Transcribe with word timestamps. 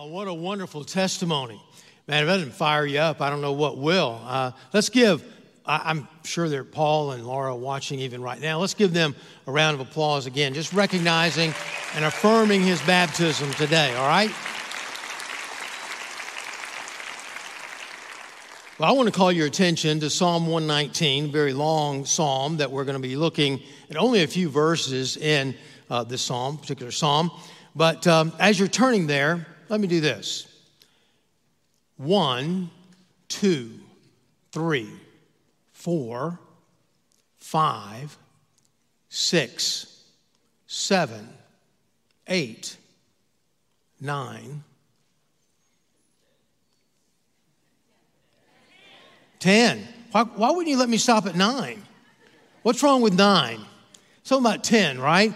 Oh, 0.00 0.06
what 0.06 0.28
a 0.28 0.32
wonderful 0.32 0.84
testimony. 0.84 1.60
Man, 2.06 2.22
if 2.22 2.28
that 2.28 2.36
doesn't 2.36 2.54
fire 2.54 2.86
you 2.86 3.00
up, 3.00 3.20
I 3.20 3.30
don't 3.30 3.40
know 3.40 3.54
what 3.54 3.78
will. 3.78 4.20
Uh, 4.22 4.52
let's 4.72 4.90
give, 4.90 5.24
I, 5.66 5.90
am 5.90 6.06
sure 6.22 6.48
that 6.48 6.70
Paul 6.70 7.10
and 7.10 7.26
Laura 7.26 7.56
watching 7.56 7.98
even 7.98 8.22
right 8.22 8.40
now. 8.40 8.60
Let's 8.60 8.74
give 8.74 8.92
them 8.92 9.16
a 9.48 9.50
round 9.50 9.74
of 9.74 9.80
applause 9.80 10.26
again, 10.26 10.54
just 10.54 10.72
recognizing 10.72 11.52
and 11.96 12.04
affirming 12.04 12.62
his 12.62 12.80
baptism 12.82 13.50
today, 13.54 13.92
all 13.96 14.06
right? 14.06 14.30
Well, 18.78 18.88
I 18.88 18.92
want 18.92 19.08
to 19.08 19.12
call 19.12 19.32
your 19.32 19.48
attention 19.48 19.98
to 19.98 20.10
Psalm 20.10 20.46
119, 20.46 21.24
a 21.24 21.28
very 21.32 21.52
long 21.52 22.04
psalm 22.04 22.58
that 22.58 22.70
we're 22.70 22.84
going 22.84 23.02
to 23.02 23.02
be 23.02 23.16
looking 23.16 23.60
at 23.90 23.96
only 23.96 24.22
a 24.22 24.28
few 24.28 24.48
verses 24.48 25.16
in 25.16 25.56
uh, 25.90 26.04
this 26.04 26.22
psalm, 26.22 26.56
particular 26.56 26.92
psalm. 26.92 27.32
But 27.74 28.06
um, 28.06 28.32
as 28.38 28.60
you're 28.60 28.68
turning 28.68 29.08
there, 29.08 29.44
let 29.68 29.80
me 29.80 29.86
do 29.86 30.00
this 30.00 30.46
one, 31.96 32.70
two, 33.28 33.70
three, 34.52 34.88
four, 35.72 36.38
five, 37.38 38.16
six, 39.08 40.04
seven, 40.66 41.28
eight, 42.28 42.76
nine, 44.00 44.62
ten. 49.38 49.86
Why, 50.12 50.22
why 50.22 50.50
wouldn't 50.50 50.68
you 50.68 50.78
let 50.78 50.88
me 50.88 50.96
stop 50.96 51.26
at 51.26 51.36
nine? 51.36 51.82
What's 52.62 52.82
wrong 52.82 53.02
with 53.02 53.14
nine? 53.14 53.60
Something 54.22 54.50
about 54.50 54.64
10, 54.64 55.00
right? 55.00 55.32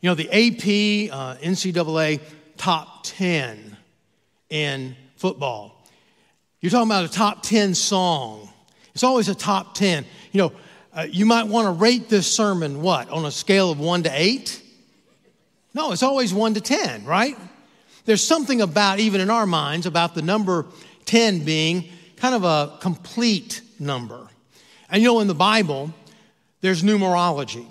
You 0.00 0.08
know, 0.08 0.14
the 0.14 0.28
AP, 0.28 1.12
uh, 1.12 1.36
NCAA 1.36 2.20
top 2.56 3.00
10 3.04 3.69
in 4.50 4.96
football. 5.16 5.86
You're 6.60 6.70
talking 6.70 6.88
about 6.88 7.04
a 7.04 7.08
top 7.08 7.42
10 7.42 7.74
song. 7.74 8.48
It's 8.94 9.04
always 9.04 9.28
a 9.28 9.34
top 9.34 9.74
10. 9.74 10.04
You 10.32 10.38
know, 10.38 10.52
uh, 10.92 11.06
you 11.08 11.24
might 11.24 11.46
want 11.46 11.66
to 11.66 11.72
rate 11.72 12.08
this 12.08 12.30
sermon 12.30 12.82
what? 12.82 13.08
On 13.08 13.24
a 13.24 13.30
scale 13.30 13.70
of 13.70 13.78
1 13.78 14.02
to 14.02 14.10
8? 14.12 14.62
No, 15.72 15.92
it's 15.92 16.02
always 16.02 16.34
1 16.34 16.54
to 16.54 16.60
10, 16.60 17.04
right? 17.04 17.36
There's 18.04 18.26
something 18.26 18.60
about, 18.60 18.98
even 18.98 19.20
in 19.20 19.30
our 19.30 19.46
minds, 19.46 19.86
about 19.86 20.14
the 20.14 20.22
number 20.22 20.66
10 21.06 21.44
being 21.44 21.88
kind 22.16 22.34
of 22.34 22.44
a 22.44 22.76
complete 22.80 23.62
number. 23.78 24.28
And 24.90 25.02
you 25.02 25.08
know, 25.08 25.20
in 25.20 25.28
the 25.28 25.34
Bible, 25.34 25.94
there's 26.60 26.82
numerology. 26.82 27.66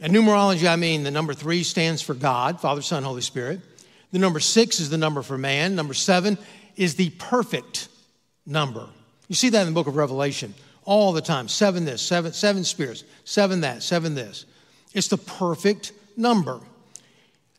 And 0.00 0.12
numerology, 0.12 0.68
I 0.68 0.76
mean 0.76 1.04
the 1.04 1.10
number 1.10 1.32
three 1.32 1.62
stands 1.62 2.02
for 2.02 2.14
God, 2.14 2.60
Father, 2.60 2.82
Son, 2.82 3.02
Holy 3.02 3.22
Spirit. 3.22 3.60
The 4.16 4.20
number 4.20 4.40
six 4.40 4.80
is 4.80 4.88
the 4.88 4.96
number 4.96 5.20
for 5.20 5.36
man. 5.36 5.74
Number 5.74 5.92
seven 5.92 6.38
is 6.74 6.94
the 6.94 7.10
perfect 7.10 7.88
number. 8.46 8.88
You 9.28 9.34
see 9.34 9.50
that 9.50 9.60
in 9.60 9.66
the 9.66 9.74
book 9.74 9.88
of 9.88 9.96
Revelation 9.96 10.54
all 10.84 11.12
the 11.12 11.20
time. 11.20 11.48
Seven 11.48 11.84
this, 11.84 12.00
seven, 12.00 12.32
seven 12.32 12.64
spirits, 12.64 13.04
seven 13.26 13.60
that, 13.60 13.82
seven 13.82 14.14
this. 14.14 14.46
It's 14.94 15.08
the 15.08 15.18
perfect 15.18 15.92
number. 16.16 16.60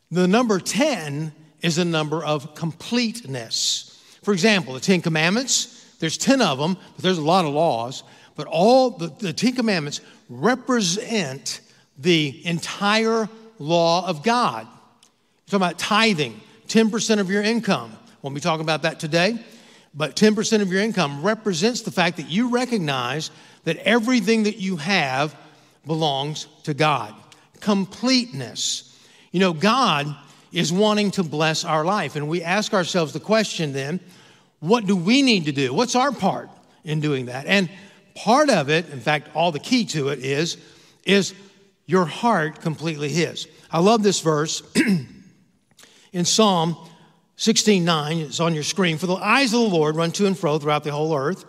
The 0.09 0.27
number 0.27 0.59
10 0.59 1.31
is 1.61 1.77
a 1.77 1.85
number 1.85 2.25
of 2.25 2.55
completeness. 2.55 4.03
For 4.23 4.33
example, 4.33 4.73
the 4.73 4.79
Ten 4.79 5.01
Commandments, 5.01 5.95
there's 5.99 6.17
10 6.17 6.41
of 6.41 6.57
them, 6.57 6.73
but 6.73 7.03
there's 7.03 7.19
a 7.19 7.23
lot 7.23 7.45
of 7.45 7.53
laws. 7.53 8.01
But 8.35 8.47
all 8.47 8.89
the, 8.89 9.09
the 9.19 9.31
Ten 9.31 9.53
Commandments 9.53 10.01
represent 10.27 11.61
the 11.99 12.43
entire 12.47 13.29
law 13.59 14.07
of 14.07 14.23
God. 14.23 14.65
You're 14.65 15.59
talking 15.59 15.67
about 15.67 15.77
tithing, 15.77 16.41
10% 16.67 17.19
of 17.19 17.29
your 17.29 17.41
income. 17.41 17.91
Won't 18.21 18.35
be 18.35 18.41
talking 18.41 18.63
about 18.63 18.81
that 18.83 18.99
today, 18.99 19.37
but 19.93 20.15
10% 20.15 20.61
of 20.61 20.71
your 20.71 20.81
income 20.81 21.23
represents 21.23 21.81
the 21.81 21.91
fact 21.91 22.17
that 22.17 22.29
you 22.29 22.49
recognize 22.49 23.31
that 23.63 23.77
everything 23.77 24.43
that 24.43 24.57
you 24.57 24.77
have 24.77 25.35
belongs 25.85 26.47
to 26.63 26.73
God. 26.73 27.13
Completeness. 27.59 28.97
You 29.31 29.39
know, 29.39 29.53
God 29.53 30.15
is 30.51 30.71
wanting 30.71 31.11
to 31.11 31.23
bless 31.23 31.65
our 31.65 31.83
life, 31.83 32.15
and 32.15 32.27
we 32.27 32.43
ask 32.43 32.73
ourselves 32.73 33.13
the 33.13 33.19
question 33.19 33.73
then, 33.73 33.99
what 34.59 34.85
do 34.85 34.95
we 34.95 35.21
need 35.21 35.45
to 35.45 35.51
do? 35.51 35.73
What's 35.73 35.95
our 35.95 36.11
part 36.11 36.49
in 36.83 36.99
doing 36.99 37.27
that? 37.27 37.45
And 37.45 37.69
part 38.15 38.49
of 38.49 38.69
it, 38.69 38.89
in 38.89 38.99
fact, 38.99 39.29
all 39.35 39.51
the 39.51 39.59
key 39.59 39.85
to 39.85 40.09
it 40.09 40.19
is, 40.19 40.57
is 41.05 41.33
your 41.85 42.05
heart 42.05 42.61
completely 42.61 43.09
His. 43.09 43.47
I 43.71 43.79
love 43.79 44.03
this 44.03 44.21
verse. 44.21 44.63
in 46.13 46.25
Psalm 46.25 46.77
16:9, 47.37 48.19
it's 48.19 48.39
on 48.39 48.53
your 48.53 48.63
screen. 48.63 48.97
For 48.97 49.07
the 49.07 49.15
eyes 49.15 49.53
of 49.53 49.61
the 49.61 49.67
Lord 49.67 49.95
run 49.95 50.11
to 50.13 50.25
and 50.25 50.37
fro 50.37 50.57
throughout 50.57 50.83
the 50.83 50.91
whole 50.91 51.15
earth, 51.15 51.45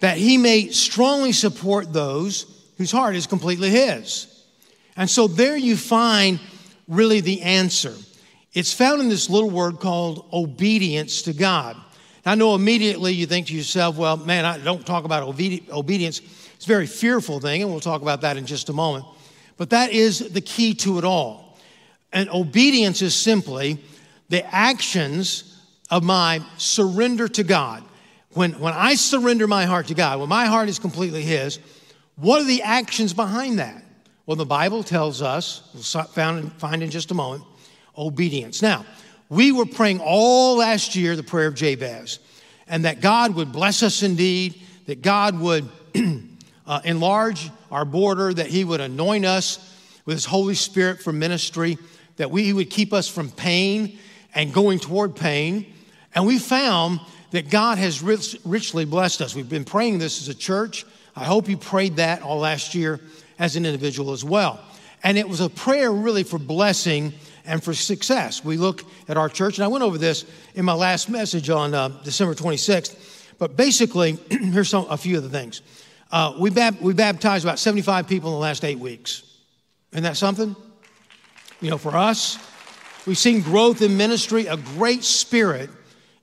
that 0.00 0.18
he 0.18 0.36
may 0.36 0.68
strongly 0.70 1.32
support 1.32 1.92
those 1.92 2.46
whose 2.76 2.92
heart 2.92 3.16
is 3.16 3.26
completely 3.26 3.70
his. 3.70 4.26
And 4.96 5.08
so 5.08 5.26
there 5.26 5.56
you 5.56 5.76
find 5.76 6.38
really 6.86 7.20
the 7.20 7.42
answer. 7.42 7.94
It's 8.52 8.72
found 8.72 9.00
in 9.00 9.08
this 9.08 9.28
little 9.28 9.50
word 9.50 9.80
called 9.80 10.28
obedience 10.32 11.22
to 11.22 11.32
God. 11.32 11.76
Now, 12.24 12.32
I 12.32 12.34
know 12.34 12.54
immediately 12.54 13.12
you 13.14 13.26
think 13.26 13.46
to 13.48 13.54
yourself, 13.54 13.96
well, 13.96 14.16
man, 14.16 14.44
I 14.44 14.58
don't 14.58 14.84
talk 14.84 15.04
about 15.04 15.22
obedience. 15.22 16.20
It's 16.56 16.64
a 16.64 16.68
very 16.68 16.86
fearful 16.86 17.40
thing, 17.40 17.62
and 17.62 17.70
we'll 17.70 17.80
talk 17.80 18.02
about 18.02 18.20
that 18.22 18.36
in 18.36 18.46
just 18.46 18.68
a 18.68 18.72
moment. 18.72 19.04
But 19.56 19.70
that 19.70 19.92
is 19.92 20.18
the 20.18 20.40
key 20.40 20.74
to 20.74 20.98
it 20.98 21.04
all. 21.04 21.47
And 22.12 22.28
obedience 22.30 23.02
is 23.02 23.14
simply 23.14 23.78
the 24.28 24.44
actions 24.54 25.58
of 25.90 26.02
my 26.02 26.40
surrender 26.56 27.28
to 27.28 27.42
God. 27.42 27.84
When, 28.32 28.58
when 28.60 28.74
I 28.74 28.94
surrender 28.94 29.46
my 29.46 29.64
heart 29.64 29.88
to 29.88 29.94
God, 29.94 30.20
when 30.20 30.28
my 30.28 30.46
heart 30.46 30.68
is 30.68 30.78
completely 30.78 31.22
His, 31.22 31.58
what 32.16 32.40
are 32.40 32.44
the 32.44 32.62
actions 32.62 33.14
behind 33.14 33.58
that? 33.58 33.82
Well, 34.26 34.36
the 34.36 34.44
Bible 34.44 34.82
tells 34.82 35.22
us, 35.22 35.62
we'll 35.72 36.04
find, 36.04 36.52
find 36.54 36.82
in 36.82 36.90
just 36.90 37.10
a 37.10 37.14
moment, 37.14 37.44
obedience. 37.96 38.60
Now, 38.60 38.84
we 39.30 39.52
were 39.52 39.66
praying 39.66 40.00
all 40.00 40.56
last 40.56 40.94
year 40.94 41.16
the 41.16 41.22
prayer 41.22 41.46
of 41.46 41.54
Jabez, 41.54 42.18
and 42.66 42.84
that 42.84 43.00
God 43.00 43.34
would 43.34 43.52
bless 43.52 43.82
us 43.82 44.02
indeed, 44.02 44.60
that 44.86 45.00
God 45.00 45.38
would 45.40 45.68
uh, 46.66 46.80
enlarge 46.84 47.50
our 47.70 47.84
border, 47.84 48.34
that 48.34 48.48
He 48.48 48.64
would 48.64 48.80
anoint 48.80 49.24
us 49.24 49.74
with 50.04 50.16
His 50.16 50.24
Holy 50.24 50.54
Spirit 50.54 51.00
for 51.00 51.12
ministry, 51.12 51.78
that 52.18 52.30
we, 52.30 52.44
He 52.44 52.52
would 52.52 52.70
keep 52.70 52.92
us 52.92 53.08
from 53.08 53.30
pain 53.30 53.98
and 54.34 54.52
going 54.52 54.78
toward 54.78 55.16
pain. 55.16 55.66
And 56.14 56.26
we 56.26 56.38
found 56.38 57.00
that 57.30 57.50
God 57.50 57.78
has 57.78 58.02
rich, 58.02 58.36
richly 58.44 58.84
blessed 58.84 59.22
us. 59.22 59.34
We've 59.34 59.48
been 59.48 59.64
praying 59.64 59.98
this 59.98 60.20
as 60.20 60.28
a 60.28 60.34
church. 60.34 60.84
I 61.16 61.24
hope 61.24 61.48
you 61.48 61.56
prayed 61.56 61.96
that 61.96 62.22
all 62.22 62.38
last 62.38 62.74
year 62.74 63.00
as 63.38 63.56
an 63.56 63.66
individual 63.66 64.12
as 64.12 64.24
well. 64.24 64.60
And 65.02 65.16
it 65.16 65.28
was 65.28 65.40
a 65.40 65.48
prayer 65.48 65.92
really 65.92 66.22
for 66.22 66.38
blessing 66.38 67.12
and 67.44 67.62
for 67.62 67.72
success. 67.72 68.44
We 68.44 68.56
look 68.56 68.84
at 69.08 69.16
our 69.16 69.28
church, 69.28 69.58
and 69.58 69.64
I 69.64 69.68
went 69.68 69.84
over 69.84 69.98
this 69.98 70.24
in 70.54 70.64
my 70.64 70.74
last 70.74 71.08
message 71.08 71.50
on 71.50 71.74
uh, 71.74 71.88
December 72.04 72.34
26th. 72.34 72.96
But 73.38 73.56
basically, 73.56 74.18
here's 74.30 74.68
some, 74.68 74.86
a 74.90 74.96
few 74.96 75.16
of 75.16 75.22
the 75.22 75.30
things. 75.30 75.62
Uh, 76.10 76.34
we, 76.38 76.50
bab- 76.50 76.80
we 76.80 76.94
baptized 76.94 77.44
about 77.44 77.58
75 77.58 78.08
people 78.08 78.30
in 78.30 78.34
the 78.34 78.40
last 78.40 78.64
eight 78.64 78.78
weeks. 78.78 79.22
Isn't 79.92 80.04
that 80.04 80.16
something? 80.16 80.56
You 81.60 81.70
know, 81.70 81.78
for 81.78 81.96
us, 81.96 82.38
we've 83.04 83.18
seen 83.18 83.42
growth 83.42 83.82
in 83.82 83.96
ministry, 83.96 84.46
a 84.46 84.56
great 84.56 85.02
spirit 85.02 85.70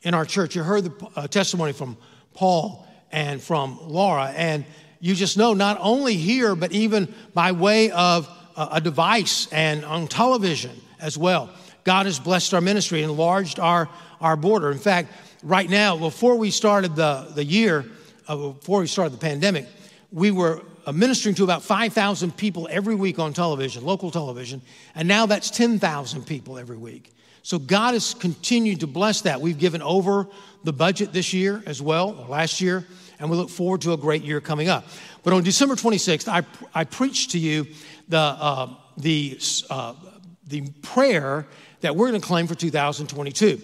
in 0.02 0.14
our 0.14 0.24
church. 0.24 0.56
You 0.56 0.64
heard 0.64 0.86
the 0.86 1.08
uh, 1.14 1.28
testimony 1.28 1.74
from 1.74 1.98
Paul 2.34 2.88
and 3.12 3.42
from 3.42 3.78
Laura, 3.82 4.32
and 4.34 4.64
you 5.02 5.14
just 5.14 5.38
know 5.38 5.54
not 5.54 5.78
only 5.82 6.16
here, 6.16 6.56
but 6.56 6.72
even 6.72 7.14
by 7.34 7.52
way 7.52 7.92
of 7.92 8.30
uh, 8.56 8.70
a 8.72 8.80
device 8.80 9.52
and 9.52 9.84
on 9.84 10.08
television 10.08 10.72
as 11.02 11.18
well. 11.18 11.50
God 11.84 12.06
has 12.06 12.18
blessed 12.18 12.54
our 12.54 12.62
ministry, 12.62 13.04
enlarged 13.04 13.60
our, 13.60 13.90
our 14.22 14.38
border. 14.38 14.72
In 14.72 14.80
fact, 14.80 15.12
right 15.44 15.70
now, 15.70 15.98
before 15.98 16.38
we 16.38 16.50
started 16.50 16.96
the, 16.96 17.30
the 17.36 17.44
year, 17.44 17.86
uh, 18.30 18.38
before 18.38 18.80
we 18.80 18.88
started 18.88 19.14
the 19.14 19.20
pandemic, 19.20 19.68
we 20.14 20.32
were 20.32 20.62
ministering 20.94 21.36
to 21.36 21.44
about 21.44 21.64
5,000 21.64 22.36
people 22.36 22.68
every 22.70 22.96
week 22.96 23.20
on 23.20 23.34
television, 23.34 23.84
local 23.84 24.12
television, 24.12 24.62
and 24.94 25.08
now 25.08 25.26
that's 25.26 25.50
10,000 25.50 26.26
people 26.26 26.58
every 26.58 26.78
week. 26.78 27.14
So 27.44 27.60
God 27.60 27.94
has 27.94 28.14
continued 28.14 28.80
to 28.80 28.88
bless 28.88 29.22
that. 29.22 29.40
We've 29.40 29.58
given 29.58 29.82
over 29.82 30.28
the 30.64 30.74
budget 30.74 31.14
this 31.14 31.34
year 31.34 31.62
as 31.66 31.82
well, 31.82 32.18
or 32.20 32.28
last 32.28 32.60
year, 32.60 32.86
and 33.20 33.30
we 33.30 33.38
look 33.38 33.50
forward 33.50 33.82
to 33.82 33.94
a 33.94 33.98
great 33.98 34.24
year 34.24 34.42
coming 34.42 34.68
up. 34.68 34.86
But 35.24 35.34
on 35.34 35.44
December 35.44 35.76
26th, 35.76 36.28
I, 36.28 36.44
I 36.74 36.84
preached 36.84 37.32
to 37.32 37.40
you 37.40 37.68
the, 38.08 38.18
uh, 38.18 38.74
the, 38.98 39.40
uh, 39.70 39.94
the 40.48 40.70
prayer 40.82 41.46
that 41.82 41.96
we're 41.96 42.10
going 42.10 42.20
to 42.20 42.28
claim 42.28 42.48
for 42.48 42.56
2022. 42.56 43.62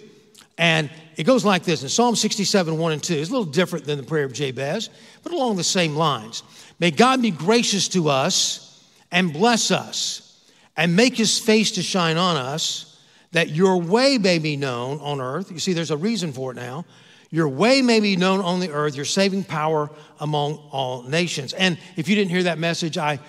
And 0.58 0.90
it 1.16 1.24
goes 1.24 1.44
like 1.44 1.64
this 1.64 1.82
in 1.82 1.88
Psalm 1.88 2.14
67, 2.14 2.78
1 2.78 2.92
and 2.92 3.02
2. 3.02 3.14
It's 3.14 3.30
a 3.30 3.32
little 3.32 3.50
different 3.50 3.84
than 3.84 3.98
the 3.98 4.04
prayer 4.04 4.24
of 4.24 4.32
Jabez, 4.32 4.90
but 5.22 5.32
along 5.32 5.56
the 5.56 5.64
same 5.64 5.96
lines. 5.96 6.42
May 6.82 6.90
God 6.90 7.22
be 7.22 7.30
gracious 7.30 7.86
to 7.90 8.08
us 8.08 8.84
and 9.12 9.32
bless 9.32 9.70
us 9.70 10.36
and 10.76 10.96
make 10.96 11.16
his 11.16 11.38
face 11.38 11.70
to 11.72 11.82
shine 11.82 12.16
on 12.16 12.36
us, 12.36 13.00
that 13.30 13.50
your 13.50 13.76
way 13.76 14.18
may 14.18 14.40
be 14.40 14.56
known 14.56 14.98
on 14.98 15.20
earth. 15.20 15.52
You 15.52 15.60
see, 15.60 15.74
there's 15.74 15.92
a 15.92 15.96
reason 15.96 16.32
for 16.32 16.50
it 16.50 16.56
now. 16.56 16.84
Your 17.30 17.48
way 17.48 17.82
may 17.82 18.00
be 18.00 18.16
known 18.16 18.40
on 18.40 18.58
the 18.58 18.72
earth, 18.72 18.96
your 18.96 19.04
saving 19.04 19.44
power 19.44 19.90
among 20.18 20.56
all 20.72 21.04
nations. 21.04 21.52
And 21.52 21.78
if 21.94 22.08
you 22.08 22.16
didn't 22.16 22.32
hear 22.32 22.42
that 22.42 22.58
message, 22.58 22.98
I 22.98 23.20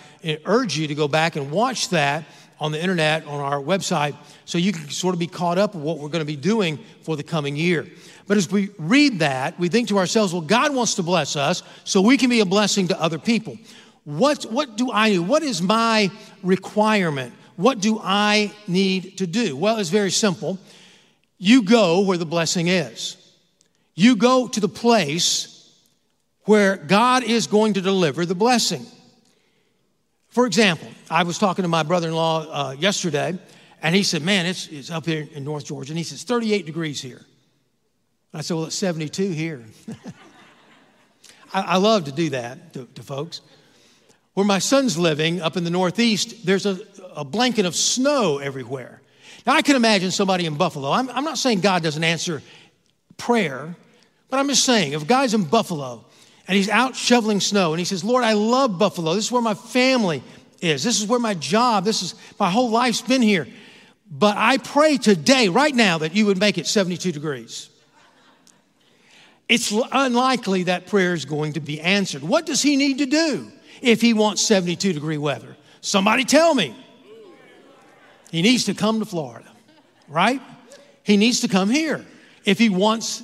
urge 0.46 0.76
you 0.76 0.88
to 0.88 0.96
go 0.96 1.08
back 1.08 1.36
and 1.36 1.52
watch 1.52 1.90
that 1.90 2.24
on 2.64 2.72
the 2.72 2.82
internet, 2.82 3.28
on 3.28 3.42
our 3.42 3.60
website, 3.60 4.16
so 4.46 4.58
you 4.58 4.72
can 4.72 4.90
sort 4.90 5.14
of 5.14 5.20
be 5.20 5.28
caught 5.28 5.58
up 5.58 5.76
with 5.76 5.84
what 5.84 6.00
we're 6.00 6.08
going 6.08 6.22
to 6.22 6.26
be 6.26 6.38
doing 6.38 6.80
for 7.02 7.18
the 7.18 7.24
coming 7.24 7.58
year. 7.58 7.86
But 8.26 8.38
as 8.38 8.50
we 8.50 8.70
read 8.80 9.20
that, 9.20 9.60
we 9.60 9.68
think 9.68 9.90
to 9.90 9.98
ourselves, 9.98 10.32
well, 10.32 10.42
God 10.42 10.74
wants 10.74 10.96
to 10.96 11.04
bless 11.04 11.36
us 11.36 11.62
so 11.84 12.00
we 12.02 12.18
can 12.18 12.30
be 12.30 12.40
a 12.40 12.46
blessing 12.46 12.88
to 12.88 13.02
other 13.02 13.20
people. 13.20 13.58
What, 14.06 14.44
what 14.44 14.78
do 14.78 14.92
I 14.92 15.10
do? 15.10 15.22
What 15.22 15.44
is 15.44 15.62
my 15.62 16.10
requirement? 16.42 17.34
What 17.58 17.82
do 17.82 18.00
I 18.02 18.54
need 18.66 19.18
to 19.18 19.28
do? 19.28 19.58
Well, 19.58 19.78
it's 19.78 19.90
very 19.90 20.12
simple. 20.12 20.58
You 21.38 21.64
go 21.64 22.00
where 22.00 22.18
the 22.18 22.26
blessing 22.26 22.70
is. 22.70 23.18
You 23.94 24.16
go 24.16 24.48
to 24.48 24.60
the 24.62 24.70
place 24.70 25.70
where 26.46 26.78
God 26.78 27.24
is 27.24 27.46
going 27.46 27.74
to 27.74 27.82
deliver 27.82 28.26
the 28.26 28.36
blessing. 28.36 28.86
For 30.34 30.48
example, 30.48 30.88
I 31.12 31.22
was 31.22 31.38
talking 31.38 31.62
to 31.62 31.70
my 31.70 31.84
brother 31.84 32.08
in 32.08 32.16
law 32.16 32.48
uh, 32.50 32.72
yesterday, 32.72 33.38
and 33.84 33.96
he 33.96 34.02
said, 34.02 34.24
Man, 34.24 34.48
it's, 34.48 34.68
it's 34.68 34.90
up 34.90 35.06
here 35.06 35.28
in 35.32 35.44
North 35.44 35.64
Georgia. 35.64 35.92
And 35.92 35.98
he 35.98 36.04
says, 36.04 36.24
38 36.24 36.66
degrees 36.66 37.00
here. 37.00 37.22
I 38.34 38.42
said, 38.42 38.56
Well, 38.56 38.66
it's 38.66 38.76
72 38.76 39.30
here. 39.30 39.64
I, 41.54 41.62
I, 41.62 41.78
love 41.78 42.06
to 42.06 42.12
do 42.12 42.32
that 42.32 42.74
to, 42.74 42.86
to, 42.96 43.04
folks. 43.04 43.42
Where 44.34 44.44
my 44.44 44.58
son's 44.58 44.98
living 44.98 45.40
up 45.40 45.56
in 45.56 45.66
the 45.66 45.70
Northeast, 45.70 46.48
there's 46.48 46.66
a, 46.66 46.80
a 47.16 47.24
blanket 47.24 47.68
of 47.68 47.76
snow 47.76 48.40
everywhere. 48.40 49.04
Now, 49.46 49.54
I 49.54 49.62
can 49.62 49.76
imagine 49.76 50.10
somebody 50.10 50.48
in 50.48 50.58
Buffalo. 50.58 50.90
I'm, 50.90 51.12
I'm 51.12 51.26
not 51.26 51.38
saying 51.38 51.60
God 51.60 51.84
doesn't 51.84 52.04
answer 52.04 52.42
prayer, 53.18 53.76
but 54.32 54.40
I'm 54.40 54.48
just 54.48 54.66
saying, 54.66 54.94
if 54.94 55.06
guy's 55.06 55.36
in 55.36 55.44
Buffalo 55.44 56.06
and 56.48 56.58
he's 56.58 56.70
out 56.70 56.96
shoveling 56.96 57.40
snow 57.40 57.72
and 57.74 57.80
he 57.80 57.86
says, 57.86 58.04
Lord, 58.04 58.24
I 58.24 58.34
love 58.34 58.78
Buffalo. 58.78 59.14
This 59.14 59.26
is 59.26 59.32
where 59.32 59.42
my 59.42 59.54
family 59.54 60.24
is. 60.62 60.84
This 60.84 61.02
is 61.02 61.08
where 61.08 61.20
my 61.20 61.34
job, 61.34 61.86
this 61.86 62.02
is 62.02 62.16
my 62.40 62.50
whole 62.50 62.70
life's 62.70 63.02
been 63.02 63.22
here. 63.22 63.48
But 64.10 64.38
I 64.38 64.58
pray 64.58 64.98
today, 64.98 65.50
right 65.50 65.74
now, 65.74 65.98
that 66.00 66.16
you 66.16 66.28
would 66.28 66.38
make 66.38 66.58
it 66.58 66.68
72 66.68 67.12
degrees. 67.12 67.70
It's 69.50 69.74
unlikely 69.92 70.64
that 70.64 70.88
prayer 70.88 71.14
is 71.14 71.26
going 71.26 71.54
to 71.54 71.60
be 71.60 71.82
answered. 71.82 72.24
What 72.24 72.46
does 72.46 72.62
he 72.62 72.76
need 72.76 73.00
to 73.00 73.06
do 73.06 73.52
if 73.82 74.02
he 74.02 74.14
wants 74.14 74.42
72 74.42 74.94
degree 74.94 75.18
weather? 75.18 75.58
Somebody 75.82 76.26
tell 76.26 76.54
me. 76.54 76.76
He 78.32 78.42
needs 78.42 78.66
to 78.66 78.74
come 78.74 79.00
to 79.00 79.06
Florida, 79.06 79.48
right? 80.08 80.42
He 81.04 81.18
needs 81.18 81.42
to 81.42 81.48
come 81.48 81.70
here 81.70 82.06
if 82.46 82.58
he 82.58 82.70
wants 82.70 83.22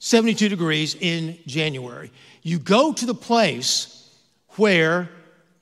72 0.00 0.48
degrees 0.48 0.96
in 0.98 1.38
January. 1.46 2.10
You 2.42 2.58
go 2.58 2.92
to 2.92 3.06
the 3.06 3.14
place 3.14 4.10
where 4.56 5.10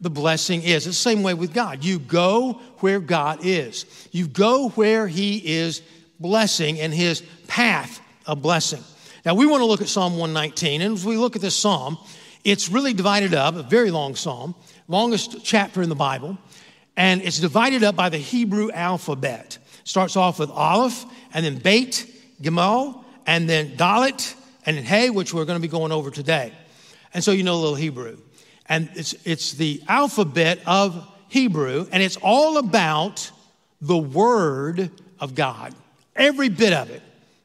the 0.00 0.11
blessing 0.11 0.62
is. 0.62 0.87
It's 0.87 0.87
the 0.87 0.93
same 0.93 1.25
way 1.25 1.35
with 1.35 1.52
God. 1.52 1.85
You 1.85 1.99
go 1.99 2.61
where 2.79 3.00
God 3.00 3.40
is, 3.43 3.85
you 4.12 4.29
go 4.29 4.70
where 4.70 5.08
He 5.08 5.38
is 5.38 5.82
blessing 6.20 6.81
and 6.81 6.94
His 6.94 7.23
path 7.49 8.00
of 8.26 8.40
blessing. 8.40 8.82
Now, 9.26 9.35
we 9.35 9.44
want 9.44 9.61
to 9.61 9.67
look 9.67 9.82
at 9.82 9.88
Psalm 9.88 10.12
119, 10.12 10.82
and 10.82 10.94
as 10.94 11.05
we 11.05 11.17
look 11.17 11.35
at 11.35 11.43
this 11.43 11.56
psalm, 11.56 11.99
it's 12.44 12.69
really 12.69 12.94
divided 12.94 13.35
up, 13.35 13.56
a 13.56 13.64
very 13.64 13.90
long 13.90 14.14
psalm, 14.14 14.55
longest 14.87 15.44
chapter 15.44 15.82
in 15.82 15.88
the 15.88 15.96
Bible, 15.96 16.38
and 16.96 17.20
it's 17.23 17.40
divided 17.40 17.82
up 17.82 17.96
by 17.96 18.08
the 18.08 18.19
Hebrew 18.19 18.70
alphabet. 18.70 19.58
Starts 19.82 20.17
off 20.17 20.38
with 20.38 20.50
Aleph, 20.50 21.05
and 21.35 21.44
then 21.44 21.58
Beit, 21.58 22.06
Gimel, 22.40 23.05
and 23.28 23.48
then 23.48 23.76
Dalet, 23.76 24.34
and 24.64 24.78
then 24.78 24.84
Hey, 24.84 25.10
which 25.10 25.34
we're 25.34 25.44
going 25.44 25.58
to 25.58 25.62
be 25.62 25.70
going 25.70 25.92
over 25.92 26.10
today. 26.10 26.50
And 27.12 27.22
so 27.22 27.30
you 27.30 27.42
know 27.42 27.54
a 27.54 27.60
little 27.60 27.75
Hebrew. 27.75 28.16
And 28.66 28.88
it's, 28.94 29.14
it's 29.25 29.52
the 29.52 29.82
alphabet 29.86 30.60
of 30.66 31.06
Hebrew, 31.28 31.86
and 31.92 32.02
it's 32.02 32.16
all 32.16 32.56
about 32.56 33.30
the 33.82 33.98
Word 33.98 34.90
of 35.20 35.34
God. 35.34 35.75
Every 36.16 36.48
bit 36.48 36.72
of 36.72 36.90
it 36.90 37.02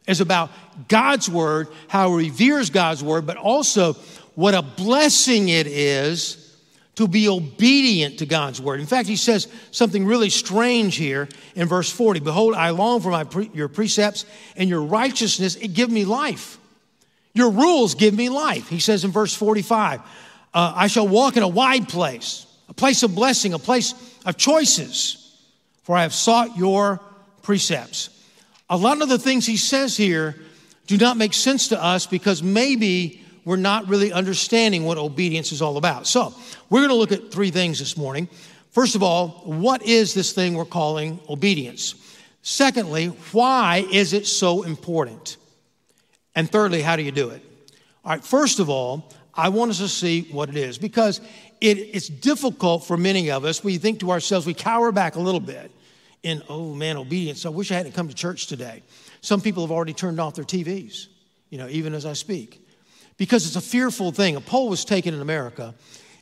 is 0.07 0.21
about 0.21 0.51
God's 0.87 1.29
Word, 1.29 1.67
how 1.89 2.17
He 2.17 2.29
reveres 2.29 2.69
God's 2.69 3.03
Word, 3.03 3.27
but 3.27 3.35
also 3.35 3.93
what 4.35 4.53
a 4.53 4.61
blessing 4.61 5.49
it 5.49 5.67
is 5.67 6.42
to 6.95 7.07
be 7.07 7.27
obedient 7.27 8.19
to 8.19 8.25
God's 8.25 8.61
word. 8.61 8.79
In 8.79 8.85
fact, 8.85 9.07
he 9.07 9.15
says 9.15 9.47
something 9.71 10.05
really 10.05 10.29
strange 10.29 10.95
here 10.95 11.27
in 11.55 11.67
verse 11.67 11.91
40 11.91 12.19
Behold, 12.19 12.53
I 12.53 12.69
long 12.69 13.01
for 13.01 13.09
my 13.09 13.23
pre- 13.23 13.49
your 13.53 13.67
precepts 13.67 14.25
and 14.55 14.69
your 14.69 14.83
righteousness, 14.83 15.55
it 15.55 15.69
give 15.69 15.89
me 15.89 16.05
life. 16.05 16.59
Your 17.33 17.49
rules 17.49 17.95
give 17.95 18.13
me 18.13 18.29
life. 18.29 18.69
He 18.69 18.79
says 18.79 19.03
in 19.03 19.11
verse 19.11 19.33
45 19.33 20.01
uh, 20.53 20.73
I 20.75 20.87
shall 20.87 21.07
walk 21.07 21.35
in 21.35 21.43
a 21.43 21.47
wide 21.47 21.89
place, 21.89 22.45
a 22.69 22.73
place 22.73 23.01
of 23.01 23.15
blessing, 23.15 23.53
a 23.53 23.59
place 23.59 23.93
of 24.25 24.37
choices, 24.37 25.35
for 25.83 25.97
I 25.97 26.03
have 26.03 26.13
sought 26.13 26.55
your 26.57 27.01
precepts. 27.41 28.09
A 28.69 28.77
lot 28.77 29.01
of 29.01 29.09
the 29.09 29.19
things 29.19 29.45
he 29.45 29.57
says 29.57 29.97
here 29.97 30.35
do 30.85 30.97
not 30.97 31.17
make 31.17 31.33
sense 31.33 31.69
to 31.69 31.83
us 31.83 32.05
because 32.05 32.43
maybe 32.43 33.22
we're 33.45 33.57
not 33.57 33.87
really 33.87 34.11
understanding 34.13 34.85
what 34.85 34.97
obedience 34.97 35.51
is 35.51 35.61
all 35.61 35.77
about. 35.77 36.07
So, 36.07 36.33
we're 36.69 36.79
going 36.79 36.89
to 36.89 36.95
look 36.95 37.11
at 37.11 37.31
three 37.31 37.51
things 37.51 37.79
this 37.79 37.97
morning. 37.97 38.27
First 38.71 38.95
of 38.95 39.03
all, 39.03 39.29
what 39.45 39.83
is 39.83 40.13
this 40.13 40.31
thing 40.31 40.55
we're 40.55 40.65
calling 40.65 41.19
obedience? 41.29 41.95
Secondly, 42.41 43.07
why 43.31 43.85
is 43.91 44.13
it 44.13 44.25
so 44.25 44.63
important? 44.63 45.37
And 46.35 46.49
thirdly, 46.49 46.81
how 46.81 46.95
do 46.95 47.03
you 47.03 47.11
do 47.11 47.29
it? 47.29 47.41
All 48.03 48.11
right, 48.11 48.23
first 48.23 48.59
of 48.59 48.69
all, 48.69 49.11
I 49.33 49.49
want 49.49 49.71
us 49.71 49.77
to 49.77 49.87
see 49.87 50.23
what 50.31 50.49
it 50.49 50.57
is 50.57 50.77
because 50.77 51.21
it, 51.61 51.77
it's 51.77 52.07
difficult 52.07 52.85
for 52.85 52.97
many 52.97 53.31
of 53.31 53.45
us. 53.45 53.63
We 53.63 53.77
think 53.77 53.99
to 53.99 54.11
ourselves, 54.11 54.45
we 54.45 54.53
cower 54.53 54.91
back 54.91 55.15
a 55.15 55.19
little 55.19 55.39
bit 55.39 55.71
in, 56.23 56.41
oh 56.49 56.73
man, 56.73 56.97
obedience. 56.97 57.45
I 57.45 57.49
wish 57.49 57.71
I 57.71 57.75
hadn't 57.75 57.93
come 57.93 58.09
to 58.09 58.15
church 58.15 58.47
today. 58.47 58.83
Some 59.21 59.41
people 59.41 59.63
have 59.63 59.71
already 59.71 59.93
turned 59.93 60.19
off 60.19 60.35
their 60.35 60.45
TVs, 60.45 61.07
you 61.49 61.57
know, 61.57 61.67
even 61.69 61.93
as 61.93 62.05
I 62.05 62.13
speak 62.13 62.62
because 63.17 63.45
it's 63.45 63.55
a 63.55 63.61
fearful 63.61 64.11
thing. 64.11 64.35
A 64.35 64.41
poll 64.41 64.69
was 64.69 64.85
taken 64.85 65.13
in 65.13 65.21
America, 65.21 65.73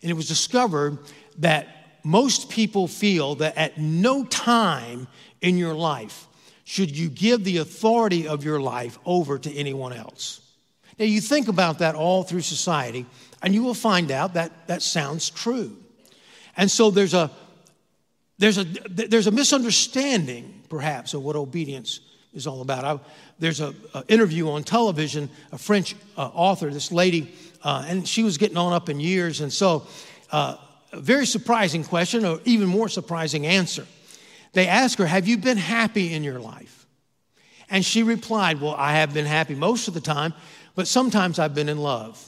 and 0.02 0.12
it 0.12 0.14
was 0.14 0.28
discovered 0.28 0.98
that 1.40 2.00
most 2.04 2.50
people 2.50 2.88
feel 2.88 3.36
that 3.36 3.58
at 3.58 3.78
no 3.78 4.24
time 4.26 5.08
in 5.42 5.58
your 5.58 5.74
life 5.74 6.28
should 6.64 6.96
you 6.96 7.10
give 7.10 7.44
the 7.44 7.58
authority 7.58 8.28
of 8.28 8.44
your 8.44 8.60
life 8.60 8.98
over 9.06 9.38
to 9.38 9.54
anyone 9.54 9.94
else. 9.94 10.42
Now, 10.98 11.06
you 11.06 11.22
think 11.22 11.48
about 11.48 11.80
that 11.80 11.96
all 11.96 12.24
through 12.24 12.42
society, 12.42 13.06
and 13.42 13.54
you 13.54 13.64
will 13.64 13.74
find 13.74 14.12
out 14.12 14.36
that 14.36 14.68
that 14.68 14.82
sounds 14.82 15.30
true. 15.30 15.78
And 16.56 16.70
so 16.70 16.92
there's 16.92 17.14
a 17.14 17.32
there's 18.38 18.58
a 18.58 18.64
there's 18.64 19.28
a 19.28 19.32
misunderstanding, 19.32 20.64
perhaps, 20.70 21.14
of 21.14 21.24
what 21.24 21.36
obedience 21.36 22.00
is 22.34 22.48
all 22.48 22.62
about. 22.62 22.84
I, 22.84 23.00
there's 23.40 23.60
an 23.60 23.76
interview 24.08 24.50
on 24.50 24.64
television, 24.64 25.30
a 25.52 25.58
French 25.58 25.96
uh, 26.18 26.30
author, 26.34 26.70
this 26.70 26.92
lady, 26.92 27.34
uh, 27.64 27.86
and 27.88 28.08
she 28.08 28.24
was 28.24 28.38
getting 28.38 28.58
on 28.58 28.74
up 28.74 28.90
in 28.90 29.00
years. 29.00 29.42
And 29.42 29.52
so, 29.52 29.86
uh, 30.32 30.58
a 30.94 31.00
very 31.00 31.26
surprising 31.26 31.84
question, 31.84 32.26
or 32.26 32.40
even 32.46 32.68
more 32.68 32.90
surprising 32.90 33.46
answer. 33.46 33.86
They 34.54 34.68
asked 34.68 34.98
her, 34.98 35.06
Have 35.06 35.28
you 35.28 35.38
been 35.38 35.58
happy 35.58 36.14
in 36.14 36.24
your 36.24 36.40
life? 36.40 36.86
And 37.70 37.86
she 37.86 38.04
replied, 38.04 38.60
Well, 38.60 38.76
I 38.76 38.94
have 38.94 39.14
been 39.14 39.26
happy 39.26 39.56
most 39.56 39.88
of 39.88 39.94
the 39.94 40.02
time, 40.02 40.34
but 40.76 40.88
sometimes 40.88 41.40
I've 41.40 41.56
been 41.56 41.70
in 41.70 41.78
love. 41.78 42.28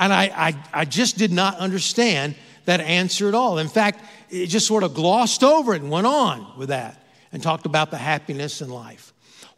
And 0.00 0.12
I, 0.12 0.24
I, 0.24 0.64
I 0.72 0.84
just 0.84 1.18
did 1.18 1.32
not 1.32 1.58
understand 1.58 2.36
that 2.66 2.80
answer 2.80 3.28
at 3.28 3.34
all. 3.34 3.58
In 3.58 3.68
fact, 3.68 4.04
it 4.30 4.46
just 4.46 4.66
sort 4.66 4.84
of 4.84 4.94
glossed 4.94 5.42
over 5.42 5.74
it 5.74 5.82
and 5.82 5.90
went 5.90 6.06
on 6.06 6.56
with 6.56 6.68
that 6.68 7.02
and 7.32 7.42
talked 7.42 7.66
about 7.66 7.90
the 7.90 7.98
happiness 7.98 8.60
in 8.60 8.70
life. 8.70 9.12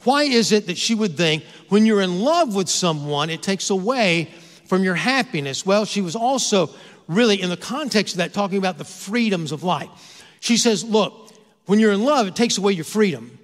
Why 0.04 0.24
is 0.24 0.52
it 0.52 0.66
that 0.66 0.78
she 0.78 0.94
would 0.94 1.16
think 1.16 1.44
when 1.68 1.84
you're 1.84 2.00
in 2.00 2.20
love 2.20 2.54
with 2.54 2.68
someone, 2.68 3.28
it 3.30 3.42
takes 3.42 3.70
away 3.70 4.30
from 4.66 4.82
your 4.82 4.94
happiness? 4.94 5.66
Well, 5.66 5.84
she 5.84 6.00
was 6.00 6.16
also 6.16 6.70
really, 7.06 7.42
in 7.42 7.50
the 7.50 7.56
context 7.56 8.14
of 8.14 8.18
that, 8.18 8.32
talking 8.32 8.58
about 8.58 8.78
the 8.78 8.84
freedoms 8.84 9.52
of 9.52 9.62
life. 9.62 10.24
She 10.40 10.56
says, 10.56 10.84
Look, 10.84 11.32
when 11.66 11.78
you're 11.78 11.92
in 11.92 12.02
love, 12.02 12.26
it 12.26 12.36
takes 12.36 12.56
away 12.56 12.72
your 12.72 12.84
freedom. 12.84 13.38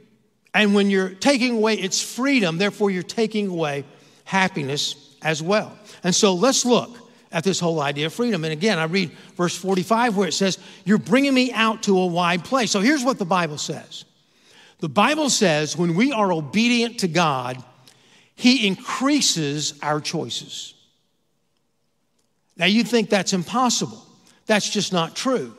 And 0.54 0.75
when 0.75 0.88
you're 0.88 1.11
taking 1.11 1.56
away 1.56 1.75
its 1.75 2.00
freedom, 2.00 2.56
therefore, 2.56 2.90
you're 2.90 3.02
taking 3.02 3.49
away 3.49 3.85
happiness 4.25 5.14
as 5.21 5.42
well. 5.42 5.76
And 6.02 6.14
so 6.14 6.33
let's 6.35 6.64
look 6.64 6.97
at 7.30 7.45
this 7.45 7.61
whole 7.61 7.80
idea 7.80 8.06
of 8.06 8.14
freedom. 8.14 8.45
And 8.45 8.52
again, 8.52 8.78
I 8.78 8.85
read 8.85 9.11
verse 9.37 9.54
45 9.54 10.16
where 10.16 10.28
it 10.28 10.33
says, 10.33 10.59
You're 10.87 10.97
bringing 10.97 11.35
me 11.35 11.52
out 11.52 11.83
to 11.83 11.99
a 11.99 12.06
wide 12.06 12.45
place. 12.45 12.71
So 12.71 12.80
here's 12.80 13.04
what 13.04 13.18
the 13.18 13.26
Bible 13.26 13.59
says 13.59 14.06
the 14.78 14.88
Bible 14.88 15.30
says 15.30 15.76
when 15.76 15.95
we 15.95 16.12
are 16.12 16.33
obedient 16.33 17.00
to 17.00 17.09
God, 17.09 17.62
He 18.35 18.66
increases 18.66 19.75
our 19.83 20.00
choices. 20.00 20.75
Now, 22.56 22.66
you 22.66 22.85
think 22.85 23.11
that's 23.11 23.33
impossible. 23.33 24.02
That's 24.47 24.68
just 24.68 24.92
not 24.92 25.14
true. 25.14 25.54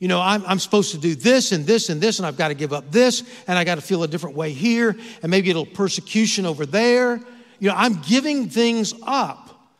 You 0.00 0.08
know, 0.08 0.20
I'm, 0.20 0.42
I'm 0.46 0.58
supposed 0.58 0.90
to 0.92 0.98
do 0.98 1.14
this 1.14 1.52
and 1.52 1.64
this 1.64 1.88
and 1.88 2.00
this, 2.00 2.18
and 2.18 2.26
I've 2.26 2.36
got 2.36 2.48
to 2.48 2.54
give 2.54 2.72
up 2.72 2.90
this, 2.90 3.22
and 3.46 3.56
I 3.56 3.62
got 3.62 3.76
to 3.76 3.80
feel 3.80 4.02
a 4.02 4.08
different 4.08 4.34
way 4.34 4.52
here, 4.52 4.96
and 5.22 5.30
maybe 5.30 5.50
a 5.50 5.54
little 5.54 5.72
persecution 5.72 6.44
over 6.44 6.66
there. 6.66 7.20
You 7.60 7.68
know, 7.68 7.74
I'm 7.76 8.00
giving 8.02 8.48
things 8.48 8.94
up 9.04 9.70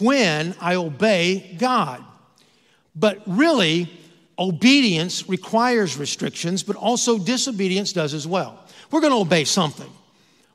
when 0.00 0.54
I 0.60 0.74
obey 0.74 1.56
God. 1.58 2.04
But 2.94 3.22
really, 3.26 3.90
obedience 4.42 5.28
requires 5.28 5.96
restrictions, 5.96 6.62
but 6.62 6.76
also 6.76 7.18
disobedience 7.18 7.92
does 7.92 8.12
as 8.12 8.26
well. 8.26 8.58
We're 8.90 9.00
going 9.00 9.12
to 9.12 9.20
obey 9.20 9.44
something. 9.44 9.90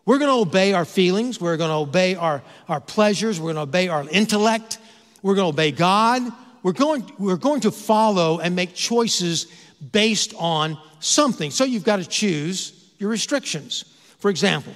We're 0.06 0.20
going 0.20 0.30
to 0.30 0.50
obey 0.50 0.74
our 0.74 0.86
feelings. 0.86 1.42
We're 1.42 1.58
going 1.58 1.70
to 1.70 1.76
obey 1.76 2.16
our, 2.16 2.44
our 2.68 2.80
pleasures. 2.80 3.40
We're 3.40 3.54
going 3.54 3.56
to 3.56 3.70
obey 3.70 3.88
our 3.88 4.08
intellect. 4.10 4.80
We're 5.22 5.36
going 5.36 5.46
to 5.46 5.54
obey 5.54 5.72
God. 5.72 6.24
We're 6.64 6.74
going, 6.74 7.10
we're 7.18 7.38
going 7.38 7.62
to 7.62 7.72
follow 7.72 8.40
and 8.40 8.56
make 8.56 8.74
choices 8.74 9.48
based 9.92 10.34
on 10.38 10.78
something. 11.00 11.52
So 11.52 11.64
you've 11.64 11.84
got 11.84 11.98
to 11.98 12.06
choose 12.06 12.92
your 13.00 13.10
restrictions. 13.10 13.86
For 14.20 14.30
example, 14.30 14.74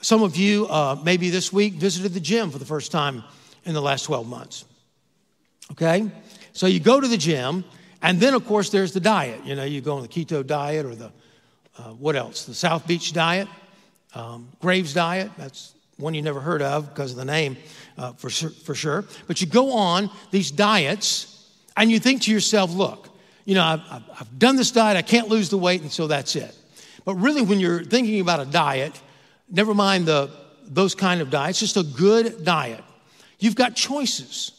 some 0.00 0.22
of 0.22 0.36
you 0.36 0.66
uh, 0.68 0.98
maybe 1.02 1.30
this 1.30 1.52
week 1.52 1.74
visited 1.74 2.14
the 2.14 2.20
gym 2.20 2.50
for 2.50 2.58
the 2.58 2.64
first 2.64 2.92
time 2.92 3.24
in 3.64 3.74
the 3.74 3.82
last 3.82 4.04
12 4.04 4.28
months. 4.28 4.64
Okay? 5.72 6.10
So 6.52 6.66
you 6.66 6.80
go 6.80 7.00
to 7.00 7.08
the 7.08 7.16
gym, 7.16 7.64
and 8.02 8.20
then, 8.20 8.34
of 8.34 8.46
course, 8.46 8.70
there's 8.70 8.92
the 8.92 9.00
diet. 9.00 9.44
You 9.44 9.54
know, 9.54 9.64
you 9.64 9.80
go 9.80 9.96
on 9.96 10.02
the 10.02 10.08
keto 10.08 10.46
diet 10.46 10.86
or 10.86 10.94
the, 10.94 11.12
uh, 11.78 11.82
what 11.90 12.16
else? 12.16 12.44
The 12.44 12.54
South 12.54 12.86
Beach 12.86 13.12
diet, 13.12 13.48
um, 14.14 14.48
Graves 14.60 14.94
diet. 14.94 15.30
That's 15.36 15.74
one 15.96 16.14
you 16.14 16.22
never 16.22 16.40
heard 16.40 16.62
of 16.62 16.88
because 16.88 17.10
of 17.10 17.16
the 17.16 17.24
name, 17.24 17.56
uh, 17.96 18.12
for, 18.12 18.30
sure, 18.30 18.50
for 18.50 18.74
sure. 18.74 19.04
But 19.26 19.40
you 19.40 19.46
go 19.46 19.72
on 19.72 20.10
these 20.30 20.50
diets, 20.50 21.48
and 21.76 21.90
you 21.90 21.98
think 21.98 22.22
to 22.22 22.32
yourself, 22.32 22.72
look, 22.72 23.08
you 23.44 23.54
know, 23.54 23.64
I've, 23.64 24.02
I've 24.20 24.38
done 24.38 24.56
this 24.56 24.70
diet, 24.70 24.96
I 24.96 25.02
can't 25.02 25.28
lose 25.28 25.48
the 25.48 25.58
weight, 25.58 25.80
and 25.80 25.90
so 25.90 26.06
that's 26.06 26.36
it. 26.36 26.54
But 27.04 27.14
really, 27.14 27.42
when 27.42 27.58
you're 27.58 27.82
thinking 27.82 28.20
about 28.20 28.40
a 28.40 28.44
diet, 28.44 29.00
never 29.50 29.74
mind 29.74 30.06
the, 30.06 30.30
those 30.66 30.94
kind 30.94 31.20
of 31.20 31.30
diets, 31.30 31.58
just 31.58 31.76
a 31.76 31.82
good 31.82 32.44
diet. 32.44 32.84
You've 33.38 33.56
got 33.56 33.74
choices. 33.74 34.52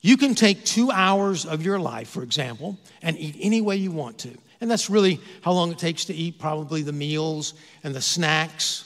You 0.00 0.16
can 0.16 0.34
take 0.34 0.64
two 0.64 0.90
hours 0.90 1.44
of 1.44 1.64
your 1.64 1.78
life, 1.78 2.08
for 2.08 2.22
example, 2.22 2.78
and 3.02 3.18
eat 3.18 3.36
any 3.40 3.60
way 3.60 3.76
you 3.76 3.90
want 3.90 4.18
to. 4.18 4.36
And 4.60 4.70
that's 4.70 4.90
really 4.90 5.20
how 5.42 5.52
long 5.52 5.70
it 5.72 5.78
takes 5.78 6.06
to 6.06 6.14
eat 6.14 6.38
probably 6.38 6.82
the 6.82 6.92
meals 6.92 7.54
and 7.82 7.94
the 7.94 8.00
snacks. 8.00 8.84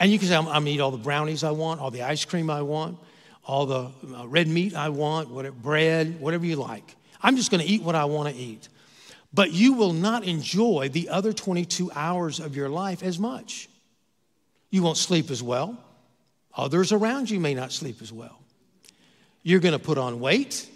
And 0.00 0.10
you 0.10 0.18
can 0.18 0.28
say, 0.28 0.36
I'm, 0.36 0.64
to 0.64 0.70
eat 0.70 0.80
all 0.80 0.90
the 0.90 0.98
brownies 0.98 1.44
I 1.44 1.50
want, 1.50 1.80
all 1.80 1.90
the 1.90 2.02
ice 2.02 2.24
cream 2.24 2.50
I 2.50 2.62
want, 2.62 2.98
all 3.44 3.66
the 3.66 3.90
uh, 4.14 4.26
red 4.28 4.48
meat 4.48 4.74
I 4.74 4.90
want, 4.90 5.30
whatever, 5.30 5.54
bread, 5.54 6.20
whatever 6.20 6.46
you 6.46 6.56
like. 6.56 6.96
I'm 7.20 7.36
just 7.36 7.50
going 7.50 7.64
to 7.64 7.70
eat 7.70 7.82
what 7.82 7.94
I 7.94 8.04
want 8.04 8.34
to 8.34 8.40
eat. 8.40 8.68
But 9.32 9.52
you 9.52 9.74
will 9.74 9.92
not 9.92 10.24
enjoy 10.24 10.88
the 10.90 11.10
other 11.10 11.32
22 11.32 11.90
hours 11.94 12.40
of 12.40 12.56
your 12.56 12.68
life 12.68 13.02
as 13.02 13.18
much. 13.18 13.68
You 14.70 14.82
won't 14.82 14.96
sleep 14.96 15.30
as 15.30 15.42
well. 15.42 15.78
Others 16.54 16.92
around 16.92 17.30
you 17.30 17.40
may 17.40 17.54
not 17.54 17.72
sleep 17.72 18.00
as 18.02 18.12
well. 18.12 18.38
You're 19.48 19.60
going 19.60 19.72
to 19.72 19.78
put 19.78 19.96
on 19.96 20.20
weight. 20.20 20.68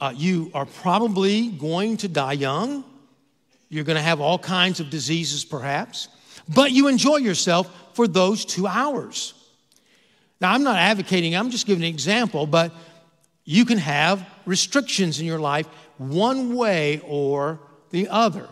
Uh, 0.00 0.14
you 0.16 0.52
are 0.54 0.66
probably 0.66 1.48
going 1.48 1.96
to 1.96 2.06
die 2.06 2.34
young. 2.34 2.84
You're 3.70 3.82
going 3.82 3.96
to 3.96 4.02
have 4.02 4.20
all 4.20 4.38
kinds 4.38 4.78
of 4.78 4.88
diseases, 4.88 5.44
perhaps. 5.44 6.06
But 6.48 6.70
you 6.70 6.86
enjoy 6.86 7.16
yourself 7.16 7.68
for 7.94 8.06
those 8.06 8.44
two 8.44 8.68
hours. 8.68 9.34
Now, 10.40 10.52
I'm 10.52 10.62
not 10.62 10.76
advocating, 10.76 11.34
I'm 11.34 11.50
just 11.50 11.66
giving 11.66 11.82
an 11.82 11.88
example, 11.88 12.46
but 12.46 12.72
you 13.44 13.64
can 13.64 13.78
have 13.78 14.24
restrictions 14.46 15.18
in 15.18 15.26
your 15.26 15.40
life 15.40 15.66
one 15.98 16.54
way 16.54 17.00
or 17.04 17.58
the 17.90 18.06
other. 18.10 18.48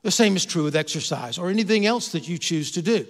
The 0.00 0.10
same 0.10 0.34
is 0.34 0.46
true 0.46 0.64
with 0.64 0.76
exercise 0.76 1.36
or 1.36 1.50
anything 1.50 1.84
else 1.84 2.12
that 2.12 2.26
you 2.26 2.38
choose 2.38 2.70
to 2.70 2.80
do. 2.80 3.06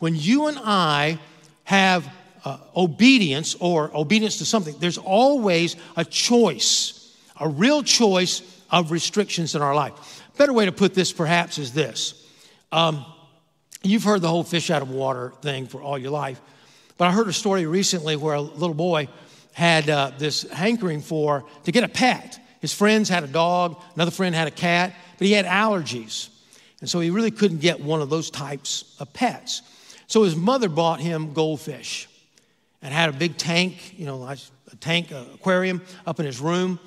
When 0.00 0.16
you 0.16 0.48
and 0.48 0.58
I 0.58 1.20
have 1.62 2.12
uh, 2.44 2.58
obedience 2.76 3.54
or 3.56 3.90
obedience 3.96 4.38
to 4.38 4.44
something, 4.44 4.74
there's 4.78 4.98
always 4.98 5.76
a 5.96 6.04
choice, 6.04 7.16
a 7.38 7.48
real 7.48 7.82
choice 7.82 8.42
of 8.70 8.90
restrictions 8.90 9.54
in 9.54 9.62
our 9.62 9.74
life. 9.74 10.22
Better 10.36 10.52
way 10.52 10.64
to 10.64 10.72
put 10.72 10.94
this, 10.94 11.12
perhaps, 11.12 11.58
is 11.58 11.72
this. 11.72 12.14
Um, 12.72 13.04
you've 13.82 14.04
heard 14.04 14.22
the 14.22 14.28
whole 14.28 14.44
fish 14.44 14.70
out 14.70 14.82
of 14.82 14.90
water 14.90 15.32
thing 15.42 15.66
for 15.66 15.82
all 15.82 15.98
your 15.98 16.10
life, 16.10 16.40
but 16.96 17.08
I 17.08 17.12
heard 17.12 17.28
a 17.28 17.32
story 17.32 17.66
recently 17.66 18.16
where 18.16 18.34
a 18.34 18.40
little 18.40 18.74
boy 18.74 19.08
had 19.52 19.90
uh, 19.90 20.12
this 20.18 20.42
hankering 20.50 21.00
for 21.00 21.44
to 21.64 21.72
get 21.72 21.84
a 21.84 21.88
pet. 21.88 22.38
His 22.60 22.72
friends 22.72 23.08
had 23.08 23.24
a 23.24 23.26
dog, 23.26 23.80
another 23.94 24.10
friend 24.10 24.34
had 24.34 24.48
a 24.48 24.52
cat, 24.52 24.94
but 25.18 25.26
he 25.26 25.32
had 25.32 25.46
allergies. 25.46 26.28
And 26.80 26.88
so 26.88 27.00
he 27.00 27.10
really 27.10 27.30
couldn't 27.30 27.60
get 27.60 27.80
one 27.80 28.00
of 28.00 28.10
those 28.10 28.30
types 28.30 28.96
of 29.00 29.12
pets. 29.12 29.62
So 30.06 30.24
his 30.24 30.36
mother 30.36 30.68
bought 30.68 31.00
him 31.00 31.32
goldfish 31.32 32.08
and 32.82 32.94
had 32.94 33.08
a 33.08 33.12
big 33.12 33.36
tank, 33.36 33.98
you 33.98 34.06
know, 34.06 34.22
a 34.24 34.36
tank, 34.76 35.10
a 35.10 35.26
aquarium 35.34 35.82
up 36.06 36.20
in 36.20 36.26
his 36.26 36.40
room. 36.40 36.78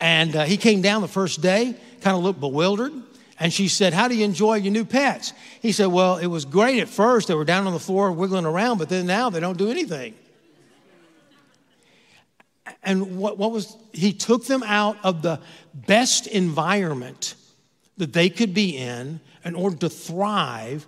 And 0.00 0.36
uh, 0.36 0.44
he 0.44 0.56
came 0.56 0.80
down 0.82 1.02
the 1.02 1.08
first 1.08 1.40
day, 1.40 1.74
kind 2.00 2.16
of 2.16 2.22
looked 2.22 2.40
bewildered. 2.40 2.92
And 3.40 3.52
she 3.52 3.68
said, 3.68 3.92
How 3.92 4.08
do 4.08 4.16
you 4.16 4.24
enjoy 4.24 4.56
your 4.56 4.72
new 4.72 4.84
pets? 4.84 5.32
He 5.60 5.72
said, 5.72 5.86
Well, 5.86 6.18
it 6.18 6.26
was 6.26 6.44
great 6.44 6.80
at 6.80 6.88
first. 6.88 7.28
They 7.28 7.34
were 7.34 7.44
down 7.44 7.66
on 7.66 7.72
the 7.72 7.80
floor 7.80 8.12
wiggling 8.12 8.44
around, 8.44 8.78
but 8.78 8.88
then 8.88 9.06
now 9.06 9.30
they 9.30 9.40
don't 9.40 9.58
do 9.58 9.70
anything. 9.70 10.14
And 12.82 13.18
what, 13.18 13.38
what 13.38 13.50
was, 13.50 13.76
he 13.92 14.12
took 14.12 14.46
them 14.46 14.62
out 14.62 14.96
of 15.02 15.22
the 15.22 15.40
best 15.74 16.26
environment 16.26 17.34
that 17.96 18.12
they 18.12 18.28
could 18.28 18.54
be 18.54 18.76
in 18.76 19.20
in 19.44 19.54
order 19.54 19.76
to 19.76 19.88
thrive 19.88 20.86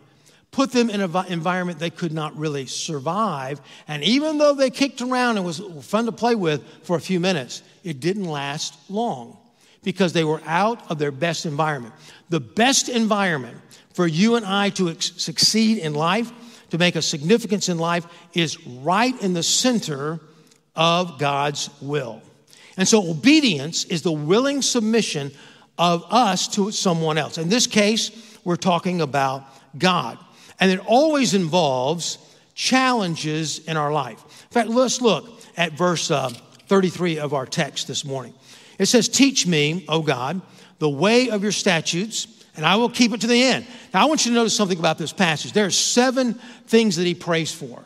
put 0.50 0.72
them 0.72 0.90
in 0.90 1.00
an 1.00 1.26
environment 1.28 1.78
they 1.78 1.90
could 1.90 2.12
not 2.12 2.36
really 2.36 2.66
survive. 2.66 3.60
And 3.86 4.02
even 4.02 4.38
though 4.38 4.54
they 4.54 4.70
kicked 4.70 5.00
around 5.00 5.36
and 5.36 5.46
was 5.46 5.60
fun 5.82 6.06
to 6.06 6.12
play 6.12 6.34
with 6.34 6.62
for 6.82 6.96
a 6.96 7.00
few 7.00 7.20
minutes, 7.20 7.62
it 7.84 8.00
didn't 8.00 8.24
last 8.24 8.74
long 8.90 9.36
because 9.82 10.12
they 10.12 10.24
were 10.24 10.42
out 10.44 10.90
of 10.90 10.98
their 10.98 11.12
best 11.12 11.46
environment. 11.46 11.94
The 12.28 12.40
best 12.40 12.88
environment 12.88 13.56
for 13.92 14.06
you 14.06 14.36
and 14.36 14.44
I 14.44 14.70
to 14.70 14.90
ex- 14.90 15.12
succeed 15.16 15.78
in 15.78 15.94
life, 15.94 16.30
to 16.70 16.78
make 16.78 16.96
a 16.96 17.02
significance 17.02 17.68
in 17.68 17.78
life, 17.78 18.06
is 18.34 18.64
right 18.66 19.20
in 19.22 19.32
the 19.32 19.42
center 19.42 20.20
of 20.76 21.18
God's 21.18 21.70
will. 21.80 22.22
And 22.76 22.86
so 22.86 23.10
obedience 23.10 23.84
is 23.84 24.02
the 24.02 24.12
willing 24.12 24.62
submission 24.62 25.32
of 25.78 26.04
us 26.10 26.46
to 26.48 26.70
someone 26.70 27.18
else. 27.18 27.38
In 27.38 27.48
this 27.48 27.66
case, 27.66 28.10
we're 28.44 28.56
talking 28.56 29.00
about 29.00 29.44
God. 29.78 30.18
And 30.60 30.70
it 30.70 30.80
always 30.86 31.34
involves 31.34 32.18
challenges 32.54 33.66
in 33.66 33.76
our 33.76 33.90
life. 33.90 34.22
In 34.44 34.52
fact, 34.52 34.68
let's 34.68 35.00
look 35.00 35.26
at 35.56 35.72
verse 35.72 36.10
uh, 36.10 36.28
33 36.66 37.18
of 37.18 37.34
our 37.34 37.46
text 37.46 37.88
this 37.88 38.04
morning. 38.04 38.34
It 38.78 38.86
says, 38.86 39.08
Teach 39.08 39.46
me, 39.46 39.84
O 39.88 40.02
God, 40.02 40.40
the 40.78 40.88
way 40.88 41.30
of 41.30 41.42
your 41.42 41.52
statutes, 41.52 42.44
and 42.56 42.66
I 42.66 42.76
will 42.76 42.90
keep 42.90 43.12
it 43.12 43.22
to 43.22 43.26
the 43.26 43.42
end. 43.42 43.66
Now, 43.94 44.02
I 44.02 44.04
want 44.04 44.24
you 44.24 44.32
to 44.32 44.34
notice 44.34 44.54
something 44.54 44.78
about 44.78 44.98
this 44.98 45.12
passage. 45.12 45.52
There 45.52 45.66
are 45.66 45.70
seven 45.70 46.34
things 46.66 46.96
that 46.96 47.06
he 47.06 47.14
prays 47.14 47.52
for, 47.52 47.82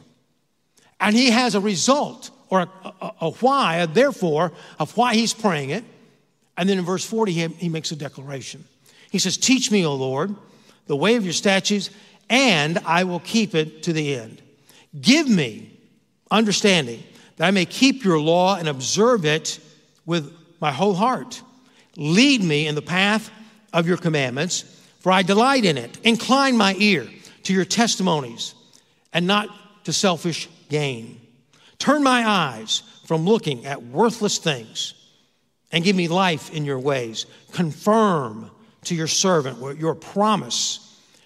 and 1.00 1.14
he 1.14 1.30
has 1.30 1.54
a 1.54 1.60
result 1.60 2.30
or 2.50 2.60
a, 2.60 2.70
a, 2.84 3.12
a 3.22 3.30
why, 3.32 3.76
a 3.76 3.86
therefore, 3.86 4.52
of 4.78 4.96
why 4.96 5.14
he's 5.14 5.32
praying 5.32 5.70
it. 5.70 5.84
And 6.56 6.68
then 6.68 6.78
in 6.78 6.84
verse 6.84 7.04
40, 7.04 7.32
he, 7.32 7.48
he 7.48 7.68
makes 7.68 7.90
a 7.90 7.96
declaration. 7.96 8.64
He 9.10 9.18
says, 9.18 9.36
Teach 9.36 9.70
me, 9.70 9.84
O 9.86 9.94
Lord, 9.94 10.34
the 10.86 10.96
way 10.96 11.16
of 11.16 11.24
your 11.24 11.32
statutes, 11.32 11.90
and 12.28 12.78
I 12.78 13.04
will 13.04 13.20
keep 13.20 13.54
it 13.54 13.82
to 13.84 13.92
the 13.92 14.14
end. 14.16 14.42
Give 15.00 15.28
me 15.28 15.70
understanding 16.30 17.02
that 17.36 17.46
I 17.46 17.50
may 17.50 17.66
keep 17.66 18.04
your 18.04 18.20
law 18.20 18.56
and 18.56 18.68
observe 18.68 19.24
it 19.24 19.58
with 20.06 20.32
my 20.60 20.70
whole 20.70 20.94
heart. 20.94 21.42
Lead 21.96 22.42
me 22.42 22.66
in 22.66 22.74
the 22.74 22.82
path 22.82 23.30
of 23.72 23.86
your 23.86 23.96
commandments, 23.96 24.62
for 25.00 25.12
I 25.12 25.22
delight 25.22 25.64
in 25.64 25.76
it. 25.76 25.98
Incline 26.04 26.56
my 26.56 26.74
ear 26.78 27.08
to 27.44 27.52
your 27.52 27.64
testimonies 27.64 28.54
and 29.12 29.26
not 29.26 29.48
to 29.84 29.92
selfish 29.92 30.48
gain. 30.68 31.20
Turn 31.78 32.02
my 32.02 32.26
eyes 32.26 32.82
from 33.06 33.24
looking 33.24 33.66
at 33.66 33.82
worthless 33.82 34.38
things 34.38 34.94
and 35.70 35.84
give 35.84 35.96
me 35.96 36.08
life 36.08 36.52
in 36.52 36.64
your 36.64 36.78
ways. 36.78 37.26
Confirm 37.52 38.50
to 38.84 38.94
your 38.94 39.06
servant 39.06 39.78
your 39.78 39.94
promise 39.94 40.83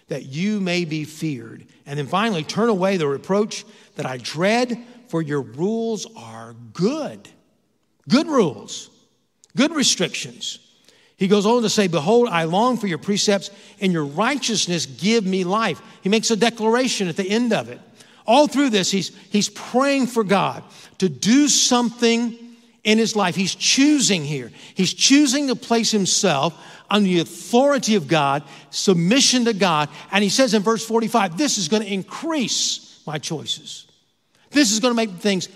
that 0.09 0.27
you 0.27 0.61
may 0.61 0.85
be 0.85 1.05
feared. 1.05 1.67
And 1.87 1.99
then 1.99 2.07
finally, 2.07 2.43
turn 2.43 2.69
away 2.69 2.97
the 2.97 3.07
reproach 3.07 3.65
that 3.95 4.07
I 4.07 4.19
dread, 4.19 4.83
for 5.09 5.23
your 5.23 5.43
rules 5.43 6.07
are 6.17 6.55
good. 6.73 7.29
Good 8.09 8.27
rules, 8.27 8.91
good 9.57 9.75
restrictions. 9.75 10.59
He 11.17 11.29
goes 11.29 11.47
on 11.47 11.62
to 11.62 11.69
say, 11.69 11.88
Behold, 11.88 12.29
I 12.29 12.45
long 12.45 12.77
for 12.77 12.87
your 12.87 12.99
precepts, 12.99 13.50
and 13.81 13.93
your 13.93 14.05
righteousness 14.05 14.87
give 14.87 15.27
me 15.27 15.45
life. 15.45 15.83
He 16.03 16.09
makes 16.09 16.31
a 16.31 16.37
declaration 16.37 17.09
at 17.09 17.17
the 17.17 17.29
end 17.29 17.53
of 17.53 17.69
it. 17.69 17.81
All 18.27 18.47
through 18.47 18.71
this, 18.71 18.91
he's, 18.91 19.15
he's 19.31 19.49
praying 19.49 20.07
for 20.07 20.23
God 20.23 20.62
to 20.99 21.09
do 21.09 21.49
something 21.49 22.38
in 22.88 22.97
his 22.97 23.14
life. 23.14 23.37
He's 23.37 23.54
choosing 23.54 24.25
here. 24.25 24.50
He's 24.75 24.95
choosing 24.95 25.49
to 25.49 25.54
place 25.54 25.90
himself 25.90 26.59
under 26.88 27.07
the 27.07 27.21
authority 27.21 27.97
of 27.97 28.09
God, 28.09 28.42
submission 28.71 29.45
to 29.45 29.52
God. 29.52 29.90
And 30.11 30.25
he 30.25 30.30
says 30.30 30.54
in 30.54 30.62
verse 30.62 30.87
45, 30.87 31.37
this 31.37 31.59
is 31.59 31.68
going 31.68 31.83
to 31.83 31.92
increase 31.92 33.02
my 33.07 33.18
choices. 33.18 33.87
This 34.52 34.73
is 34.73 34.80
going 34.80 34.92
to 34.92 34.97
make 34.97 35.11
things 35.11 35.50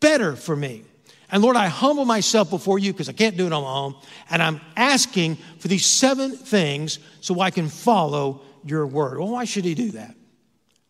better 0.00 0.34
for 0.34 0.56
me. 0.56 0.82
And 1.30 1.42
Lord, 1.42 1.54
I 1.54 1.66
humble 1.66 2.06
myself 2.06 2.48
before 2.48 2.78
you 2.78 2.94
because 2.94 3.10
I 3.10 3.12
can't 3.12 3.36
do 3.36 3.44
it 3.44 3.52
on 3.52 3.62
my 3.62 3.70
own. 3.70 3.94
And 4.30 4.42
I'm 4.42 4.58
asking 4.74 5.36
for 5.58 5.68
these 5.68 5.84
seven 5.84 6.34
things 6.34 6.98
so 7.20 7.40
I 7.40 7.50
can 7.50 7.68
follow 7.68 8.40
your 8.64 8.86
word. 8.86 9.18
Well, 9.18 9.28
why 9.28 9.44
should 9.44 9.66
he 9.66 9.74
do 9.74 9.90
that? 9.90 10.14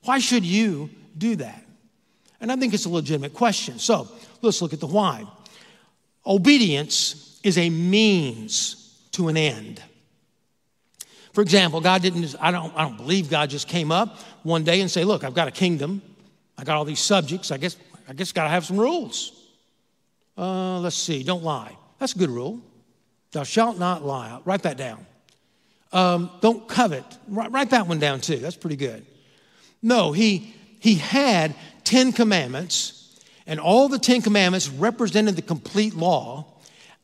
Why 0.04 0.20
should 0.20 0.44
you 0.44 0.88
do 1.18 1.35
that? 1.35 1.64
And 2.40 2.52
I 2.52 2.54
think 2.54 2.75
it's 2.75 2.85
a 2.85 2.90
legitimate 2.90 3.35
question. 3.35 3.80
So 3.80 4.06
let's 4.40 4.62
look 4.62 4.73
at 4.73 4.78
the 4.78 4.87
why. 4.87 5.26
Obedience 6.27 7.41
is 7.43 7.57
a 7.59 7.71
means 7.71 8.99
to 9.12 9.29
an 9.29 9.37
end. 9.37 9.83
For 11.33 11.43
example, 11.43 11.81
God 11.81 12.03
didn't, 12.03 12.35
I 12.41 12.50
don't, 12.50 12.75
I 12.77 12.83
don't 12.83 12.97
believe 12.97 13.31
God 13.31 13.50
just 13.50 13.69
came 13.69 13.93
up 13.93 14.19
one 14.43 14.65
day 14.65 14.81
and 14.81 14.91
say, 14.91 15.05
Look, 15.05 15.25
I've 15.25 15.35
got 15.35 15.49
a 15.49 15.53
kingdom. 15.53 16.03
I 16.59 16.65
got 16.65 16.77
all 16.77 16.85
these 16.85 17.00
subjects. 17.00 17.50
I 17.50 17.57
guess 17.57 17.77
I 18.11 18.12
guess 18.12 18.33
got 18.33 18.45
to 18.45 18.50
have 18.50 18.67
some 18.67 18.79
rules. 18.79 19.33
Uh, 20.37 20.81
let's 20.81 20.97
see, 20.97 21.23
don't 21.23 21.45
lie. 21.45 21.77
That's 22.00 22.15
a 22.15 22.19
good 22.19 22.31
rule. 22.31 22.61
Thou 23.31 23.45
shalt 23.45 23.79
not 23.79 24.05
lie. 24.05 24.41
Write 24.45 24.62
that 24.62 24.77
down. 24.77 25.07
Um, 25.93 26.31
don't 26.41 26.67
covet. 26.69 27.05
Write, 27.29 27.53
write 27.53 27.71
that 27.71 27.87
one 27.87 28.00
down 28.00 28.21
too. 28.21 28.39
That's 28.39 28.57
pretty 28.57 28.77
good. 28.77 29.07
No, 29.81 30.11
he, 30.11 30.55
he 30.81 30.97
had 30.97 31.55
10 31.85 32.12
commandments, 32.12 33.00
and 33.50 33.61
all 33.61 33.88
the 33.88 33.99
10 33.99 34.23
commandments 34.23 34.71
represented 34.71 35.37
the 35.37 35.42
complete 35.42 35.95
law, 35.95 36.47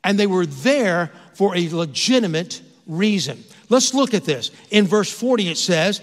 and 0.02 0.18
they 0.18 0.26
were 0.26 0.46
there 0.46 1.10
for 1.34 1.54
a 1.54 1.68
legitimate 1.68 2.62
reason. 2.86 3.44
Let's 3.68 3.92
look 3.92 4.14
at 4.14 4.24
this. 4.24 4.50
In 4.70 4.86
verse 4.86 5.12
40, 5.12 5.50
it 5.50 5.58
says, 5.58 6.00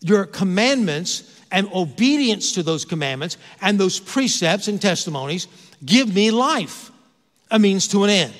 Your 0.00 0.26
commandments 0.26 1.42
and 1.50 1.68
obedience 1.72 2.52
to 2.52 2.62
those 2.62 2.84
commandments 2.84 3.38
and 3.60 3.80
those 3.80 3.98
precepts 3.98 4.68
and 4.68 4.80
testimonies 4.80 5.48
Give 5.84 6.12
me 6.12 6.30
life, 6.30 6.90
a 7.50 7.58
means 7.58 7.88
to 7.88 8.04
an 8.04 8.10
end. 8.10 8.34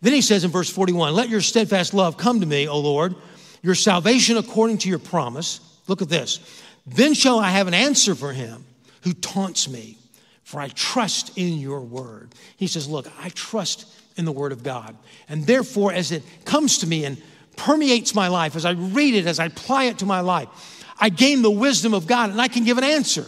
Then 0.00 0.12
he 0.12 0.20
says 0.20 0.44
in 0.44 0.50
verse 0.50 0.70
41 0.70 1.14
Let 1.14 1.28
your 1.28 1.40
steadfast 1.40 1.94
love 1.94 2.16
come 2.16 2.40
to 2.40 2.46
me, 2.46 2.68
O 2.68 2.78
Lord, 2.78 3.14
your 3.62 3.74
salvation 3.74 4.36
according 4.36 4.78
to 4.78 4.88
your 4.88 4.98
promise. 4.98 5.60
Look 5.88 6.02
at 6.02 6.08
this. 6.08 6.40
Then 6.86 7.14
shall 7.14 7.38
I 7.38 7.50
have 7.50 7.66
an 7.66 7.74
answer 7.74 8.14
for 8.14 8.32
him 8.32 8.64
who 9.02 9.12
taunts 9.12 9.68
me, 9.68 9.98
for 10.46 10.60
I 10.60 10.68
trust 10.68 11.36
in 11.36 11.58
your 11.58 11.80
word. 11.80 12.32
He 12.56 12.68
says, 12.68 12.88
Look, 12.88 13.08
I 13.20 13.30
trust 13.30 13.92
in 14.16 14.24
the 14.24 14.30
word 14.30 14.52
of 14.52 14.62
God. 14.62 14.96
And 15.28 15.44
therefore, 15.44 15.92
as 15.92 16.12
it 16.12 16.22
comes 16.44 16.78
to 16.78 16.86
me 16.86 17.04
and 17.04 17.20
permeates 17.56 18.14
my 18.14 18.28
life, 18.28 18.54
as 18.54 18.64
I 18.64 18.70
read 18.70 19.16
it, 19.16 19.26
as 19.26 19.40
I 19.40 19.46
apply 19.46 19.84
it 19.86 19.98
to 19.98 20.06
my 20.06 20.20
life, 20.20 20.84
I 21.00 21.08
gain 21.08 21.42
the 21.42 21.50
wisdom 21.50 21.94
of 21.94 22.06
God 22.06 22.30
and 22.30 22.40
I 22.40 22.46
can 22.46 22.62
give 22.62 22.78
an 22.78 22.84
answer 22.84 23.26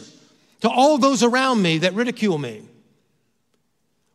to 0.60 0.70
all 0.70 0.96
those 0.96 1.24
around 1.24 1.60
me 1.60 1.78
that 1.78 1.94
ridicule 1.94 2.38
me. 2.38 2.62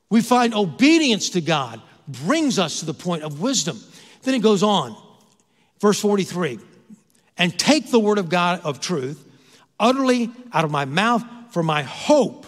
We 0.10 0.22
find 0.22 0.54
obedience 0.54 1.32
to 1.32 1.42
God 1.42 1.82
brings 2.08 2.58
us 2.58 2.80
to 2.80 2.86
the 2.86 2.94
point 2.94 3.24
of 3.24 3.42
wisdom. 3.42 3.82
Then 4.22 4.34
it 4.34 4.42
goes 4.42 4.64
on, 4.64 4.96
verse 5.82 6.00
43 6.00 6.58
and 7.38 7.60
take 7.60 7.92
the 7.92 8.00
word 8.00 8.18
of 8.18 8.30
God 8.30 8.62
of 8.64 8.80
truth 8.80 9.28
utterly 9.80 10.32
out 10.54 10.64
of 10.64 10.72
my 10.72 10.86
mouth, 10.86 11.24
for 11.50 11.64
my 11.64 11.84
hope 11.84 12.46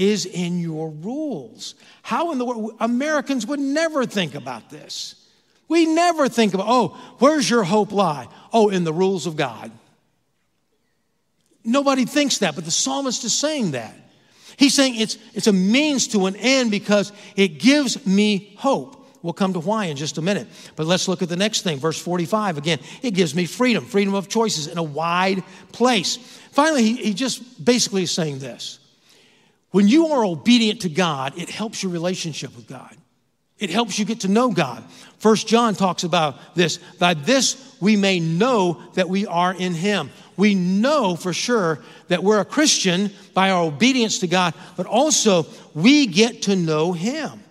is 0.00 0.24
in 0.24 0.58
your 0.58 0.90
rules. 0.90 1.74
How 2.02 2.32
in 2.32 2.38
the 2.38 2.44
world? 2.44 2.74
Americans 2.80 3.46
would 3.46 3.60
never 3.60 4.06
think 4.06 4.34
about 4.34 4.70
this. 4.70 5.14
We 5.68 5.86
never 5.86 6.28
think 6.28 6.54
about, 6.54 6.66
oh, 6.68 6.88
where's 7.18 7.48
your 7.48 7.62
hope 7.62 7.92
lie? 7.92 8.26
Oh, 8.52 8.70
in 8.70 8.82
the 8.82 8.92
rules 8.92 9.26
of 9.26 9.36
God. 9.36 9.70
Nobody 11.62 12.06
thinks 12.06 12.38
that, 12.38 12.54
but 12.54 12.64
the 12.64 12.70
psalmist 12.70 13.22
is 13.24 13.34
saying 13.34 13.72
that. 13.72 13.94
He's 14.56 14.74
saying 14.74 14.96
it's, 14.96 15.18
it's 15.34 15.46
a 15.46 15.52
means 15.52 16.08
to 16.08 16.26
an 16.26 16.34
end 16.36 16.70
because 16.70 17.12
it 17.36 17.60
gives 17.60 18.04
me 18.06 18.54
hope. 18.56 18.96
We'll 19.22 19.34
come 19.34 19.52
to 19.52 19.60
why 19.60 19.84
in 19.84 19.96
just 19.96 20.16
a 20.16 20.22
minute. 20.22 20.48
But 20.76 20.86
let's 20.86 21.06
look 21.06 21.20
at 21.20 21.28
the 21.28 21.36
next 21.36 21.60
thing. 21.60 21.78
Verse 21.78 22.00
45 22.00 22.56
again, 22.56 22.78
it 23.02 23.12
gives 23.12 23.34
me 23.34 23.44
freedom, 23.44 23.84
freedom 23.84 24.14
of 24.14 24.28
choices 24.28 24.66
in 24.66 24.78
a 24.78 24.82
wide 24.82 25.44
place. 25.72 26.16
Finally, 26.52 26.84
he, 26.84 26.96
he 26.96 27.14
just 27.14 27.62
basically 27.62 28.04
is 28.04 28.10
saying 28.10 28.38
this 28.38 28.79
when 29.70 29.88
you 29.88 30.08
are 30.08 30.24
obedient 30.24 30.82
to 30.82 30.88
God, 30.88 31.38
it 31.38 31.48
helps 31.48 31.82
your 31.82 31.92
relationship 31.92 32.54
with 32.56 32.66
God. 32.66 32.96
It 33.58 33.70
helps 33.70 33.98
you 33.98 34.04
get 34.04 34.20
to 34.20 34.28
know 34.28 34.50
God. 34.50 34.82
First 35.18 35.46
John 35.46 35.74
talks 35.74 36.02
about 36.02 36.54
this. 36.54 36.78
By 36.98 37.14
this 37.14 37.76
we 37.80 37.96
may 37.96 38.20
know 38.20 38.82
that 38.94 39.08
we 39.08 39.26
are 39.26 39.54
in 39.54 39.74
him 39.74 40.10
we 40.40 40.54
know 40.54 41.16
for 41.16 41.34
sure 41.34 41.80
that 42.08 42.24
we're 42.24 42.40
a 42.40 42.46
Christian 42.46 43.10
by 43.34 43.50
our 43.50 43.62
obedience 43.62 44.20
to 44.20 44.26
God, 44.26 44.54
but 44.74 44.86
also 44.86 45.46
we 45.74 46.06
get 46.06 46.42
to 46.42 46.56
know 46.56 46.94
Him. 46.94 47.44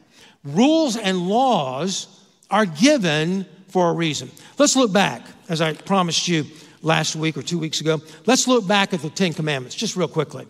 Rules 0.43 0.97
and 0.97 1.29
laws 1.29 2.07
are 2.49 2.65
given 2.65 3.45
for 3.67 3.91
a 3.91 3.93
reason. 3.93 4.31
Let's 4.57 4.75
look 4.75 4.91
back, 4.91 5.21
as 5.47 5.61
I 5.61 5.73
promised 5.73 6.27
you 6.27 6.45
last 6.81 7.15
week 7.15 7.37
or 7.37 7.43
two 7.43 7.59
weeks 7.59 7.79
ago. 7.79 8.01
Let's 8.25 8.47
look 8.47 8.67
back 8.67 8.91
at 8.91 9.01
the 9.01 9.11
Ten 9.11 9.33
Commandments, 9.33 9.75
just 9.75 9.95
real 9.95 10.07
quickly. 10.07 10.47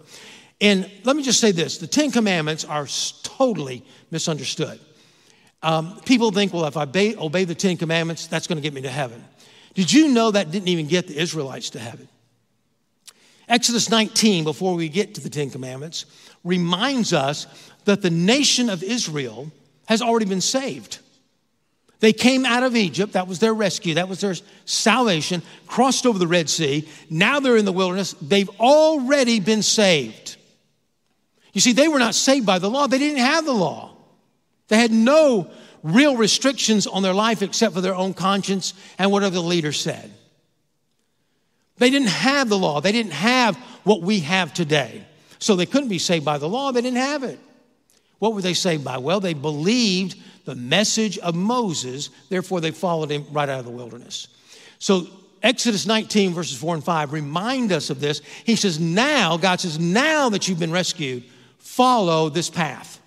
And 0.62 0.89
let 1.04 1.15
me 1.15 1.24
just 1.24 1.39
say 1.39 1.52
this 1.52 1.78
the 1.78 1.88
Ten 1.88 2.12
Commandments 2.12 2.65
are 2.65 2.88
totally 3.24 3.84
misunderstood. 4.12 4.80
Um, 5.62 6.00
people 6.06 6.32
think, 6.32 6.54
well, 6.54 6.65
if 6.65 6.78
I 6.78 6.84
obey, 6.84 7.15
obey 7.15 7.43
the 7.43 7.56
Ten 7.56 7.78
Commandments, 7.78 8.28
that's 8.28 8.48
going 8.48 8.58
to 8.58 8.62
get 8.62 8.74
me 8.74 8.82
to 8.82 8.89
heaven. 8.89 9.24
Did 9.74 9.91
you 9.91 10.10
know 10.10 10.32
that 10.32 10.52
didn't 10.52 10.69
even 10.69 10.88
get 10.88 11.08
the 11.08 11.17
Israelites 11.17 11.72
to 11.72 11.80
heaven? 11.80 12.08
Exodus 13.48 13.89
19, 13.89 14.43
before 14.43 14.76
we 14.76 14.89
get 14.89 15.15
to 15.15 15.22
the 15.22 15.30
Ten 15.30 15.50
Commandments, 15.50 16.06
reminds 16.43 17.13
us 17.13 17.48
that 17.86 18.02
the 18.02 18.10
nation 18.10 18.69
of 18.69 18.84
Israel 18.84 19.52
has 19.88 20.02
already 20.02 20.26
been 20.26 20.41
saved. 20.41 21.00
They 22.00 22.13
came 22.13 22.45
out 22.45 22.63
of 22.63 22.76
Egypt, 22.76 23.13
that 23.13 23.28
was 23.28 23.39
their 23.39 23.54
rescue, 23.54 23.95
that 23.95 24.08
was 24.08 24.22
their 24.22 24.36
salvation, 24.65 25.41
crossed 25.67 26.06
over 26.06 26.17
the 26.17 26.28
Red 26.28 26.50
Sea. 26.50 26.88
Now 27.10 27.39
they're 27.39 27.58
in 27.58 27.65
the 27.65 27.74
wilderness. 27.74 28.13
They've 28.22 28.50
already 28.60 29.39
been 29.39 29.63
saved. 29.63 30.38
You 31.54 31.62
see, 31.62 31.74
they 31.74 31.88
were 31.88 32.00
not 32.00 32.16
saved 32.16 32.46
by 32.46 32.60
the 32.60 32.70
law, 32.70 32.88
they 32.88 33.00
didn't 33.00 33.20
have 33.20 33.46
the 33.46 33.54
law. 33.54 33.96
They 34.68 34.78
had 34.78 34.92
no 34.92 35.50
real 35.82 36.16
restrictions 36.16 36.86
on 36.86 37.04
their 37.04 37.14
life 37.14 37.42
except 37.42 37.74
for 37.74 37.82
their 37.82 37.96
own 37.96 38.14
conscience 38.14 38.74
and 38.98 39.12
whatever 39.12 39.36
the 39.36 39.42
leader 39.42 39.72
said. 39.72 40.12
They 41.78 41.90
didn't 41.90 42.10
have 42.10 42.50
the 42.50 42.58
law, 42.58 42.82
they 42.82 42.92
didn't 42.92 43.14
have 43.14 43.56
what 43.84 44.02
we 44.02 44.20
have 44.22 44.54
today. 44.54 45.06
So 45.40 45.56
they 45.56 45.66
couldn't 45.66 45.90
be 45.90 46.00
saved 46.00 46.26
by 46.26 46.38
the 46.38 46.50
law, 46.50 46.72
they 46.72 46.82
didn't 46.82 46.98
have 46.98 47.24
it. 47.24 47.40
What 48.20 48.34
were 48.34 48.42
they 48.42 48.54
saved 48.54 48.84
by? 48.84 48.98
Well, 48.98 49.22
they 49.22 49.34
believed 49.34 50.18
the 50.44 50.56
message 50.56 51.18
of 51.20 51.36
Moses, 51.36 52.10
therefore 52.30 52.60
they 52.60 52.72
followed 52.72 53.10
him 53.10 53.26
right 53.32 53.48
out 53.48 53.60
of 53.60 53.66
the 53.66 53.72
wilderness. 53.72 54.28
So 54.78 55.08
Exodus 55.42 55.86
19, 55.86 56.34
verses 56.34 56.58
4 56.58 56.76
and 56.76 56.84
5 56.84 57.14
remind 57.14 57.72
us 57.72 57.90
of 57.90 58.02
this. 58.02 58.22
He 58.44 58.56
says, 58.56 58.80
Now, 58.80 59.38
God 59.38 59.62
says, 59.62 59.80
now 59.80 60.30
that 60.30 60.48
you've 60.48 60.60
been 60.60 60.72
rescued, 60.72 61.24
follow 61.60 62.30
this 62.30 62.50
path, 62.50 63.00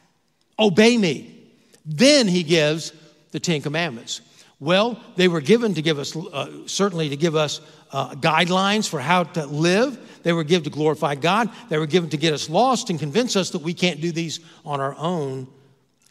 obey 0.58 0.96
me. 0.96 1.28
Then 1.84 2.28
he 2.28 2.42
gives 2.42 2.92
the 3.32 3.40
Ten 3.40 3.60
Commandments. 3.60 4.20
Well, 4.60 5.00
they 5.16 5.26
were 5.26 5.40
given 5.40 5.74
to 5.74 5.82
give 5.82 5.98
us, 5.98 6.16
uh, 6.16 6.66
certainly 6.66 7.08
to 7.08 7.16
give 7.16 7.34
us 7.34 7.60
uh, 7.90 8.14
guidelines 8.14 8.88
for 8.88 9.00
how 9.00 9.24
to 9.24 9.44
live. 9.46 9.98
They 10.22 10.32
were 10.32 10.44
given 10.44 10.64
to 10.64 10.70
glorify 10.70 11.16
God. 11.16 11.50
They 11.68 11.78
were 11.78 11.86
given 11.86 12.10
to 12.10 12.16
get 12.16 12.32
us 12.32 12.48
lost 12.48 12.88
and 12.88 12.98
convince 12.98 13.34
us 13.34 13.50
that 13.50 13.62
we 13.62 13.74
can't 13.74 14.00
do 14.00 14.12
these 14.12 14.38
on 14.64 14.80
our 14.80 14.94
own. 14.96 15.48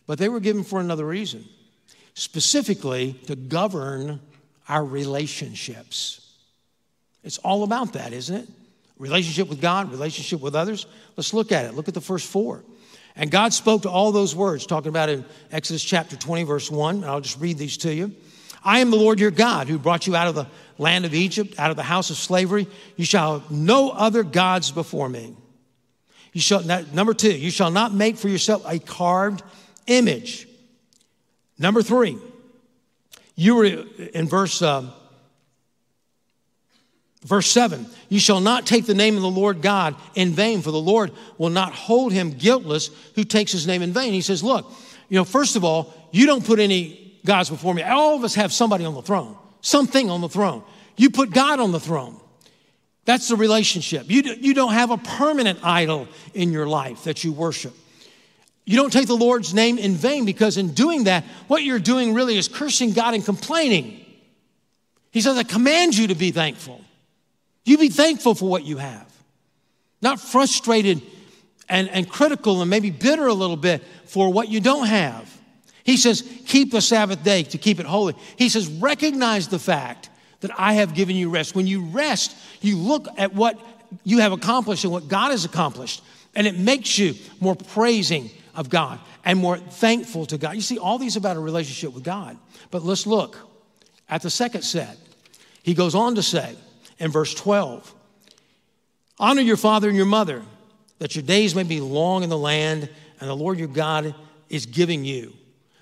But 0.06 0.18
they 0.20 0.28
were 0.28 0.42
given 0.42 0.66
for 0.66 0.82
another 0.82 1.06
reason, 1.06 1.46
specifically 2.14 3.14
to 3.28 3.38
govern 3.38 4.20
our 4.68 4.84
relationships. 4.84 6.36
It's 7.24 7.38
all 7.38 7.64
about 7.64 7.94
that, 7.94 8.12
isn't 8.12 8.36
it? 8.36 8.50
Relationship 9.02 9.50
with 9.50 9.60
God, 9.60 9.92
relationship 9.92 10.42
with 10.42 10.56
others. 10.56 10.86
Let's 11.18 11.34
look 11.34 11.52
at 11.52 11.66
it. 11.66 11.74
Look 11.74 11.88
at 11.88 11.96
the 11.96 12.02
first 12.02 12.28
four. 12.28 12.64
And 13.16 13.32
God 13.32 13.52
spoke 13.52 13.82
to 13.82 13.90
all 13.90 14.12
those 14.12 14.36
words, 14.36 14.68
talking 14.68 14.90
about 14.90 15.10
in 15.10 15.26
Exodus 15.52 15.84
chapter 15.84 16.16
20, 16.16 16.44
verse 16.44 16.70
1. 16.70 16.98
And 16.98 17.06
I'll 17.06 17.20
just 17.20 17.40
read 17.40 17.58
these 17.58 17.78
to 17.78 17.92
you. 17.92 18.14
I 18.64 18.78
am 18.78 18.92
the 18.92 18.98
Lord 18.98 19.20
your 19.20 19.32
God 19.32 19.68
who 19.68 19.80
brought 19.80 20.06
you 20.06 20.16
out 20.16 20.28
of 20.28 20.36
the 20.36 20.46
land 20.78 21.06
of 21.06 21.16
Egypt, 21.16 21.56
out 21.58 21.72
of 21.72 21.78
the 21.78 21.84
house 21.84 22.12
of 22.12 22.16
slavery. 22.16 22.68
You 22.96 23.04
shall 23.04 23.40
have 23.40 23.50
no 23.50 23.90
other 23.90 24.22
gods 24.22 24.70
before 24.70 25.10
me. 25.10 25.36
You 26.32 26.42
shall, 26.42 26.64
number 26.94 27.16
two, 27.16 27.36
you 27.36 27.50
shall 27.50 27.72
not 27.72 27.96
make 27.96 28.18
for 28.18 28.30
yourself 28.30 28.64
a 28.68 28.78
carved 28.78 29.42
image. 29.88 30.48
Number 31.58 31.82
three, 31.82 32.20
you 33.36 33.56
were 33.56 33.66
in 33.66 34.28
verse, 34.28 34.62
uh, 34.62 34.92
verse 37.24 37.50
seven, 37.50 37.86
you 38.10 38.20
shall 38.20 38.40
not 38.40 38.66
take 38.66 38.86
the 38.86 38.94
name 38.94 39.16
of 39.16 39.22
the 39.22 39.30
Lord 39.30 39.62
God 39.62 39.96
in 40.16 40.32
vain, 40.32 40.62
for 40.62 40.72
the 40.72 40.82
Lord 40.82 41.12
will 41.38 41.50
not 41.50 41.74
hold 41.74 42.12
him 42.12 42.32
guiltless 42.32 42.90
who 43.16 43.24
takes 43.24 43.52
his 43.52 43.68
name 43.68 43.82
in 43.82 43.94
vain. 43.94 44.14
He 44.14 44.22
says, 44.22 44.44
Look, 44.44 44.72
you 45.10 45.18
know, 45.18 45.26
first 45.26 45.56
of 45.56 45.64
all, 45.64 45.94
you 46.12 46.26
don't 46.26 46.46
put 46.46 46.60
any 46.60 47.20
gods 47.26 47.50
before 47.50 47.74
me. 47.74 47.84
All 47.84 48.16
of 48.16 48.24
us 48.24 48.36
have 48.36 48.52
somebody 48.52 48.86
on 48.86 48.94
the 48.94 49.02
throne, 49.02 49.38
something 49.62 50.10
on 50.10 50.22
the 50.22 50.30
throne. 50.30 50.64
You 50.98 51.10
put 51.10 51.32
God 51.32 51.60
on 51.60 51.72
the 51.72 51.80
throne. 51.80 52.20
That's 53.06 53.28
the 53.28 53.36
relationship. 53.36 54.06
You, 54.10 54.22
you 54.22 54.54
don't 54.54 54.74
have 54.74 54.92
a 54.92 54.98
permanent 54.98 55.60
idol 55.64 56.08
in 56.34 56.52
your 56.52 56.68
life 56.68 57.06
that 57.06 57.24
you 57.24 57.32
worship. 57.32 57.74
You 58.66 58.78
don't 58.78 58.94
take 58.94 59.08
the 59.08 59.16
Lord's 59.16 59.54
name 59.54 59.80
in 59.80 59.96
vain 59.96 60.26
because 60.26 60.58
in 60.58 60.74
doing 60.74 61.06
that, 61.06 61.24
what 61.48 61.64
you're 61.64 61.80
doing 61.80 62.14
really 62.14 62.38
is 62.38 62.48
cursing 62.48 62.94
God 62.94 63.16
and 63.16 63.26
complaining. 63.26 64.06
He 65.12 65.22
says, 65.22 65.38
I 65.38 65.44
command 65.44 65.98
you 65.98 66.08
to 66.08 66.16
be 66.16 66.32
thankful. 66.32 66.80
You 67.66 67.78
be 67.78 67.90
thankful 67.90 68.36
for 68.36 68.50
what 68.50 68.66
you 68.66 68.78
have, 68.78 69.12
not 70.02 70.20
frustrated 70.20 71.02
and, 71.70 71.90
and 71.90 72.10
critical 72.10 72.62
and 72.62 72.70
maybe 72.70 72.90
bitter 72.90 73.28
a 73.28 73.34
little 73.34 73.58
bit 73.58 73.84
for 74.06 74.32
what 74.32 74.50
you 74.50 74.60
don't 74.60 74.88
have. 74.88 75.40
He 75.84 75.98
says, 75.98 76.22
keep 76.46 76.72
the 76.72 76.82
Sabbath 76.82 77.24
day 77.24 77.44
to 77.44 77.58
keep 77.58 77.80
it 77.80 77.86
holy. 77.86 78.16
He 78.36 78.50
says, 78.50 78.68
recognize 78.68 79.48
the 79.48 79.60
fact 79.60 80.10
that 80.42 80.52
I 80.60 80.74
have 80.74 80.94
given 80.94 81.16
you 81.16 81.30
rest. 81.30 81.56
When 81.56 81.68
you 81.68 81.82
rest, 81.86 82.36
you 82.62 82.78
look 82.78 83.08
at 83.18 83.34
what 83.34 83.60
you 84.04 84.20
have 84.20 84.32
accomplished 84.32 84.84
and 84.84 84.94
what 84.94 85.08
God 85.08 85.32
has 85.32 85.46
accomplished, 85.46 86.04
and 86.36 86.48
it 86.48 86.58
makes 86.58 86.98
you 86.98 87.16
more 87.40 87.56
praising 87.56 88.30
of 88.56 88.70
God 88.70 89.00
and 89.24 89.40
more 89.40 89.58
thankful 89.58 90.26
to 90.28 90.38
God. 90.38 90.56
You 90.56 90.62
see, 90.62 90.78
all 90.78 90.98
these 90.98 91.16
about 91.16 91.38
a 91.38 91.40
relationship 91.40 91.94
with 91.94 92.04
God. 92.04 92.38
But 92.70 92.84
let's 92.84 93.06
look 93.06 93.38
at 94.10 94.22
the 94.22 94.30
second 94.30 94.64
set. 94.64 94.98
He 95.64 95.74
goes 95.74 95.94
on 95.96 96.16
to 96.16 96.24
say 96.24 96.56
in 97.02 97.12
verse 97.12 97.34
12 97.34 97.94
Honor 99.20 99.42
your 99.42 99.58
father 99.58 99.88
and 99.88 99.98
your 99.98 100.06
mother, 100.06 100.42
that 101.00 101.16
your 101.16 101.24
days 101.24 101.54
may 101.54 101.64
be 101.64 101.82
long 101.82 102.24
in 102.24 102.30
the 102.30 102.38
land 102.38 102.90
and 103.20 103.30
the 103.30 103.36
Lord 103.36 103.60
your 103.60 103.68
God 103.68 104.16
is 104.50 104.66
giving 104.66 105.04
you. 105.04 105.34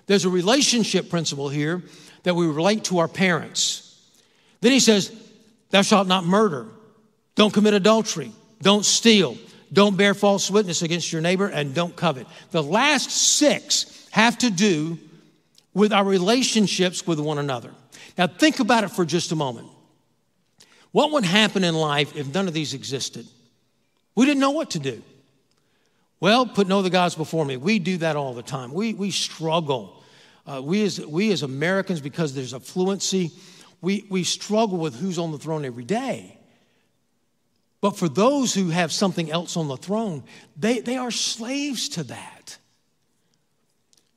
There's 0.06 0.24
a 0.24 0.30
relationship 0.30 1.08
principle 1.08 1.48
here 1.48 1.82
that 2.24 2.34
we 2.34 2.46
relate 2.46 2.84
to 2.84 2.98
our 2.98 3.08
parents. 3.08 3.86
Then 4.60 4.72
he 4.72 4.80
says, 4.80 5.10
Thou 5.70 5.82
shalt 5.82 6.08
not 6.08 6.24
murder, 6.24 6.66
don't 7.34 7.54
commit 7.54 7.74
adultery, 7.74 8.32
don't 8.60 8.84
steal, 8.84 9.38
don't 9.72 9.96
bear 9.96 10.14
false 10.14 10.50
witness 10.50 10.82
against 10.82 11.12
your 11.12 11.22
neighbor, 11.22 11.46
and 11.46 11.74
don't 11.74 11.94
covet. 11.94 12.26
The 12.50 12.62
last 12.62 13.10
six 13.10 14.08
have 14.10 14.36
to 14.38 14.50
do 14.50 14.98
with 15.72 15.92
our 15.92 16.04
relationships 16.04 17.06
with 17.06 17.20
one 17.20 17.38
another. 17.38 17.70
Now, 18.18 18.26
think 18.26 18.58
about 18.60 18.84
it 18.84 18.88
for 18.88 19.04
just 19.04 19.32
a 19.32 19.36
moment. 19.36 19.68
What 20.92 21.12
would 21.12 21.24
happen 21.24 21.64
in 21.64 21.74
life 21.74 22.16
if 22.16 22.32
none 22.32 22.48
of 22.48 22.54
these 22.54 22.74
existed? 22.74 23.26
We 24.14 24.26
didn't 24.26 24.40
know 24.40 24.50
what 24.50 24.70
to 24.70 24.78
do. 24.78 25.02
Well, 26.18 26.46
put 26.46 26.66
no 26.66 26.80
other 26.80 26.90
gods 26.90 27.14
before 27.14 27.44
me. 27.44 27.56
We 27.56 27.78
do 27.78 27.96
that 27.98 28.16
all 28.16 28.34
the 28.34 28.42
time. 28.42 28.72
We, 28.72 28.92
we 28.92 29.10
struggle. 29.10 30.02
Uh, 30.46 30.60
we, 30.62 30.82
as, 30.84 31.00
we 31.04 31.32
as 31.32 31.42
Americans, 31.42 32.00
because 32.00 32.34
there's 32.34 32.52
a 32.52 32.60
fluency, 32.60 33.30
we, 33.80 34.04
we 34.10 34.24
struggle 34.24 34.78
with 34.78 34.96
who's 34.96 35.18
on 35.18 35.32
the 35.32 35.38
throne 35.38 35.64
every 35.64 35.84
day. 35.84 36.36
But 37.80 37.96
for 37.96 38.08
those 38.08 38.52
who 38.52 38.68
have 38.68 38.92
something 38.92 39.30
else 39.30 39.56
on 39.56 39.68
the 39.68 39.76
throne, 39.76 40.24
they, 40.56 40.80
they 40.80 40.96
are 40.96 41.10
slaves 41.10 41.88
to 41.90 42.02
that. 42.04 42.58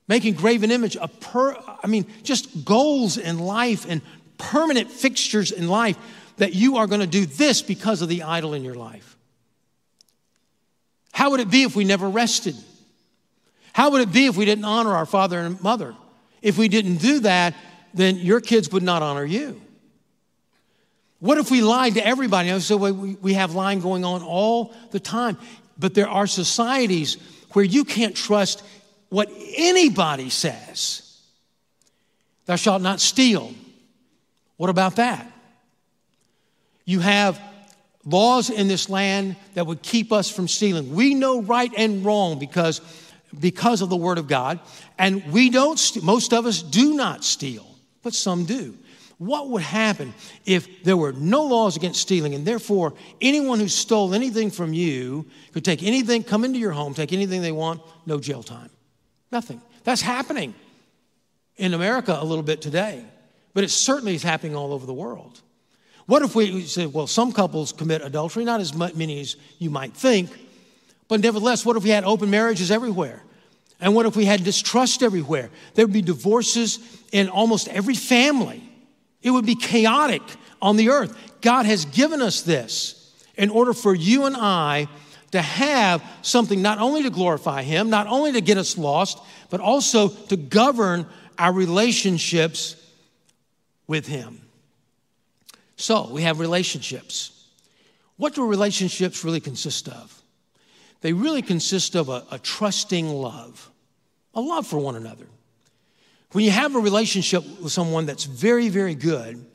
Making 0.07 0.33
graven 0.33 0.69
image 0.69 0.97
a 0.99 1.07
per, 1.07 1.55
I 1.81 1.87
mean, 1.87 2.05
just 2.23 2.65
goals 2.65 3.17
in 3.17 3.39
life 3.39 3.85
and 3.87 4.01
permanent 4.37 4.91
fixtures 4.91 5.53
in 5.53 5.69
life 5.69 5.97
that 6.37 6.53
you 6.53 6.77
are 6.77 6.87
going 6.87 7.01
to 7.01 7.07
do 7.07 7.25
this 7.25 7.61
because 7.61 8.01
of 8.01 8.09
the 8.09 8.23
idol 8.23 8.53
in 8.53 8.63
your 8.63 8.75
life. 8.75 9.17
How 11.11 11.31
would 11.31 11.39
it 11.39 11.49
be 11.49 11.63
if 11.63 11.75
we 11.75 11.83
never 11.83 12.09
rested? 12.09 12.55
How 13.71 13.91
would 13.91 14.01
it 14.01 14.11
be 14.11 14.25
if 14.25 14.35
we 14.35 14.45
didn't 14.45 14.65
honor 14.65 14.93
our 14.93 15.05
father 15.05 15.39
and 15.39 15.61
mother? 15.61 15.95
If 16.41 16.57
we 16.57 16.67
didn't 16.67 16.97
do 16.97 17.19
that, 17.19 17.55
then 17.93 18.17
your 18.17 18.41
kids 18.41 18.71
would 18.71 18.83
not 18.83 19.01
honor 19.01 19.23
you. 19.23 19.61
What 21.19 21.37
if 21.37 21.49
we 21.49 21.61
lied 21.61 21.93
to 21.93 22.05
everybody? 22.05 22.51
I 22.51 22.57
so 22.57 22.75
we, 22.75 23.15
we 23.15 23.33
have 23.35 23.55
lying 23.55 23.79
going 23.79 24.03
on 24.03 24.21
all 24.21 24.73
the 24.91 24.99
time. 24.99 25.37
But 25.77 25.93
there 25.93 26.09
are 26.09 26.27
societies 26.27 27.17
where 27.53 27.63
you 27.63 27.85
can't 27.85 28.15
trust 28.15 28.63
what 29.09 29.31
anybody 29.55 30.29
says. 30.29 31.21
Thou 32.45 32.57
shalt 32.57 32.81
not 32.81 32.99
steal. 32.99 33.53
What 34.57 34.69
about 34.69 34.97
that? 34.97 35.31
You 36.85 36.99
have 36.99 37.39
laws 38.05 38.49
in 38.49 38.67
this 38.67 38.89
land 38.89 39.35
that 39.53 39.65
would 39.65 39.81
keep 39.81 40.11
us 40.11 40.29
from 40.29 40.47
stealing. 40.47 40.93
We 40.93 41.13
know 41.15 41.41
right 41.41 41.71
and 41.77 42.03
wrong 42.03 42.39
because, 42.39 42.81
because 43.39 43.81
of 43.81 43.89
the 43.89 43.95
Word 43.95 44.17
of 44.17 44.27
God, 44.27 44.59
and 44.97 45.31
we 45.31 45.49
don't, 45.49 46.03
most 46.03 46.33
of 46.33 46.45
us 46.45 46.61
do 46.61 46.95
not 46.95 47.23
steal, 47.23 47.65
but 48.01 48.13
some 48.13 48.45
do. 48.45 48.77
What 49.17 49.49
would 49.49 49.61
happen 49.61 50.13
if 50.45 50.83
there 50.83 50.97
were 50.97 51.13
no 51.13 51.43
laws 51.43 51.77
against 51.77 52.01
stealing, 52.01 52.35
and 52.35 52.45
therefore 52.45 52.93
anyone 53.21 53.59
who 53.59 53.69
stole 53.69 54.13
anything 54.13 54.51
from 54.51 54.73
you 54.73 55.25
could 55.53 55.63
take 55.63 55.81
anything, 55.81 56.23
come 56.23 56.43
into 56.43 56.59
your 56.59 56.71
home, 56.71 56.93
take 56.93 57.13
anything 57.13 57.41
they 57.41 57.51
want, 57.51 57.81
no 58.05 58.19
jail 58.19 58.43
time? 58.43 58.69
Nothing. 59.31 59.61
That's 59.85 60.01
happening 60.01 60.53
in 61.55 61.73
America 61.73 62.17
a 62.19 62.25
little 62.25 62.43
bit 62.43 62.61
today, 62.61 63.05
but 63.53 63.63
it 63.63 63.69
certainly 63.69 64.15
is 64.15 64.23
happening 64.23 64.55
all 64.55 64.73
over 64.73 64.85
the 64.85 64.93
world. 64.93 65.41
What 66.05 66.21
if 66.21 66.35
we 66.35 66.61
said, 66.63 66.93
well, 66.93 67.07
some 67.07 67.31
couples 67.31 67.71
commit 67.71 68.01
adultery, 68.01 68.43
not 68.43 68.59
as 68.59 68.73
many 68.73 69.21
as 69.21 69.35
you 69.59 69.69
might 69.69 69.93
think, 69.93 70.29
but 71.07 71.21
nevertheless, 71.21 71.65
what 71.65 71.77
if 71.77 71.83
we 71.83 71.89
had 71.89 72.03
open 72.03 72.29
marriages 72.29 72.71
everywhere? 72.71 73.21
And 73.79 73.95
what 73.95 74.05
if 74.05 74.15
we 74.15 74.25
had 74.25 74.43
distrust 74.43 75.03
everywhere? 75.03 75.49
There 75.75 75.85
would 75.85 75.93
be 75.93 76.01
divorces 76.01 76.79
in 77.11 77.29
almost 77.29 77.67
every 77.67 77.95
family. 77.95 78.63
It 79.21 79.31
would 79.31 79.45
be 79.45 79.55
chaotic 79.55 80.21
on 80.61 80.77
the 80.77 80.89
earth. 80.89 81.15
God 81.41 81.65
has 81.65 81.85
given 81.85 82.21
us 82.21 82.41
this 82.41 83.13
in 83.35 83.49
order 83.49 83.73
for 83.73 83.93
you 83.93 84.25
and 84.25 84.35
I 84.37 84.87
to 85.31 85.41
have 85.41 86.03
something 86.21 86.61
not 86.61 86.79
only 86.79 87.03
to 87.03 87.09
glorify 87.09 87.63
Him, 87.63 87.89
not 87.89 88.07
only 88.07 88.31
to 88.33 88.41
get 88.41 88.57
us 88.57 88.77
lost, 88.77 89.19
but 89.49 89.59
also 89.59 90.07
to 90.07 90.37
govern 90.37 91.07
our 91.37 91.51
relationships 91.51 92.75
with 93.87 94.07
Him. 94.07 94.42
So 95.83 96.07
we 96.09 96.21
have 96.21 96.39
relationships. 96.39 97.49
What 98.15 98.35
do 98.35 98.47
relationships 98.47 99.25
really 99.25 99.41
consist 99.41 99.89
of? 99.89 100.23
They 101.01 101.11
really 101.11 101.41
consist 101.41 101.95
of 101.95 102.07
a, 102.07 102.23
a 102.31 102.39
trusting 102.39 103.09
love, 103.09 103.69
a 104.33 104.39
love 104.39 104.65
for 104.65 104.79
one 104.79 104.95
another. 104.95 105.25
When 106.31 106.45
you 106.45 106.51
have 106.51 106.77
a 106.77 106.79
relationship 106.79 107.43
with 107.59 107.73
someone 107.73 108.05
that's 108.05 108.23
very, 108.23 108.69
very 108.69 108.95
good, 108.95 109.45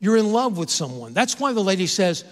you're 0.00 0.18
in 0.18 0.32
love 0.32 0.58
with 0.58 0.68
someone. 0.68 1.14
That's 1.14 1.40
why 1.40 1.54
the 1.54 1.64
lady 1.64 1.86
says, 1.86 2.26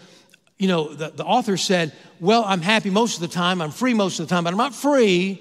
you 0.58 0.68
know, 0.68 0.92
the, 0.92 1.08
the 1.08 1.24
author 1.24 1.56
said, 1.56 1.94
Well, 2.20 2.44
I'm 2.46 2.60
happy 2.60 2.90
most 2.90 3.14
of 3.14 3.22
the 3.22 3.34
time, 3.34 3.62
I'm 3.62 3.70
free 3.70 3.94
most 3.94 4.20
of 4.20 4.28
the 4.28 4.34
time, 4.34 4.44
but 4.44 4.52
I'm 4.52 4.58
not 4.58 4.74
free, 4.74 5.40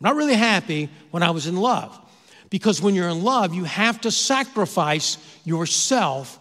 I'm 0.00 0.04
not 0.04 0.16
really 0.16 0.34
happy 0.34 0.90
when 1.12 1.22
I 1.22 1.30
was 1.30 1.46
in 1.46 1.56
love. 1.56 1.96
Because 2.50 2.82
when 2.82 2.96
you're 2.96 3.08
in 3.08 3.22
love, 3.22 3.54
you 3.54 3.62
have 3.62 4.00
to 4.00 4.10
sacrifice 4.10 5.16
yourself 5.44 6.40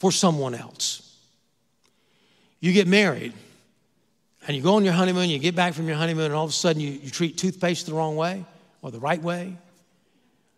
for 0.00 0.10
someone 0.10 0.54
else. 0.54 1.16
You 2.58 2.72
get 2.72 2.88
married 2.88 3.32
and 4.46 4.56
you 4.56 4.62
go 4.62 4.74
on 4.74 4.84
your 4.84 4.94
honeymoon, 4.94 5.28
you 5.28 5.38
get 5.38 5.54
back 5.54 5.74
from 5.74 5.86
your 5.86 5.96
honeymoon, 5.96 6.26
and 6.26 6.34
all 6.34 6.44
of 6.44 6.50
a 6.50 6.54
sudden 6.54 6.80
you, 6.80 6.90
you 6.90 7.10
treat 7.10 7.38
toothpaste 7.38 7.86
the 7.86 7.94
wrong 7.94 8.16
way 8.16 8.44
or 8.82 8.90
the 8.90 8.98
right 8.98 9.22
way. 9.22 9.56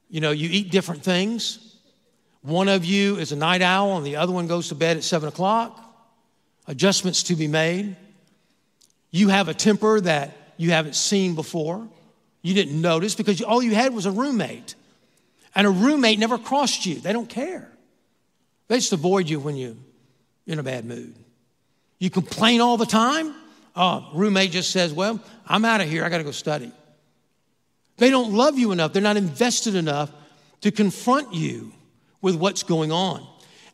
You 0.09 0.21
know, 0.21 0.31
you 0.31 0.49
eat 0.51 0.71
different 0.71 1.03
things. 1.03 1.77
One 2.43 2.69
of 2.69 2.85
you 2.85 3.17
is 3.17 3.33
a 3.33 3.37
night 3.37 3.63
owl, 3.63 3.97
and 3.97 4.07
the 4.07 4.17
other 4.17 4.33
one 4.33 4.47
goes 4.47 4.69
to 4.69 4.75
bed 4.75 4.97
at 4.97 5.05
seven 5.05 5.29
o'clock. 5.29 5.79
Adjustments 6.67 7.25
to 7.25 7.37
be 7.37 7.49
made. 7.49 7.97
You 9.11 9.29
have 9.29 9.49
a 9.49 9.55
temper 9.55 10.01
that 10.01 10.37
you 10.57 10.71
haven't 10.71 10.95
seen 10.95 11.35
before. 11.35 11.87
You 12.43 12.55
didn't 12.55 12.81
notice 12.81 13.15
because 13.15 13.43
all 13.43 13.63
you 13.63 13.75
had 13.75 13.95
was 13.95 14.07
a 14.07 14.11
roommate. 14.11 14.75
And 15.55 15.67
a 15.67 15.71
roommate 15.71 16.19
never 16.19 16.39
crossed 16.39 16.87
you, 16.87 16.97
they 16.97 17.13
don't 17.13 17.29
care. 17.29 17.72
They 18.73 18.79
just 18.79 18.95
avoid 18.95 19.29
you 19.29 19.39
when 19.39 19.59
you're 19.59 19.75
in 20.47 20.59
a 20.59 20.63
bad 20.63 20.87
mood. 20.87 21.15
You 21.99 22.09
complain 22.09 22.63
all 22.63 22.79
the 22.79 22.87
time. 22.87 23.35
Oh, 23.77 24.09
roommate 24.15 24.51
just 24.51 24.71
says, 24.71 24.95
Well, 24.95 25.21
I'm 25.47 25.67
out 25.67 25.83
of 25.83 25.91
here. 25.91 26.07
I 26.07 26.09
got 26.09 26.17
to 26.17 26.25
go 26.25 26.31
study. 26.31 26.73
They 27.99 28.09
don't 28.09 28.33
love 28.33 28.59
you 28.59 28.73
enough. 28.73 28.95
They're 28.95 29.03
not 29.03 29.19
invested 29.19 29.75
enough 29.75 30.11
to 30.63 30.71
confront 30.71 31.35
you 31.35 31.71
with 32.23 32.37
what's 32.37 32.63
going 32.63 32.91
on. 32.91 33.27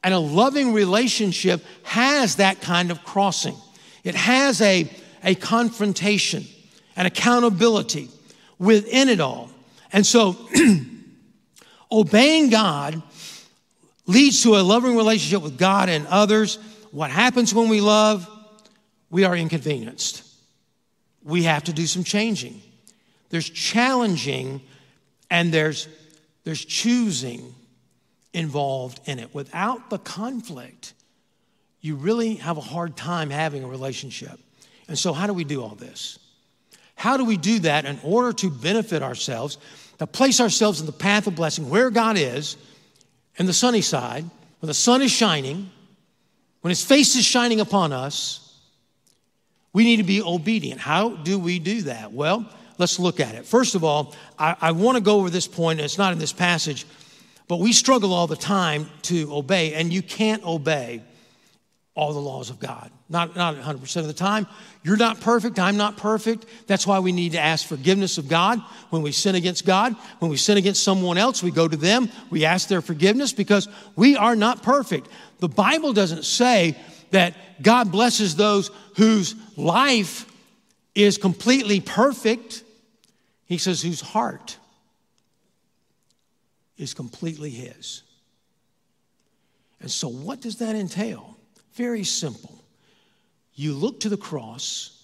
And 0.02 0.12
a 0.12 0.18
loving 0.18 0.72
relationship 0.72 1.64
has 1.84 2.34
that 2.36 2.60
kind 2.60 2.90
of 2.90 3.04
crossing. 3.04 3.54
It 4.02 4.16
has 4.16 4.60
a, 4.60 4.90
a 5.22 5.36
confrontation, 5.36 6.44
an 6.96 7.06
accountability 7.06 8.08
within 8.58 9.08
it 9.08 9.20
all. 9.20 9.48
And 9.92 10.04
so, 10.04 10.36
obeying 11.92 12.50
God 12.50 13.00
leads 14.08 14.42
to 14.42 14.56
a 14.56 14.62
loving 14.62 14.96
relationship 14.96 15.42
with 15.42 15.56
God 15.56 15.88
and 15.88 16.06
others. 16.08 16.58
What 16.90 17.12
happens 17.12 17.54
when 17.54 17.68
we 17.68 17.80
love? 17.80 18.28
We 19.10 19.24
are 19.24 19.36
inconvenienced. 19.36 20.24
We 21.22 21.44
have 21.44 21.64
to 21.64 21.72
do 21.72 21.86
some 21.86 22.02
changing. 22.02 22.60
There's 23.30 23.48
challenging 23.48 24.62
And 25.30 25.52
there's, 25.52 25.88
there's 26.44 26.64
choosing 26.64 27.54
involved 28.32 29.00
in 29.04 29.18
it. 29.18 29.34
Without 29.34 29.90
the 29.90 29.98
conflict, 29.98 30.94
you 31.82 31.96
really 31.96 32.36
have 32.36 32.56
a 32.56 32.62
hard 32.62 32.96
time 32.96 33.28
having 33.28 33.62
a 33.62 33.68
relationship. 33.68 34.40
And 34.88 34.98
so, 34.98 35.12
how 35.12 35.26
do 35.26 35.34
we 35.34 35.44
do 35.44 35.62
all 35.62 35.74
this? 35.74 36.18
How 36.94 37.18
do 37.18 37.26
we 37.26 37.36
do 37.36 37.58
that 37.60 37.84
in 37.84 38.00
order 38.02 38.32
to 38.32 38.50
benefit 38.50 39.02
ourselves, 39.02 39.58
to 39.98 40.06
place 40.06 40.40
ourselves 40.40 40.80
in 40.80 40.86
the 40.86 40.92
path 40.92 41.26
of 41.26 41.34
blessing 41.34 41.68
where 41.68 41.90
God 41.90 42.16
is, 42.16 42.56
in 43.38 43.46
the 43.46 43.52
sunny 43.52 43.80
side, 43.80 44.24
when 44.60 44.66
the 44.66 44.74
sun 44.74 45.02
is 45.02 45.10
shining, 45.10 45.70
when 46.60 46.70
His 46.70 46.84
face 46.84 47.16
is 47.16 47.24
shining 47.24 47.60
upon 47.60 47.92
us? 47.92 48.44
We 49.72 49.84
need 49.84 49.98
to 49.98 50.02
be 50.02 50.22
obedient. 50.22 50.80
How 50.80 51.10
do 51.10 51.38
we 51.38 51.58
do 51.58 51.82
that? 51.82 52.12
Well, 52.12 52.50
let's 52.78 52.98
look 52.98 53.20
at 53.20 53.34
it. 53.34 53.46
First 53.46 53.74
of 53.74 53.84
all, 53.84 54.14
I, 54.38 54.56
I 54.60 54.72
want 54.72 54.96
to 54.96 55.02
go 55.02 55.18
over 55.18 55.30
this 55.30 55.46
point, 55.46 55.78
and 55.78 55.84
it's 55.84 55.98
not 55.98 56.12
in 56.12 56.18
this 56.18 56.32
passage, 56.32 56.86
but 57.46 57.60
we 57.60 57.72
struggle 57.72 58.12
all 58.12 58.26
the 58.26 58.36
time 58.36 58.90
to 59.02 59.32
obey, 59.34 59.74
and 59.74 59.92
you 59.92 60.02
can't 60.02 60.42
obey 60.44 61.02
all 61.98 62.12
the 62.12 62.20
laws 62.20 62.48
of 62.48 62.60
God. 62.60 62.92
Not, 63.08 63.34
not 63.34 63.56
100% 63.56 63.96
of 63.96 64.06
the 64.06 64.12
time. 64.12 64.46
You're 64.84 64.96
not 64.96 65.20
perfect. 65.20 65.58
I'm 65.58 65.76
not 65.76 65.96
perfect. 65.96 66.46
That's 66.68 66.86
why 66.86 67.00
we 67.00 67.10
need 67.10 67.32
to 67.32 67.40
ask 67.40 67.66
forgiveness 67.66 68.18
of 68.18 68.28
God 68.28 68.60
when 68.90 69.02
we 69.02 69.10
sin 69.10 69.34
against 69.34 69.66
God. 69.66 69.96
When 70.20 70.30
we 70.30 70.36
sin 70.36 70.58
against 70.58 70.84
someone 70.84 71.18
else, 71.18 71.42
we 71.42 71.50
go 71.50 71.66
to 71.66 71.76
them. 71.76 72.08
We 72.30 72.44
ask 72.44 72.68
their 72.68 72.82
forgiveness 72.82 73.32
because 73.32 73.66
we 73.96 74.16
are 74.16 74.36
not 74.36 74.62
perfect. 74.62 75.08
The 75.40 75.48
Bible 75.48 75.92
doesn't 75.92 76.24
say 76.24 76.76
that 77.10 77.34
God 77.62 77.90
blesses 77.90 78.36
those 78.36 78.70
whose 78.96 79.34
life 79.56 80.24
is 80.94 81.18
completely 81.18 81.80
perfect. 81.80 82.62
He 83.46 83.58
says, 83.58 83.82
whose 83.82 84.00
heart 84.00 84.56
is 86.76 86.94
completely 86.94 87.50
His. 87.50 88.04
And 89.80 89.90
so, 89.90 90.06
what 90.06 90.40
does 90.40 90.58
that 90.58 90.76
entail? 90.76 91.37
Very 91.78 92.02
simple. 92.02 92.64
You 93.54 93.72
look 93.72 94.00
to 94.00 94.08
the 94.08 94.16
cross, 94.16 95.00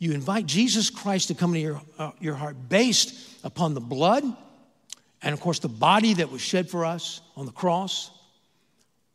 you 0.00 0.10
invite 0.10 0.44
Jesus 0.44 0.90
Christ 0.90 1.28
to 1.28 1.34
come 1.34 1.54
into 1.54 1.60
your, 1.60 1.82
uh, 1.98 2.10
your 2.18 2.34
heart 2.34 2.56
based 2.68 3.14
upon 3.44 3.74
the 3.74 3.80
blood 3.80 4.24
and, 5.22 5.32
of 5.32 5.40
course, 5.40 5.60
the 5.60 5.68
body 5.68 6.14
that 6.14 6.32
was 6.32 6.40
shed 6.40 6.68
for 6.68 6.84
us 6.84 7.20
on 7.36 7.46
the 7.46 7.52
cross, 7.52 8.10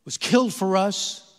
was 0.06 0.18
killed 0.18 0.54
for 0.54 0.78
us. 0.78 1.34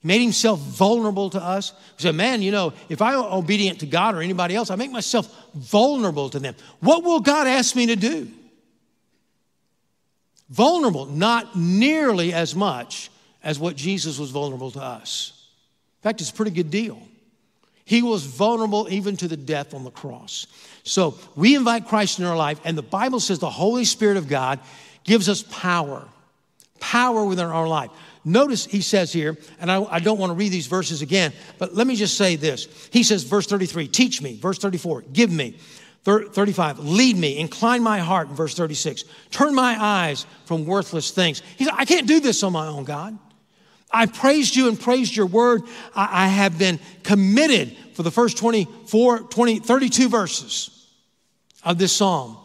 He 0.00 0.08
made 0.08 0.20
himself 0.20 0.58
vulnerable 0.58 1.30
to 1.30 1.40
us. 1.40 1.74
He 1.96 2.02
said, 2.02 2.16
Man, 2.16 2.42
you 2.42 2.50
know, 2.50 2.72
if 2.88 3.00
I'm 3.00 3.18
obedient 3.18 3.80
to 3.80 3.86
God 3.86 4.16
or 4.16 4.22
anybody 4.22 4.56
else, 4.56 4.68
I 4.70 4.76
make 4.76 4.90
myself 4.90 5.32
vulnerable 5.54 6.28
to 6.30 6.40
them. 6.40 6.56
What 6.80 7.04
will 7.04 7.20
God 7.20 7.46
ask 7.46 7.76
me 7.76 7.86
to 7.86 7.96
do? 7.96 8.28
Vulnerable, 10.50 11.06
not 11.06 11.54
nearly 11.56 12.32
as 12.32 12.56
much 12.56 13.10
as 13.48 13.58
what 13.58 13.76
Jesus 13.76 14.18
was 14.18 14.30
vulnerable 14.30 14.70
to 14.70 14.78
us. 14.82 15.32
In 16.00 16.02
fact, 16.02 16.20
it's 16.20 16.28
a 16.28 16.34
pretty 16.34 16.50
good 16.50 16.70
deal. 16.70 17.00
He 17.86 18.02
was 18.02 18.22
vulnerable 18.26 18.86
even 18.90 19.16
to 19.16 19.26
the 19.26 19.38
death 19.38 19.72
on 19.72 19.84
the 19.84 19.90
cross. 19.90 20.46
So 20.82 21.18
we 21.34 21.56
invite 21.56 21.88
Christ 21.88 22.18
in 22.18 22.26
our 22.26 22.36
life, 22.36 22.60
and 22.62 22.76
the 22.76 22.82
Bible 22.82 23.20
says 23.20 23.38
the 23.38 23.48
Holy 23.48 23.86
Spirit 23.86 24.18
of 24.18 24.28
God 24.28 24.60
gives 25.02 25.30
us 25.30 25.42
power, 25.44 26.06
power 26.78 27.24
within 27.24 27.46
our 27.46 27.66
life. 27.66 27.88
Notice 28.22 28.66
he 28.66 28.82
says 28.82 29.14
here, 29.14 29.38
and 29.58 29.72
I, 29.72 29.82
I, 29.84 30.00
don't 30.00 30.18
want 30.18 30.28
to 30.28 30.34
read 30.34 30.52
these 30.52 30.66
verses 30.66 31.00
again, 31.00 31.32
but 31.56 31.74
let 31.74 31.86
me 31.86 31.96
just 31.96 32.18
say 32.18 32.36
this. 32.36 32.68
He 32.92 33.02
says, 33.02 33.22
verse 33.22 33.46
33, 33.46 33.88
teach 33.88 34.20
me. 34.20 34.36
Verse 34.36 34.58
34, 34.58 35.04
give 35.10 35.32
me. 35.32 35.56
35, 36.04 36.80
lead 36.80 37.16
me, 37.16 37.38
incline 37.38 37.82
my 37.82 38.00
heart. 38.00 38.28
In 38.28 38.34
verse 38.34 38.54
36, 38.54 39.04
turn 39.30 39.54
my 39.54 39.82
eyes 39.82 40.26
from 40.44 40.66
worthless 40.66 41.12
things. 41.12 41.42
He 41.56 41.64
said, 41.64 41.72
I 41.74 41.86
can't 41.86 42.06
do 42.06 42.20
this 42.20 42.42
on 42.42 42.52
my 42.52 42.66
own, 42.66 42.84
God. 42.84 43.18
I 43.90 44.06
praised 44.06 44.54
you 44.54 44.68
and 44.68 44.78
praised 44.78 45.16
your 45.16 45.26
word. 45.26 45.62
I, 45.94 46.24
I 46.24 46.28
have 46.28 46.58
been 46.58 46.78
committed 47.02 47.76
for 47.94 48.02
the 48.02 48.10
first 48.10 48.38
24, 48.38 49.20
20, 49.20 49.60
32 49.60 50.08
verses 50.08 50.86
of 51.64 51.78
this 51.78 51.92
psalm 51.92 52.36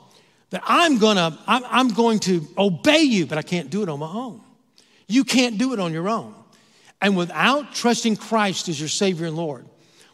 that 0.49 0.61
I'm 0.65 0.99
gonna, 0.99 1.37
I'm, 1.47 1.63
I'm 1.65 1.89
going 1.89 2.19
to 2.21 2.47
obey 2.57 3.01
you, 3.01 3.25
but 3.25 3.37
I 3.37 3.41
can't 3.41 3.69
do 3.69 3.83
it 3.83 3.89
on 3.89 3.99
my 3.99 4.11
own. 4.11 4.41
You 5.07 5.23
can't 5.23 5.57
do 5.57 5.73
it 5.73 5.79
on 5.79 5.93
your 5.93 6.07
own. 6.07 6.33
And 7.01 7.17
without 7.17 7.73
trusting 7.73 8.15
Christ 8.15 8.69
as 8.69 8.79
your 8.79 8.87
Savior 8.87 9.27
and 9.27 9.35
Lord, 9.35 9.65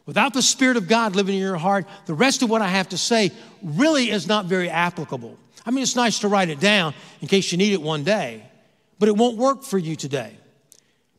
without 0.05 0.33
the 0.33 0.41
Spirit 0.41 0.75
of 0.75 0.87
God 0.87 1.15
living 1.15 1.35
in 1.35 1.41
your 1.41 1.57
heart, 1.57 1.85
the 2.07 2.15
rest 2.15 2.41
of 2.41 2.49
what 2.49 2.63
I 2.63 2.67
have 2.67 2.89
to 2.89 2.97
say 2.97 3.31
really 3.61 4.09
is 4.09 4.27
not 4.27 4.45
very 4.45 4.69
applicable. 4.69 5.37
I 5.65 5.71
mean, 5.71 5.83
it's 5.83 5.95
nice 5.95 6.19
to 6.19 6.27
write 6.27 6.49
it 6.49 6.59
down 6.59 6.95
in 7.21 7.27
case 7.27 7.51
you 7.51 7.59
need 7.59 7.73
it 7.73 7.81
one 7.81 8.03
day, 8.03 8.43
but 8.97 9.07
it 9.07 9.15
won't 9.15 9.37
work 9.37 9.63
for 9.63 9.77
you 9.77 9.95
today. 9.95 10.38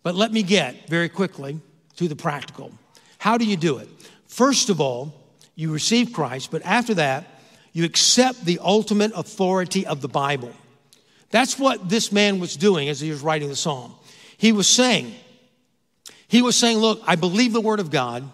But 0.03 0.15
let 0.15 0.33
me 0.33 0.43
get 0.43 0.89
very 0.89 1.09
quickly 1.09 1.61
to 1.97 2.09
the 2.09 2.17
practical. 2.17 2.73
How 3.19 3.37
do 3.37 3.45
you 3.45 3.57
do 3.57 3.79
it? 3.79 3.89
First 4.27 4.71
of 4.71 4.81
all, 4.81 5.15
you 5.55 5.73
receive 5.73 6.13
Christ, 6.13 6.51
but 6.51 6.63
after 6.65 6.95
that, 6.95 7.27
you 7.73 7.85
accept 7.85 8.45
the 8.45 8.59
ultimate 8.63 9.13
authority 9.15 9.87
of 9.87 10.01
the 10.01 10.09
Bible. 10.09 10.53
That's 11.31 11.59
what 11.59 11.89
this 11.89 12.11
man 12.11 12.41
was 12.41 12.57
doing 12.57 12.89
as 12.89 13.01
he 13.01 13.11
was 13.11 13.21
writing 13.21 13.49
the 13.49 13.57
psalm. 13.57 13.95
He 14.37 14.53
was 14.53 14.67
saying, 14.67 15.15
he 16.27 16.43
was 16.43 16.57
saying, 16.57 16.79
Look, 16.79 17.03
I 17.07 17.17
believe 17.17 17.53
the 17.53 17.61
word 17.61 17.81
of 17.81 17.91
God, 17.91 18.29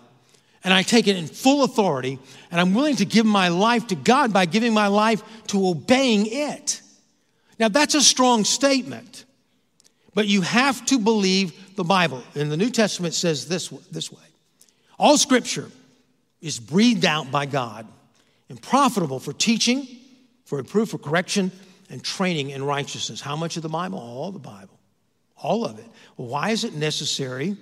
and 0.64 0.72
I 0.72 0.82
take 0.82 1.06
it 1.08 1.16
in 1.16 1.26
full 1.26 1.64
authority, 1.64 2.18
and 2.50 2.60
I'm 2.60 2.74
willing 2.74 2.96
to 2.96 3.04
give 3.04 3.26
my 3.26 3.48
life 3.48 3.88
to 3.88 3.94
God 3.94 4.32
by 4.32 4.46
giving 4.46 4.72
my 4.72 4.86
life 4.86 5.22
to 5.48 5.68
obeying 5.68 6.26
it. 6.26 6.80
Now, 7.58 7.68
that's 7.68 7.94
a 7.94 8.00
strong 8.00 8.44
statement, 8.44 9.24
but 10.16 10.26
you 10.26 10.40
have 10.40 10.82
to 10.86 10.98
believe 10.98 11.76
the 11.76 11.84
Bible. 11.84 12.22
And 12.34 12.50
the 12.50 12.56
New 12.56 12.70
Testament 12.70 13.12
says 13.12 13.46
this, 13.46 13.68
this 13.92 14.10
way 14.10 14.24
All 14.98 15.18
scripture 15.18 15.70
is 16.40 16.58
breathed 16.58 17.04
out 17.04 17.30
by 17.30 17.44
God 17.44 17.86
and 18.48 18.60
profitable 18.60 19.20
for 19.20 19.34
teaching, 19.34 19.86
for 20.46 20.56
reproof, 20.56 20.88
for 20.88 20.98
correction, 20.98 21.52
and 21.90 22.02
training 22.02 22.48
in 22.48 22.64
righteousness. 22.64 23.20
How 23.20 23.36
much 23.36 23.58
of 23.58 23.62
the 23.62 23.68
Bible? 23.68 23.98
All 23.98 24.32
the 24.32 24.38
Bible. 24.38 24.80
All 25.36 25.66
of 25.66 25.78
it. 25.78 25.86
Well, 26.16 26.28
why 26.28 26.48
is 26.48 26.64
it 26.64 26.72
necessary 26.72 27.58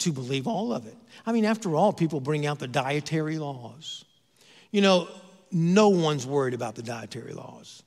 to 0.00 0.12
believe 0.12 0.46
all 0.46 0.74
of 0.74 0.86
it? 0.86 0.96
I 1.24 1.32
mean, 1.32 1.46
after 1.46 1.74
all, 1.74 1.94
people 1.94 2.20
bring 2.20 2.44
out 2.44 2.58
the 2.58 2.68
dietary 2.68 3.38
laws. 3.38 4.04
You 4.72 4.82
know, 4.82 5.08
no 5.50 5.88
one's 5.88 6.26
worried 6.26 6.52
about 6.52 6.74
the 6.74 6.82
dietary 6.82 7.32
laws. 7.32 7.82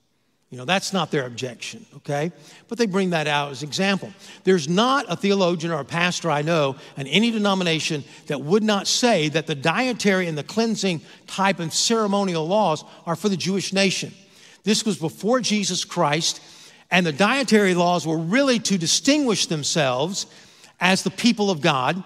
You 0.52 0.60
know, 0.60 0.66
that's 0.66 0.94
not 0.94 1.10
their 1.10 1.26
objection, 1.26 1.86
okay? 1.98 2.32
But 2.68 2.78
they 2.78 2.86
bring 2.86 3.10
that 3.10 3.28
out 3.28 3.52
as 3.52 3.64
example. 3.64 4.14
There's 4.44 4.70
not 4.70 5.06
a 5.10 5.16
theologian 5.16 5.74
or 5.74 5.80
a 5.80 5.86
pastor 5.86 6.30
I 6.30 6.44
know 6.44 6.76
in 6.98 7.08
any 7.08 7.32
denomination 7.32 8.04
that 8.28 8.42
would 8.42 8.64
not 8.64 8.88
say 8.88 9.28
that 9.30 9.48
the 9.48 9.56
dietary 9.56 10.28
and 10.28 10.38
the 10.38 10.44
cleansing 10.44 11.02
type 11.26 11.60
of 11.60 11.74
ceremonial 11.74 12.48
laws 12.48 12.84
are 13.06 13.16
for 13.16 13.28
the 13.28 13.38
Jewish 13.38 13.74
nation. 13.74 14.14
This 14.64 14.86
was 14.86 14.98
before 14.98 15.42
Jesus 15.42 15.84
Christ, 15.84 16.42
and 16.92 17.06
the 17.06 17.12
dietary 17.12 17.74
laws 17.74 18.06
were 18.06 18.18
really 18.18 18.60
to 18.60 18.78
distinguish 18.78 19.48
themselves 19.48 20.28
as 20.80 21.04
the 21.04 21.12
people 21.12 21.50
of 21.50 21.62
God, 21.62 22.04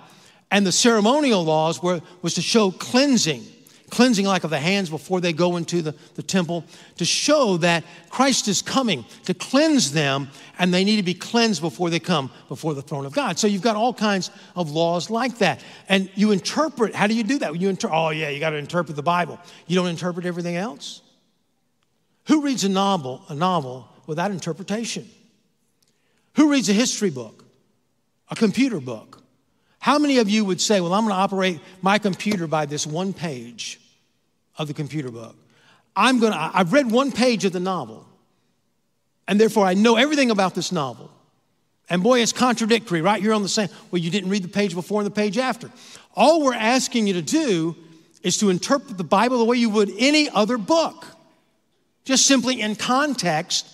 and 0.49 0.65
the 0.65 0.71
ceremonial 0.71 1.43
laws 1.43 1.83
were, 1.83 2.01
was 2.21 2.35
to 2.35 2.41
show 2.41 2.71
cleansing, 2.71 3.43
cleansing 3.89 4.25
like 4.25 4.43
of 4.43 4.49
the 4.49 4.59
hands 4.59 4.89
before 4.89 5.19
they 5.21 5.33
go 5.33 5.57
into 5.57 5.81
the, 5.81 5.95
the 6.15 6.23
temple, 6.23 6.63
to 6.97 7.05
show 7.05 7.57
that 7.57 7.83
Christ 8.09 8.47
is 8.47 8.61
coming 8.61 9.05
to 9.25 9.33
cleanse 9.33 9.91
them, 9.91 10.29
and 10.57 10.73
they 10.73 10.83
need 10.83 10.97
to 10.97 11.03
be 11.03 11.13
cleansed 11.13 11.61
before 11.61 11.89
they 11.89 11.99
come 11.99 12.31
before 12.47 12.73
the 12.73 12.81
throne 12.81 13.05
of 13.05 13.13
God. 13.13 13.39
So 13.39 13.47
you've 13.47 13.61
got 13.61 13.75
all 13.75 13.93
kinds 13.93 14.31
of 14.55 14.71
laws 14.71 15.09
like 15.09 15.39
that. 15.39 15.63
And 15.87 16.09
you 16.15 16.31
interpret, 16.31 16.95
how 16.95 17.07
do 17.07 17.13
you 17.13 17.23
do 17.23 17.39
that? 17.39 17.59
You 17.59 17.69
inter- 17.69 17.89
oh, 17.91 18.09
yeah, 18.09 18.29
you 18.29 18.39
got 18.39 18.51
to 18.51 18.57
interpret 18.57 18.95
the 18.95 19.03
Bible. 19.03 19.39
You 19.67 19.75
don't 19.75 19.87
interpret 19.87 20.25
everything 20.25 20.55
else? 20.55 21.01
Who 22.27 22.41
reads 22.41 22.63
a 22.63 22.69
novel, 22.69 23.23
a 23.29 23.35
novel 23.35 23.87
without 24.05 24.31
interpretation? 24.31 25.09
Who 26.35 26.51
reads 26.51 26.69
a 26.69 26.73
history 26.73 27.09
book, 27.09 27.43
a 28.29 28.35
computer 28.35 28.79
book? 28.79 29.18
How 29.79 29.97
many 29.97 30.17
of 30.17 30.29
you 30.29 30.45
would 30.45 30.61
say, 30.61 30.81
Well, 30.81 30.93
I'm 30.93 31.05
going 31.05 31.15
to 31.15 31.21
operate 31.21 31.59
my 31.81 31.97
computer 31.97 32.47
by 32.47 32.65
this 32.65 32.85
one 32.85 33.13
page 33.13 33.79
of 34.57 34.67
the 34.67 34.73
computer 34.73 35.09
book? 35.09 35.35
I'm 35.95 36.19
going 36.19 36.33
to, 36.33 36.37
I've 36.37 36.73
read 36.73 36.91
one 36.91 37.11
page 37.11 37.45
of 37.45 37.53
the 37.53 37.59
novel, 37.59 38.05
and 39.27 39.39
therefore 39.39 39.65
I 39.65 39.73
know 39.73 39.95
everything 39.95 40.31
about 40.31 40.55
this 40.55 40.71
novel. 40.71 41.11
And 41.89 42.03
boy, 42.03 42.21
it's 42.21 42.33
contradictory, 42.33 43.01
right? 43.01 43.21
You're 43.21 43.33
on 43.33 43.41
the 43.41 43.49
same, 43.49 43.69
well, 43.89 43.99
you 43.99 44.11
didn't 44.11 44.29
read 44.29 44.43
the 44.43 44.49
page 44.49 44.75
before 44.75 45.01
and 45.01 45.07
the 45.07 45.15
page 45.15 45.37
after. 45.37 45.71
All 46.15 46.43
we're 46.43 46.53
asking 46.53 47.07
you 47.07 47.13
to 47.13 47.21
do 47.21 47.75
is 48.21 48.37
to 48.37 48.49
interpret 48.49 48.97
the 48.97 49.03
Bible 49.03 49.39
the 49.39 49.45
way 49.45 49.57
you 49.57 49.69
would 49.69 49.91
any 49.97 50.29
other 50.29 50.57
book 50.57 51.05
just 52.05 52.25
simply 52.25 52.61
in 52.61 52.75
context 52.75 53.67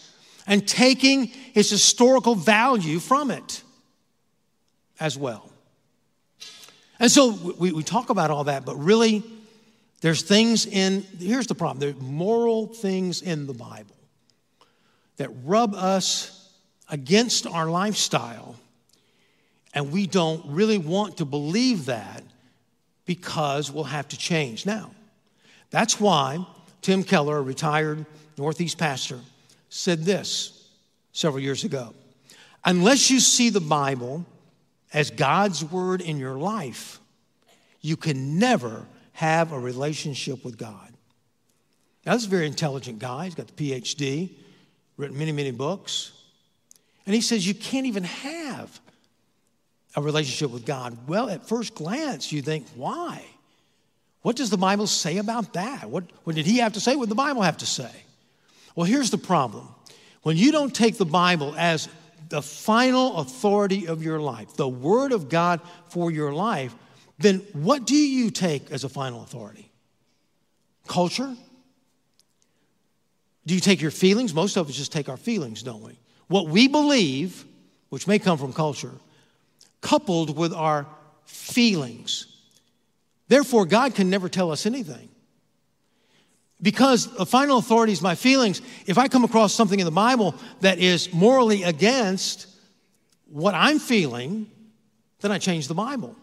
and 0.48 0.68
taking 0.68 1.32
its 1.54 1.70
historical 1.70 2.36
value 2.36 3.00
from 3.00 3.32
it 3.32 3.64
as 5.00 5.18
well. 5.18 5.50
And 7.06 7.12
so 7.12 7.30
we, 7.60 7.72
we 7.72 7.84
talk 7.84 8.10
about 8.10 8.32
all 8.32 8.46
that, 8.46 8.66
but 8.66 8.78
really, 8.78 9.22
there's 10.02 10.24
things 10.24 10.66
in, 10.66 11.04
here's 11.20 11.46
the 11.46 11.54
problem 11.54 11.78
there's 11.78 12.02
moral 12.02 12.66
things 12.66 13.22
in 13.22 13.46
the 13.46 13.54
Bible. 13.54 13.96
that 15.18 15.30
rub 15.44 15.76
us 15.76 16.50
against 16.90 17.46
our 17.46 17.70
lifestyle, 17.70 18.56
and 19.76 19.92
we 19.92 20.08
don't 20.08 20.44
really 20.48 20.80
want 20.80 21.18
to 21.18 21.26
believe 21.26 21.86
that 21.86 22.24
because 23.06 23.70
we'll 23.70 23.84
have 23.84 24.08
to 24.08 24.18
change. 24.18 24.66
Now, 24.66 24.90
that's 25.70 26.00
why 26.00 26.44
Tim 26.82 27.04
Keller, 27.04 27.38
a 27.38 27.42
retired 27.44 28.04
Northeast 28.36 28.80
pastor, 28.80 29.20
said 29.70 30.06
this 30.06 30.68
several 31.12 31.44
years 31.44 31.66
ago 31.66 31.94
Unless 32.66 33.12
you 33.12 33.20
see 33.20 33.52
the 33.52 33.62
Bible 33.62 34.26
as 34.96 35.12
God's 35.12 35.62
word 35.62 36.00
in 36.00 36.18
your 36.18 36.38
life, 36.38 37.02
you 37.82 37.98
can 37.98 38.40
never 38.40 38.86
have 39.12 39.52
a 39.52 39.60
relationship 39.60 40.46
with 40.46 40.58
God. 40.58 40.94
Now, 42.06 42.14
this 42.14 42.22
is 42.22 42.28
a 42.28 42.32
very 42.32 42.48
intelligent 42.48 43.00
guy. 43.00 43.26
He's 43.26 43.36
got 43.36 43.48
the 43.48 43.54
PhD, 43.54 44.30
written 44.96 45.18
many, 45.18 45.34
many 45.34 45.52
books. 45.52 46.14
And 47.06 47.14
he 47.14 47.20
says 47.20 47.46
you 47.46 47.54
can't 47.54 47.86
even 47.88 48.06
have 48.06 48.80
a 49.98 50.02
relationship 50.02 50.50
with 50.50 50.66
God. 50.66 50.98
Well, 51.10 51.30
at 51.30 51.46
first 51.46 51.76
glance, 51.76 52.32
you 52.32 52.42
think, 52.42 52.66
why? 52.74 53.22
What 54.22 54.38
does 54.38 54.50
the 54.50 54.58
Bible 54.58 54.88
say 54.88 55.18
about 55.18 55.54
that? 55.54 55.90
What, 55.90 56.06
what 56.24 56.38
did 56.38 56.46
he 56.46 56.60
have 56.60 56.72
to 56.74 56.80
say? 56.80 56.96
What 56.96 57.06
did 57.06 57.12
the 57.12 57.16
Bible 57.16 57.42
have 57.42 57.58
to 57.58 57.66
say? 57.66 57.92
Well, 58.78 58.86
here's 58.86 59.10
the 59.10 59.18
problem. 59.18 59.68
When 60.22 60.38
you 60.38 60.54
don't 60.54 60.74
take 60.74 60.98
the 60.98 61.06
Bible 61.06 61.54
as 61.58 61.90
the 62.30 62.42
final 62.42 63.18
authority 63.18 63.88
of 63.88 64.04
your 64.04 64.20
life, 64.20 64.56
the 64.56 64.68
Word 64.68 65.12
of 65.12 65.30
God 65.30 65.62
for 65.90 66.12
your 66.12 66.34
life, 66.34 66.74
then 67.18 67.40
what 67.54 67.86
do 67.86 67.96
you 67.96 68.30
take 68.30 68.72
as 68.72 68.84
a 68.84 68.90
final 68.90 69.24
authority? 69.24 69.72
Culture? 70.88 71.36
Do 73.46 73.54
you 73.54 73.60
take 73.60 73.82
your 73.82 73.92
feelings? 73.92 74.34
Most 74.34 74.58
of 74.58 74.68
us 74.70 74.76
just 74.76 74.92
take 74.92 75.08
our 75.08 75.18
feelings, 75.18 75.64
don't 75.64 75.82
we? 75.82 75.98
What 76.28 76.48
we 76.48 76.68
believe, 76.68 77.46
which 77.90 78.08
may 78.08 78.20
come 78.20 78.38
from 78.38 78.54
culture, 78.54 78.92
coupled 79.82 80.36
with 80.36 80.54
our 80.54 80.88
feelings. 81.26 82.28
Therefore, 83.28 83.66
God 83.66 83.96
can 83.96 84.10
never 84.10 84.30
tell 84.30 84.52
us 84.52 84.66
anything. 84.66 85.10
Because 86.62 87.14
the 87.16 87.26
final 87.26 87.58
authority 87.58 87.94
is 87.94 88.02
my 88.02 88.16
feelings, 88.16 88.62
if 88.86 88.98
I 88.98 89.08
come 89.08 89.24
across 89.24 89.54
something 89.54 89.80
in 89.80 89.86
the 89.86 89.92
Bible 89.92 90.36
that 90.62 90.80
is 90.80 91.14
morally 91.14 91.64
against 91.64 92.48
what 93.28 93.54
I'm 93.54 93.80
feeling, 93.80 94.50
then 95.20 95.32
I 95.32 95.38
change 95.38 95.68
the 95.68 95.74
Bible. 95.74 96.16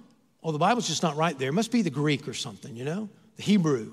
Oh, 0.43 0.53
the 0.53 0.59
Bible's 0.59 0.89
just 0.89 1.03
not 1.03 1.17
right 1.17 1.39
there. 1.39 1.51
It 1.51 1.55
must 1.55 1.71
be 1.71 1.83
the 1.83 1.91
Greek 1.91 2.27
or 2.27 2.35
something, 2.35 2.75
you 2.75 2.85
know, 2.85 3.09
the 3.37 3.43
Hebrew. 3.43 3.93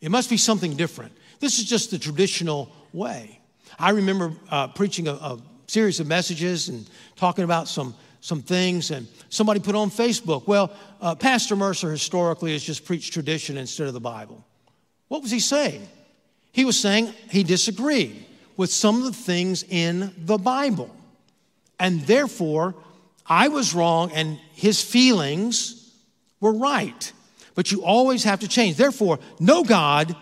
It 0.00 0.10
must 0.10 0.30
be 0.30 0.36
something 0.36 0.76
different. 0.76 1.12
This 1.40 1.58
is 1.58 1.66
just 1.66 1.90
the 1.90 1.98
traditional 1.98 2.74
way. 2.92 3.40
I 3.78 3.90
remember 3.90 4.32
uh, 4.50 4.68
preaching 4.68 5.08
a, 5.08 5.12
a 5.12 5.38
series 5.66 6.00
of 6.00 6.06
messages 6.06 6.68
and 6.68 6.88
talking 7.16 7.44
about 7.44 7.68
some 7.68 7.94
some 8.24 8.40
things, 8.40 8.90
and 8.90 9.06
somebody 9.28 9.60
put 9.60 9.74
on 9.74 9.90
Facebook, 9.90 10.46
well, 10.46 10.72
uh, 11.02 11.14
Pastor 11.14 11.56
Mercer 11.56 11.90
historically 11.90 12.52
has 12.52 12.64
just 12.64 12.86
preached 12.86 13.12
tradition 13.12 13.58
instead 13.58 13.86
of 13.86 13.92
the 13.92 14.00
Bible. 14.00 14.42
What 15.08 15.22
was 15.22 15.30
he 15.30 15.40
saying? 15.40 15.86
He 16.52 16.64
was 16.64 16.78
saying 16.78 17.12
he 17.30 17.42
disagreed 17.42 18.24
with 18.56 18.70
some 18.70 18.98
of 18.98 19.04
the 19.04 19.12
things 19.12 19.64
in 19.68 20.14
the 20.16 20.38
Bible. 20.38 20.94
And 21.78 22.02
therefore, 22.02 22.74
I 23.26 23.48
was 23.48 23.74
wrong 23.74 24.12
and 24.12 24.38
his 24.52 24.82
feelings 24.82 25.92
were 26.40 26.52
right. 26.52 27.12
But 27.54 27.72
you 27.72 27.84
always 27.84 28.24
have 28.24 28.40
to 28.40 28.48
change. 28.48 28.76
Therefore, 28.76 29.18
no 29.40 29.64
God 29.64 30.14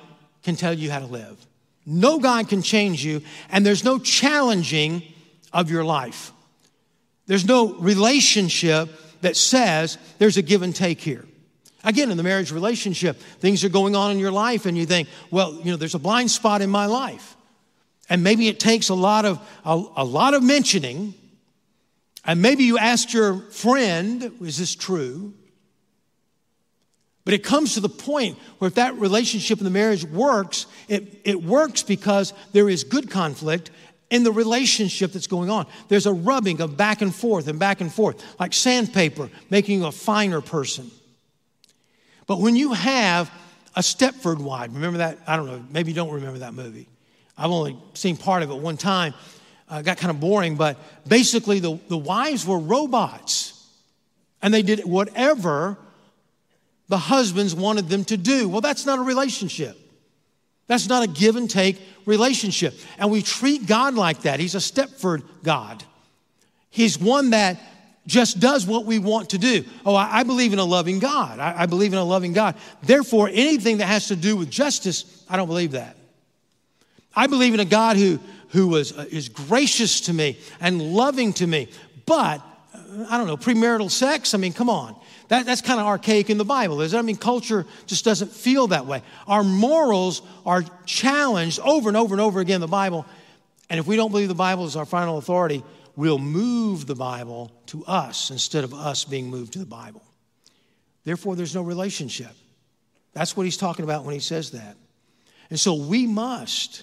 can 0.42 0.56
tell 0.56 0.72
you 0.72 0.90
how 0.90 1.00
to 1.00 1.06
live. 1.06 1.46
No 1.84 2.18
God 2.18 2.48
can 2.48 2.62
change 2.62 3.04
you, 3.04 3.22
and 3.50 3.66
there's 3.66 3.82
no 3.82 3.98
challenging 3.98 5.02
of 5.52 5.70
your 5.70 5.84
life. 5.84 6.32
There's 7.26 7.44
no 7.44 7.74
relationship 7.74 8.88
that 9.22 9.36
says 9.36 9.98
there's 10.18 10.36
a 10.36 10.42
give 10.42 10.62
and 10.62 10.74
take 10.74 11.00
here. 11.00 11.24
Again, 11.84 12.10
in 12.10 12.16
the 12.16 12.22
marriage 12.22 12.52
relationship, 12.52 13.16
things 13.40 13.64
are 13.64 13.68
going 13.68 13.96
on 13.96 14.12
in 14.12 14.18
your 14.18 14.30
life, 14.30 14.66
and 14.66 14.78
you 14.78 14.86
think, 14.86 15.08
well, 15.30 15.54
you 15.54 15.70
know, 15.72 15.76
there's 15.76 15.94
a 15.94 15.98
blind 15.98 16.30
spot 16.30 16.62
in 16.62 16.70
my 16.70 16.86
life. 16.86 17.36
And 18.08 18.22
maybe 18.22 18.48
it 18.48 18.60
takes 18.60 18.88
a 18.88 18.94
lot 18.94 19.24
of, 19.24 19.40
a, 19.64 19.82
a 19.96 20.04
lot 20.04 20.34
of 20.34 20.42
mentioning. 20.42 21.14
And 22.24 22.40
maybe 22.40 22.64
you 22.64 22.78
ask 22.78 23.12
your 23.12 23.38
friend, 23.50 24.32
is 24.40 24.58
this 24.58 24.74
true? 24.74 25.34
But 27.24 27.34
it 27.34 27.44
comes 27.44 27.74
to 27.74 27.80
the 27.80 27.88
point 27.88 28.38
where 28.58 28.68
if 28.68 28.74
that 28.74 28.94
relationship 28.96 29.58
in 29.58 29.64
the 29.64 29.70
marriage 29.70 30.04
works, 30.04 30.66
it, 30.88 31.20
it 31.24 31.42
works 31.42 31.82
because 31.82 32.32
there 32.52 32.68
is 32.68 32.84
good 32.84 33.10
conflict 33.10 33.70
in 34.10 34.24
the 34.24 34.32
relationship 34.32 35.12
that's 35.12 35.26
going 35.26 35.48
on. 35.48 35.66
There's 35.88 36.06
a 36.06 36.12
rubbing 36.12 36.60
of 36.60 36.76
back 36.76 37.00
and 37.00 37.14
forth 37.14 37.48
and 37.48 37.58
back 37.58 37.80
and 37.80 37.92
forth, 37.92 38.22
like 38.38 38.52
sandpaper, 38.52 39.30
making 39.50 39.80
you 39.80 39.86
a 39.86 39.92
finer 39.92 40.40
person. 40.40 40.90
But 42.26 42.40
when 42.40 42.56
you 42.56 42.72
have 42.72 43.30
a 43.74 43.80
Stepford 43.80 44.38
wife, 44.38 44.70
remember 44.72 44.98
that? 44.98 45.18
I 45.26 45.36
don't 45.36 45.46
know, 45.46 45.64
maybe 45.70 45.90
you 45.90 45.94
don't 45.94 46.12
remember 46.12 46.40
that 46.40 46.54
movie. 46.54 46.88
I've 47.36 47.50
only 47.50 47.76
seen 47.94 48.16
part 48.16 48.42
of 48.42 48.50
it 48.50 48.56
one 48.56 48.76
time. 48.76 49.14
Uh, 49.68 49.80
got 49.80 49.96
kind 49.96 50.10
of 50.10 50.20
boring, 50.20 50.56
but 50.56 50.76
basically 51.08 51.58
the, 51.58 51.78
the 51.88 51.96
wives 51.96 52.46
were 52.46 52.58
robots 52.58 53.66
and 54.42 54.52
they 54.52 54.62
did 54.62 54.84
whatever 54.84 55.78
the 56.88 56.98
husbands 56.98 57.54
wanted 57.54 57.88
them 57.88 58.04
to 58.04 58.18
do. 58.18 58.48
Well, 58.48 58.60
that's 58.60 58.84
not 58.84 58.98
a 58.98 59.02
relationship. 59.02 59.78
That's 60.66 60.88
not 60.88 61.04
a 61.04 61.06
give 61.06 61.36
and 61.36 61.48
take 61.48 61.80
relationship. 62.04 62.74
And 62.98 63.10
we 63.10 63.22
treat 63.22 63.66
God 63.66 63.94
like 63.94 64.22
that. 64.22 64.40
He's 64.40 64.54
a 64.54 64.58
Stepford 64.58 65.22
God. 65.42 65.82
He's 66.68 66.98
one 66.98 67.30
that 67.30 67.58
just 68.06 68.40
does 68.40 68.66
what 68.66 68.84
we 68.84 68.98
want 68.98 69.30
to 69.30 69.38
do. 69.38 69.64
Oh, 69.86 69.94
I, 69.94 70.20
I 70.20 70.22
believe 70.24 70.52
in 70.52 70.58
a 70.58 70.64
loving 70.64 70.98
God. 70.98 71.38
I, 71.38 71.62
I 71.62 71.66
believe 71.66 71.92
in 71.92 71.98
a 71.98 72.04
loving 72.04 72.32
God. 72.32 72.56
Therefore, 72.82 73.28
anything 73.32 73.78
that 73.78 73.86
has 73.86 74.08
to 74.08 74.16
do 74.16 74.36
with 74.36 74.50
justice, 74.50 75.24
I 75.28 75.36
don't 75.36 75.46
believe 75.46 75.72
that. 75.72 75.96
I 77.14 77.26
believe 77.26 77.54
in 77.54 77.60
a 77.60 77.64
God 77.64 77.96
who, 77.96 78.18
who 78.48 78.68
was, 78.68 78.96
uh, 78.96 79.06
is 79.10 79.28
gracious 79.28 80.02
to 80.02 80.12
me 80.12 80.38
and 80.60 80.82
loving 80.94 81.32
to 81.34 81.46
me. 81.46 81.68
But, 82.06 82.42
uh, 82.74 83.06
I 83.08 83.18
don't 83.18 83.26
know, 83.26 83.36
premarital 83.36 83.90
sex? 83.90 84.34
I 84.34 84.38
mean, 84.38 84.52
come 84.52 84.70
on. 84.70 84.96
That, 85.28 85.46
that's 85.46 85.62
kind 85.62 85.80
of 85.80 85.86
archaic 85.86 86.28
in 86.28 86.38
the 86.38 86.44
Bible, 86.44 86.80
is 86.82 86.94
it? 86.94 86.98
I 86.98 87.02
mean, 87.02 87.16
culture 87.16 87.64
just 87.86 88.04
doesn't 88.04 88.32
feel 88.32 88.66
that 88.68 88.86
way. 88.86 89.02
Our 89.26 89.44
morals 89.44 90.22
are 90.44 90.64
challenged 90.84 91.60
over 91.60 91.88
and 91.88 91.96
over 91.96 92.14
and 92.14 92.20
over 92.20 92.40
again 92.40 92.56
in 92.56 92.60
the 92.60 92.66
Bible. 92.66 93.06
And 93.70 93.78
if 93.78 93.86
we 93.86 93.96
don't 93.96 94.10
believe 94.10 94.28
the 94.28 94.34
Bible 94.34 94.66
is 94.66 94.76
our 94.76 94.84
final 94.84 95.16
authority, 95.16 95.62
we'll 95.96 96.18
move 96.18 96.86
the 96.86 96.94
Bible 96.94 97.50
to 97.72 97.82
us 97.86 98.30
instead 98.30 98.64
of 98.64 98.74
us 98.74 99.04
being 99.04 99.30
moved 99.30 99.54
to 99.54 99.58
the 99.58 99.66
Bible. 99.66 100.02
Therefore, 101.04 101.34
there's 101.34 101.54
no 101.54 101.62
relationship. 101.62 102.32
That's 103.14 103.34
what 103.34 103.44
he's 103.44 103.56
talking 103.56 103.82
about 103.82 104.04
when 104.04 104.12
he 104.12 104.20
says 104.20 104.50
that. 104.50 104.76
And 105.48 105.58
so 105.58 105.74
we 105.74 106.06
must, 106.06 106.82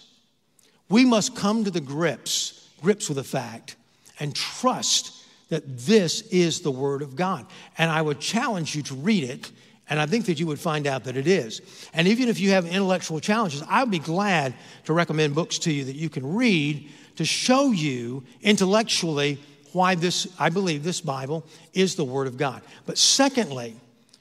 we 0.90 1.06
must 1.06 1.36
come 1.36 1.64
to 1.64 1.72
the 1.72 1.80
grips, 1.80 2.68
grips 2.82 3.08
with 3.08 3.18
the 3.18 3.24
fact, 3.24 3.76
and 4.20 4.36
trust 4.36 5.14
that 5.50 5.78
this 5.78 6.22
is 6.24 6.62
the 6.62 6.72
Word 6.72 7.04
of 7.04 7.16
God. 7.16 7.46
And 7.78 7.92
I 7.92 8.02
would 8.02 8.20
challenge 8.20 8.76
you 8.76 8.82
to 8.84 8.96
read 8.96 9.24
it, 9.24 9.52
and 9.92 10.00
I 10.00 10.08
think 10.08 10.26
that 10.26 10.40
you 10.40 10.48
would 10.48 10.60
find 10.60 10.88
out 10.88 11.04
that 11.04 11.18
it 11.18 11.28
is. 11.28 11.62
And 11.94 12.08
even 12.08 12.30
if 12.30 12.40
you 12.40 12.50
have 12.52 12.66
intellectual 12.66 13.20
challenges, 13.20 13.64
I 13.70 13.84
would 13.84 13.92
be 13.92 14.00
glad 14.00 14.56
to 14.86 14.94
recommend 14.94 15.36
books 15.36 15.60
to 15.60 15.72
you 15.72 15.86
that 15.86 15.96
you 15.96 16.10
can 16.10 16.36
read 16.36 16.90
to 17.18 17.26
show 17.26 17.72
you 17.72 18.24
intellectually 18.42 19.40
why 19.74 19.96
this, 19.96 20.28
I 20.40 20.50
believe 20.50 20.84
this 20.84 21.02
Bible 21.02 21.46
is 21.74 21.96
the 21.96 22.04
Word 22.04 22.28
of 22.28 22.38
God. 22.38 22.62
But 22.86 22.98
secondly, 22.98 23.76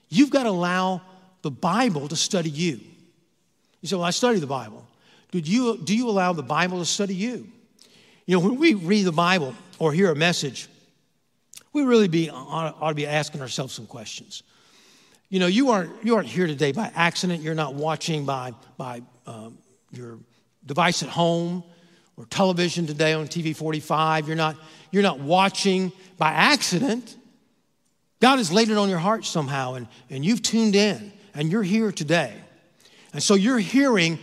you've 0.09 0.31
got 0.31 0.45
to 0.45 0.51
allow 0.51 1.03
the 1.43 1.51
Bible 1.51 2.09
to 2.09 2.17
study 2.17 2.51
you. 2.51 2.81
You 3.81 3.89
say, 3.89 3.97
Well, 3.97 4.05
I 4.05 4.11
study 4.11 4.39
the 4.39 4.47
Bible. 4.47 4.87
Do 5.31 5.39
you, 5.39 5.79
do 5.79 5.95
you 5.97 6.09
allow 6.09 6.33
the 6.33 6.43
Bible 6.43 6.79
to 6.79 6.87
study 6.87 7.15
you? 7.15 7.49
You 8.27 8.37
know, 8.37 8.41
when 8.41 8.57
we 8.57 8.75
read 8.75 9.05
the 9.05 9.13
Bible 9.13 9.55
or 9.79 9.93
hear 9.93 10.11
a 10.11 10.17
message, 10.17 10.69
we 11.73 11.83
really 11.83 12.09
be, 12.09 12.31
ought 12.31 12.89
to 12.89 12.95
be 12.95 13.07
asking 13.07 13.41
ourselves 13.41 13.75
some 13.75 13.87
questions. 13.87 14.43
You 15.29 15.41
know, 15.41 15.47
you 15.47 15.71
aren't, 15.71 16.05
you 16.05 16.17
aren't 16.17 16.29
here 16.29 16.47
today 16.47 16.73
by 16.73 16.91
accident. 16.95 17.43
You're 17.43 17.55
not 17.55 17.75
watching 17.75 18.25
by, 18.25 18.55
by 18.79 19.03
um, 19.27 19.59
your 19.93 20.19
device 20.65 21.03
at 21.03 21.11
home 21.11 21.63
or 22.17 22.25
television 22.27 22.87
today 22.87 23.13
on 23.13 23.29
TV 23.29 23.55
45. 23.55 24.27
You're 24.27 24.37
not, 24.37 24.57
you're 24.91 25.03
not 25.03 25.21
watching 25.21 25.93
by 26.17 26.31
accident. 26.31 27.17
God 28.21 28.39
has 28.39 28.53
laid 28.53 28.71
it 28.71 28.77
on 28.77 28.89
your 28.89 28.99
heart 28.99 29.25
somehow, 29.25 29.75
and, 29.75 29.87
and 30.11 30.25
you've 30.25 30.43
tuned 30.43 30.75
in, 30.75 31.13
and 31.35 31.51
you're 31.51 31.63
here 31.63 31.93
today. 31.93 32.35
And 33.13 33.23
so 33.23 33.35
you're 33.35 33.59
hearing 33.59 34.19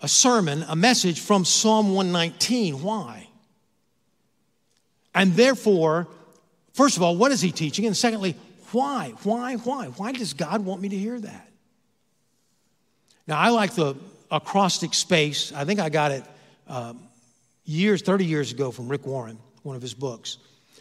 a 0.00 0.08
sermon, 0.08 0.64
a 0.68 0.76
message 0.76 1.20
from 1.20 1.44
Psalm 1.44 1.94
119. 1.94 2.82
Why? 2.82 3.28
And 5.14 5.34
therefore, 5.34 6.06
First 6.78 6.96
of 6.96 7.02
all, 7.02 7.16
what 7.16 7.32
is 7.32 7.40
he 7.40 7.50
teaching? 7.50 7.86
And 7.86 7.96
secondly, 7.96 8.36
why? 8.70 9.12
Why? 9.24 9.56
Why? 9.56 9.86
Why 9.86 10.12
does 10.12 10.32
God 10.32 10.64
want 10.64 10.80
me 10.80 10.88
to 10.90 10.96
hear 10.96 11.18
that? 11.18 11.48
Now, 13.26 13.36
I 13.36 13.48
like 13.48 13.74
the 13.74 13.96
acrostic 14.30 14.94
space. 14.94 15.52
I 15.52 15.64
think 15.64 15.80
I 15.80 15.88
got 15.88 16.12
it 16.12 16.24
um, 16.68 17.00
years, 17.64 18.00
30 18.02 18.26
years 18.26 18.52
ago 18.52 18.70
from 18.70 18.88
Rick 18.88 19.06
Warren, 19.06 19.40
one 19.68 19.76
of 19.76 19.82
his 19.82 19.94
books. 19.94 20.38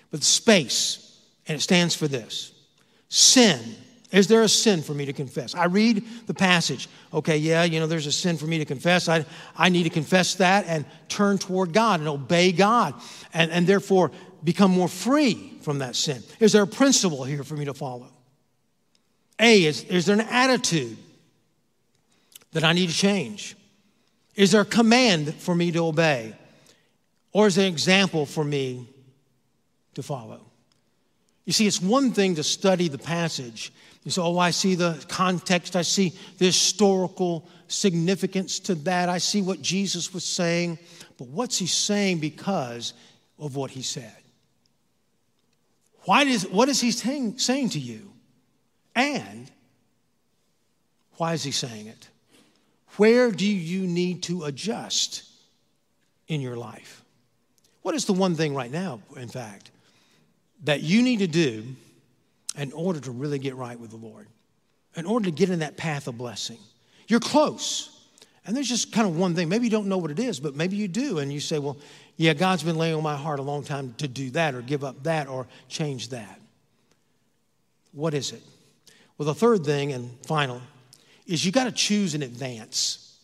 But 0.10 0.24
space, 0.24 1.22
and 1.48 1.58
it 1.58 1.62
stands 1.62 1.94
for 1.94 2.08
this 2.08 2.54
sin. 3.10 3.60
Is 4.12 4.28
there 4.28 4.42
a 4.42 4.48
sin 4.48 4.82
for 4.82 4.94
me 4.94 5.06
to 5.06 5.14
confess? 5.14 5.54
I 5.54 5.66
read 5.66 6.04
the 6.28 6.34
passage. 6.34 6.88
Okay, 7.14 7.38
yeah, 7.38 7.66
you 7.66 7.80
know, 7.80 7.88
there's 7.88 8.08
a 8.08 8.12
sin 8.12 8.38
for 8.38 8.46
me 8.46 8.58
to 8.58 8.66
confess. 8.66 9.10
I, 9.10 9.26
I 9.58 9.68
need 9.68 9.84
to 9.84 9.90
confess 9.90 10.36
that 10.36 10.66
and 10.66 10.86
turn 11.10 11.38
toward 11.38 11.74
God 11.74 12.00
and 12.00 12.08
obey 12.08 12.54
God 12.54 12.94
and, 13.34 13.52
and 13.52 13.68
therefore 13.68 14.12
become 14.44 14.72
more 14.72 14.88
free 14.88 15.54
from 15.62 15.80
that 15.80 15.96
sin. 15.96 16.24
Is 16.40 16.54
there 16.54 16.64
a 16.64 16.68
principle 16.68 17.26
here 17.26 17.44
for 17.44 17.56
me 17.56 17.66
to 17.66 17.74
follow? 17.74 18.08
A, 19.40 19.66
is, 19.66 19.84
is 19.84 20.06
there 20.06 20.16
an 20.16 20.26
attitude 20.30 20.98
that 22.54 22.64
I 22.64 22.72
need 22.74 22.88
to 22.88 22.96
change? 22.96 23.58
Is 24.36 24.52
there 24.52 24.62
a 24.62 24.66
command 24.66 25.34
for 25.36 25.54
me 25.54 25.72
to 25.74 25.86
obey? 25.86 26.34
Or 27.38 27.52
there 27.52 27.68
an 27.68 27.72
example 27.72 28.26
for 28.26 28.44
me 28.44 28.90
to 29.94 30.02
follow? 30.02 30.42
You 31.46 31.54
see, 31.54 31.68
it's 31.68 31.80
one 31.80 32.12
thing 32.12 32.34
to 32.34 32.44
study 32.44 32.88
the 32.88 32.98
passage. 32.98 33.72
You 34.04 34.10
say, 34.10 34.24
oh, 34.24 34.40
I 34.40 34.50
see 34.50 34.74
the 34.74 35.06
context, 35.08 35.76
I 35.76 35.84
see 35.84 36.14
the 36.40 36.48
historical 36.48 37.48
significance 37.68 38.58
to 38.62 38.74
that, 38.74 39.08
I 39.08 39.20
see 39.20 39.44
what 39.44 39.62
Jesus 39.62 40.12
was 40.16 40.24
saying. 40.26 40.80
But 41.20 41.28
what's 41.28 41.60
he 41.60 41.68
saying 41.68 42.22
because 42.22 42.94
of 43.38 43.56
what 43.56 43.70
he 43.70 43.84
said? 43.84 44.18
Why 46.06 46.24
does, 46.24 46.48
what 46.48 46.70
is 46.70 46.82
he 46.82 46.90
saying, 46.90 47.38
saying 47.38 47.70
to 47.70 47.80
you? 47.80 48.14
And 48.96 49.52
why 51.18 51.34
is 51.34 51.44
he 51.44 51.52
saying 51.52 51.86
it? 51.86 52.10
Where 52.96 53.30
do 53.30 53.46
you 53.46 53.86
need 53.86 54.24
to 54.24 54.46
adjust 54.46 55.22
in 56.28 56.42
your 56.42 56.58
life? 56.58 57.04
What 57.88 57.96
is 57.96 58.04
the 58.04 58.12
one 58.12 58.36
thing 58.36 58.54
right 58.54 58.70
now, 58.70 59.00
in 59.16 59.30
fact, 59.30 59.72
that 60.66 60.82
you 60.82 61.02
need 61.02 61.20
to 61.20 61.28
do 61.28 61.64
in 62.58 62.74
order 62.74 63.00
to 63.00 63.12
really 63.12 63.40
get 63.40 63.56
right 63.56 63.80
with 63.80 63.92
the 63.92 63.96
Lord, 63.96 64.28
in 64.98 65.06
order 65.06 65.24
to 65.24 65.32
get 65.32 65.50
in 65.50 65.60
that 65.60 65.78
path 65.78 66.10
of 66.10 66.18
blessing? 66.18 66.58
You're 67.08 67.22
close. 67.22 67.98
And 68.46 68.54
there's 68.54 68.68
just 68.68 68.92
kind 68.92 69.08
of 69.08 69.18
one 69.18 69.36
thing. 69.36 69.48
Maybe 69.48 69.68
you 69.68 69.70
don't 69.70 69.88
know 69.88 70.00
what 70.00 70.12
it 70.12 70.20
is, 70.20 70.38
but 70.38 70.54
maybe 70.54 70.76
you 70.76 70.90
do. 70.90 71.20
And 71.20 71.32
you 71.32 71.40
say, 71.40 71.60
well, 71.60 71.78
yeah, 72.18 72.34
God's 72.34 72.62
been 72.62 72.76
laying 72.76 72.94
on 72.94 73.04
my 73.04 73.16
heart 73.16 73.40
a 73.40 73.42
long 73.42 73.64
time 73.64 73.96
to 74.00 74.08
do 74.10 74.32
that 74.32 74.54
or 74.54 74.62
give 74.62 74.84
up 74.84 75.04
that 75.04 75.30
or 75.30 75.48
change 75.70 76.10
that. 76.10 76.42
What 77.94 78.14
is 78.14 78.34
it? 78.34 78.44
Well, 79.18 79.28
the 79.28 79.34
third 79.34 79.64
thing 79.64 79.94
and 79.94 80.12
final 80.26 80.62
is 81.26 81.46
you 81.46 81.54
got 81.54 81.64
to 81.64 81.72
choose 81.72 82.16
in 82.16 82.22
advance. 82.22 83.18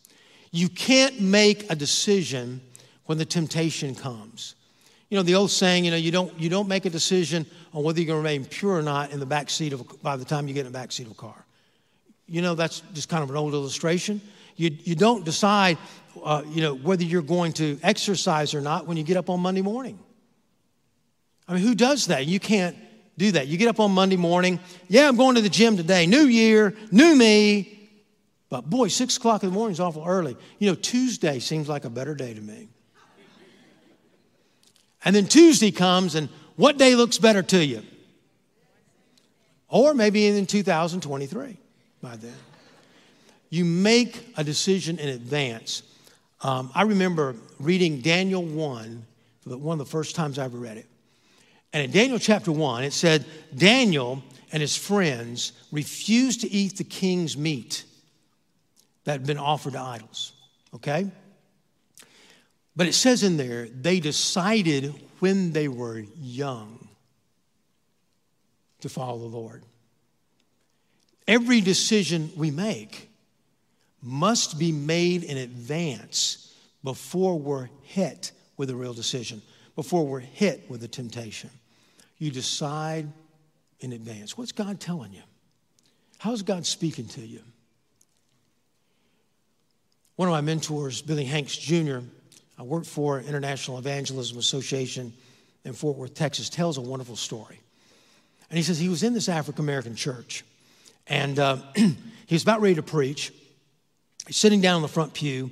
You 0.51 0.69
can't 0.69 1.19
make 1.19 1.69
a 1.69 1.75
decision 1.75 2.61
when 3.05 3.17
the 3.17 3.25
temptation 3.25 3.95
comes. 3.95 4.55
You 5.09 5.17
know, 5.17 5.23
the 5.23 5.35
old 5.35 5.51
saying, 5.51 5.85
you 5.85 5.91
know, 5.91 5.97
you 5.97 6.11
don't, 6.11 6.37
you 6.39 6.49
don't 6.49 6.67
make 6.67 6.85
a 6.85 6.89
decision 6.89 7.45
on 7.73 7.83
whether 7.83 7.99
you're 7.99 8.07
going 8.07 8.23
to 8.23 8.29
remain 8.29 8.45
pure 8.45 8.73
or 8.73 8.81
not 8.81 9.11
in 9.11 9.19
the 9.19 9.25
back 9.25 9.49
seat 9.49 9.73
of, 9.73 10.01
by 10.01 10.15
the 10.17 10.25
time 10.25 10.47
you 10.47 10.53
get 10.53 10.65
in 10.65 10.71
the 10.71 10.77
back 10.77 10.91
seat 10.91 11.05
of 11.05 11.11
a 11.11 11.15
car. 11.15 11.45
You 12.27 12.41
know, 12.41 12.55
that's 12.55 12.81
just 12.93 13.09
kind 13.09 13.23
of 13.23 13.29
an 13.29 13.35
old 13.35 13.53
illustration. 13.53 14.21
You, 14.55 14.75
you 14.83 14.95
don't 14.95 15.23
decide, 15.23 15.77
uh, 16.23 16.43
you 16.47 16.61
know, 16.61 16.75
whether 16.75 17.03
you're 17.03 17.21
going 17.21 17.53
to 17.53 17.77
exercise 17.83 18.53
or 18.53 18.61
not 18.61 18.87
when 18.87 18.97
you 18.97 19.03
get 19.03 19.17
up 19.17 19.29
on 19.29 19.39
Monday 19.39 19.61
morning. 19.61 19.99
I 21.47 21.53
mean, 21.53 21.63
who 21.63 21.75
does 21.75 22.07
that? 22.07 22.25
You 22.25 22.39
can't 22.39 22.75
do 23.17 23.33
that. 23.33 23.47
You 23.47 23.57
get 23.57 23.67
up 23.67 23.79
on 23.79 23.91
Monday 23.91 24.15
morning, 24.15 24.59
yeah, 24.87 25.07
I'm 25.07 25.17
going 25.17 25.35
to 25.35 25.41
the 25.41 25.49
gym 25.49 25.77
today, 25.77 26.07
new 26.07 26.25
year, 26.25 26.75
new 26.91 27.15
me. 27.15 27.69
But 28.49 28.69
boy, 28.69 28.87
six 28.87 29.17
o'clock 29.17 29.43
in 29.43 29.49
the 29.49 29.53
morning 29.55 29.73
is 29.73 29.79
awful 29.79 30.03
early. 30.05 30.37
You 30.59 30.69
know, 30.69 30.75
Tuesday 30.75 31.39
seems 31.39 31.67
like 31.67 31.85
a 31.85 31.89
better 31.89 32.15
day 32.15 32.33
to 32.33 32.41
me. 32.41 32.69
And 35.05 35.15
then 35.15 35.27
Tuesday 35.27 35.71
comes, 35.71 36.15
and 36.15 36.29
what 36.55 36.77
day 36.77 36.95
looks 36.95 37.17
better 37.17 37.43
to 37.43 37.63
you? 37.63 37.83
Or 39.69 39.93
maybe 39.93 40.27
in 40.27 40.45
2023 40.45 41.57
by 42.01 42.15
then. 42.15 42.33
You 43.49 43.65
make 43.65 44.33
a 44.37 44.43
decision 44.43 44.99
in 44.99 45.09
advance. 45.09 45.83
Um, 46.41 46.71
I 46.75 46.83
remember 46.83 47.35
reading 47.59 48.01
Daniel 48.01 48.43
1, 48.43 49.05
one 49.45 49.79
of 49.79 49.85
the 49.85 49.91
first 49.91 50.15
times 50.15 50.39
I 50.39 50.45
ever 50.45 50.57
read 50.57 50.77
it. 50.77 50.87
And 51.71 51.83
in 51.83 51.91
Daniel 51.91 52.19
chapter 52.19 52.51
1, 52.51 52.83
it 52.83 52.93
said 52.93 53.25
Daniel 53.55 54.23
and 54.51 54.61
his 54.61 54.77
friends 54.77 55.53
refused 55.71 56.41
to 56.41 56.51
eat 56.51 56.77
the 56.77 56.83
king's 56.83 57.35
meat 57.35 57.83
that 59.05 59.13
had 59.13 59.25
been 59.25 59.39
offered 59.39 59.73
to 59.73 59.79
idols. 59.79 60.33
Okay? 60.75 61.09
But 62.75 62.87
it 62.87 62.93
says 62.93 63.23
in 63.23 63.37
there, 63.37 63.67
they 63.67 63.99
decided 63.99 64.93
when 65.19 65.51
they 65.51 65.67
were 65.67 66.03
young 66.19 66.87
to 68.81 68.89
follow 68.89 69.19
the 69.19 69.37
Lord. 69.37 69.63
Every 71.27 71.61
decision 71.61 72.31
we 72.35 72.51
make 72.51 73.09
must 74.01 74.59
be 74.59 74.71
made 74.71 75.23
in 75.23 75.37
advance 75.37 76.53
before 76.83 77.39
we're 77.39 77.69
hit 77.83 78.31
with 78.57 78.69
a 78.69 78.75
real 78.75 78.93
decision, 78.93 79.41
before 79.75 80.05
we're 80.05 80.19
hit 80.19 80.69
with 80.69 80.83
a 80.83 80.87
temptation. 80.87 81.49
You 82.17 82.31
decide 82.31 83.07
in 83.79 83.93
advance. 83.93 84.37
What's 84.37 84.51
God 84.51 84.79
telling 84.79 85.13
you? 85.13 85.21
How's 86.17 86.41
God 86.41 86.65
speaking 86.65 87.07
to 87.09 87.21
you? 87.21 87.41
One 90.15 90.27
of 90.27 90.33
my 90.33 90.41
mentors, 90.41 91.01
Billy 91.01 91.25
Hanks 91.25 91.55
Jr., 91.55 91.99
I 92.57 92.63
worked 92.63 92.85
for 92.85 93.19
International 93.19 93.77
Evangelism 93.77 94.37
Association 94.37 95.13
in 95.65 95.73
Fort 95.73 95.97
Worth, 95.97 96.13
Texas, 96.13 96.49
tells 96.49 96.77
a 96.77 96.81
wonderful 96.81 97.15
story. 97.15 97.59
And 98.49 98.57
he 98.57 98.63
says 98.63 98.77
he 98.77 98.89
was 98.89 99.03
in 99.03 99.13
this 99.13 99.29
African 99.29 99.63
American 99.63 99.95
church, 99.95 100.43
and 101.07 101.39
uh, 101.39 101.57
he 101.75 101.95
was 102.35 102.43
about 102.43 102.61
ready 102.61 102.75
to 102.75 102.83
preach. 102.83 103.33
He's 104.27 104.37
sitting 104.37 104.61
down 104.61 104.77
in 104.77 104.81
the 104.83 104.87
front 104.87 105.13
pew. 105.13 105.51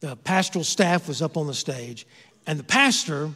The 0.00 0.16
pastoral 0.16 0.64
staff 0.64 1.08
was 1.08 1.20
up 1.20 1.36
on 1.36 1.46
the 1.46 1.54
stage, 1.54 2.06
and 2.46 2.58
the 2.58 2.64
pastor 2.64 3.30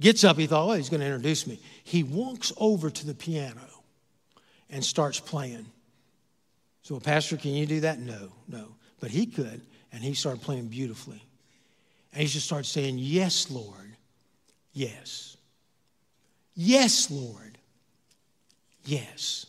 gets 0.00 0.24
up. 0.24 0.38
He 0.38 0.46
thought, 0.46 0.68
oh, 0.68 0.72
he's 0.72 0.88
going 0.88 1.00
to 1.00 1.06
introduce 1.06 1.46
me. 1.46 1.60
He 1.82 2.02
walks 2.02 2.52
over 2.56 2.88
to 2.88 3.06
the 3.06 3.14
piano 3.14 3.60
and 4.70 4.84
starts 4.84 5.20
playing. 5.20 5.66
So, 6.82 6.94
well, 6.94 7.00
Pastor, 7.00 7.36
can 7.36 7.52
you 7.52 7.66
do 7.66 7.80
that? 7.80 7.98
No, 7.98 8.30
no. 8.48 8.68
But 9.00 9.10
he 9.10 9.26
could, 9.26 9.60
and 9.92 10.02
he 10.02 10.14
started 10.14 10.42
playing 10.42 10.68
beautifully. 10.68 11.22
And 12.14 12.22
he 12.22 12.28
just 12.28 12.46
started 12.46 12.66
saying, 12.66 12.96
Yes, 12.98 13.50
Lord, 13.50 13.96
yes. 14.72 15.36
Yes, 16.54 17.10
Lord, 17.10 17.58
yes. 18.84 19.46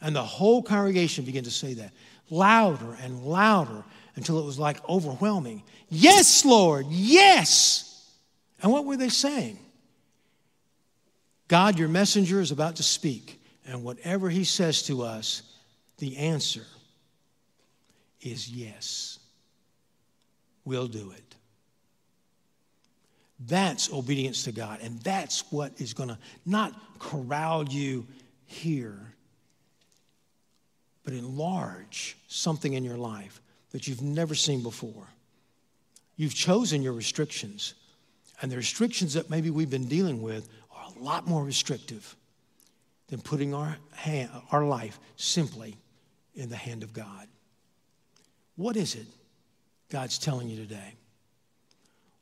And 0.00 0.14
the 0.14 0.22
whole 0.22 0.62
congregation 0.62 1.24
began 1.24 1.44
to 1.44 1.50
say 1.50 1.74
that 1.74 1.92
louder 2.28 2.96
and 3.00 3.24
louder 3.24 3.84
until 4.16 4.40
it 4.40 4.44
was 4.44 4.58
like 4.58 4.86
overwhelming. 4.88 5.62
Yes, 5.88 6.44
Lord, 6.44 6.86
yes. 6.88 8.12
And 8.60 8.72
what 8.72 8.84
were 8.84 8.96
they 8.96 9.08
saying? 9.08 9.58
God, 11.46 11.78
your 11.78 11.88
messenger 11.88 12.40
is 12.40 12.50
about 12.50 12.76
to 12.76 12.82
speak, 12.82 13.40
and 13.66 13.84
whatever 13.84 14.28
he 14.28 14.44
says 14.44 14.82
to 14.84 15.02
us, 15.02 15.42
the 15.98 16.16
answer 16.16 16.64
is 18.20 18.50
yes. 18.50 19.20
We'll 20.64 20.88
do 20.88 21.12
it. 21.12 21.33
That's 23.40 23.92
obedience 23.92 24.44
to 24.44 24.52
God, 24.52 24.80
and 24.80 25.00
that's 25.00 25.50
what 25.50 25.72
is 25.78 25.92
going 25.92 26.08
to 26.08 26.18
not 26.46 26.72
corral 26.98 27.68
you 27.68 28.06
here, 28.46 29.14
but 31.04 31.12
enlarge 31.12 32.16
something 32.28 32.74
in 32.74 32.84
your 32.84 32.96
life 32.96 33.40
that 33.72 33.88
you've 33.88 34.02
never 34.02 34.34
seen 34.34 34.62
before. 34.62 35.08
You've 36.16 36.34
chosen 36.34 36.80
your 36.80 36.92
restrictions, 36.92 37.74
and 38.40 38.50
the 38.50 38.56
restrictions 38.56 39.14
that 39.14 39.30
maybe 39.30 39.50
we've 39.50 39.70
been 39.70 39.88
dealing 39.88 40.22
with 40.22 40.48
are 40.70 40.92
a 40.96 41.02
lot 41.02 41.26
more 41.26 41.44
restrictive 41.44 42.14
than 43.08 43.20
putting 43.20 43.52
our, 43.52 43.76
hand, 43.94 44.30
our 44.52 44.64
life 44.64 44.98
simply 45.16 45.76
in 46.34 46.48
the 46.48 46.56
hand 46.56 46.84
of 46.84 46.92
God. 46.92 47.26
What 48.56 48.76
is 48.76 48.94
it 48.94 49.06
God's 49.90 50.18
telling 50.18 50.48
you 50.48 50.56
today? 50.56 50.94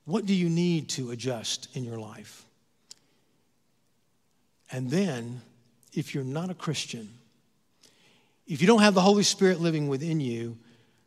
What 0.04 0.26
do 0.26 0.34
you 0.34 0.48
need 0.48 0.88
to 0.90 1.10
adjust 1.10 1.68
in 1.74 1.84
your 1.84 1.98
life? 1.98 2.44
And 4.70 4.90
then, 4.90 5.42
if 5.92 6.14
you're 6.14 6.24
not 6.24 6.50
a 6.50 6.54
Christian, 6.54 7.08
if 8.46 8.60
you 8.60 8.66
don't 8.66 8.82
have 8.82 8.94
the 8.94 9.00
Holy 9.00 9.22
Spirit 9.22 9.60
living 9.60 9.88
within 9.88 10.20
you, 10.20 10.56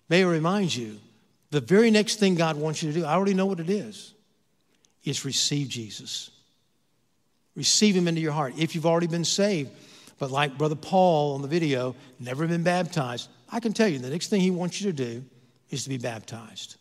May 0.09 0.23
I 0.23 0.27
remind 0.27 0.75
you, 0.75 0.99
the 1.51 1.61
very 1.61 1.89
next 1.89 2.17
thing 2.17 2.35
God 2.35 2.57
wants 2.57 2.83
you 2.83 2.91
to 2.91 2.99
do, 2.99 3.05
I 3.05 3.13
already 3.13 3.33
know 3.33 3.45
what 3.45 3.59
it 3.59 3.69
is, 3.69 4.13
is 5.03 5.25
receive 5.25 5.67
Jesus. 5.69 6.29
Receive 7.55 7.95
him 7.95 8.07
into 8.07 8.21
your 8.21 8.33
heart. 8.33 8.53
If 8.57 8.75
you've 8.75 8.85
already 8.85 9.07
been 9.07 9.25
saved, 9.25 9.71
but 10.19 10.31
like 10.31 10.57
Brother 10.57 10.75
Paul 10.75 11.35
on 11.35 11.41
the 11.41 11.47
video, 11.47 11.95
never 12.19 12.45
been 12.47 12.63
baptized, 12.63 13.29
I 13.51 13.59
can 13.59 13.73
tell 13.73 13.87
you 13.87 13.99
the 13.99 14.09
next 14.09 14.27
thing 14.27 14.41
he 14.41 14.51
wants 14.51 14.81
you 14.81 14.91
to 14.91 14.95
do 14.95 15.23
is 15.69 15.83
to 15.83 15.89
be 15.89 15.97
baptized. 15.97 16.75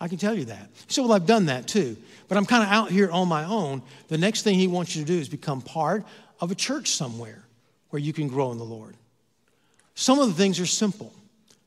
I 0.00 0.08
can 0.08 0.18
tell 0.18 0.36
you 0.36 0.46
that. 0.46 0.70
He 0.86 0.92
said, 0.92 1.02
well, 1.02 1.12
I've 1.12 1.26
done 1.26 1.46
that 1.46 1.66
too, 1.66 1.96
but 2.28 2.36
I'm 2.36 2.46
kind 2.46 2.62
of 2.62 2.68
out 2.68 2.90
here 2.90 3.10
on 3.10 3.28
my 3.28 3.44
own. 3.44 3.82
The 4.08 4.18
next 4.18 4.42
thing 4.42 4.56
He 4.58 4.66
wants 4.66 4.94
you 4.94 5.02
to 5.02 5.06
do 5.06 5.18
is 5.18 5.28
become 5.28 5.60
part 5.60 6.04
of 6.40 6.50
a 6.50 6.54
church 6.54 6.90
somewhere 6.90 7.42
where 7.90 8.00
you 8.00 8.12
can 8.12 8.28
grow 8.28 8.50
in 8.52 8.58
the 8.58 8.64
Lord. 8.64 8.96
Some 9.94 10.18
of 10.18 10.26
the 10.28 10.34
things 10.34 10.58
are 10.58 10.66
simple, 10.66 11.12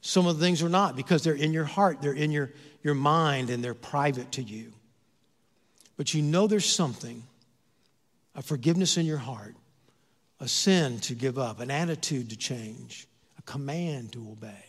some 0.02 0.28
of 0.28 0.38
the 0.38 0.46
things 0.46 0.62
are 0.62 0.70
not 0.70 0.96
because 0.96 1.24
they're 1.24 1.34
in 1.34 1.54
your 1.54 1.64
heart, 1.64 2.02
they're 2.02 2.14
in 2.14 2.32
your, 2.32 2.52
your 2.84 2.94
mind, 2.94 3.50
and 3.50 3.64
they're 3.64 3.74
private 3.74 4.34
to 4.34 4.44
you. 4.44 4.74
But 5.96 6.14
you 6.14 6.22
know 6.22 6.46
there's 6.46 6.66
something, 6.66 7.24
a 8.36 8.42
forgiveness 8.42 8.98
in 8.98 9.06
your 9.06 9.18
heart, 9.18 9.56
a 10.40 10.48
sin 10.48 11.00
to 11.00 11.16
give 11.16 11.40
up, 11.40 11.60
an 11.60 11.72
attitude 11.72 12.30
to 12.30 12.36
change, 12.36 13.08
a 13.40 13.42
command 13.42 14.12
to 14.12 14.20
obey. 14.30 14.67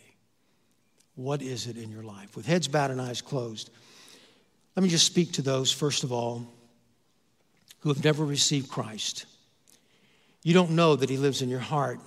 What 1.18 1.42
is 1.42 1.66
it 1.66 1.76
in 1.76 1.90
your 1.90 2.04
life? 2.04 2.36
With 2.36 2.46
heads 2.46 2.68
bowed 2.68 2.92
and 2.92 3.00
eyes 3.00 3.22
closed, 3.22 3.70
let 4.76 4.84
me 4.84 4.88
just 4.88 5.04
speak 5.04 5.32
to 5.32 5.42
those, 5.42 5.72
first 5.72 6.04
of 6.04 6.12
all, 6.12 6.46
who 7.80 7.88
have 7.88 8.04
never 8.04 8.24
received 8.24 8.70
Christ. 8.70 9.26
You 10.44 10.54
don't 10.54 10.70
know 10.70 10.94
that 10.94 11.10
He 11.10 11.16
lives 11.16 11.42
in 11.42 11.48
your 11.48 11.58
heart. 11.58 11.98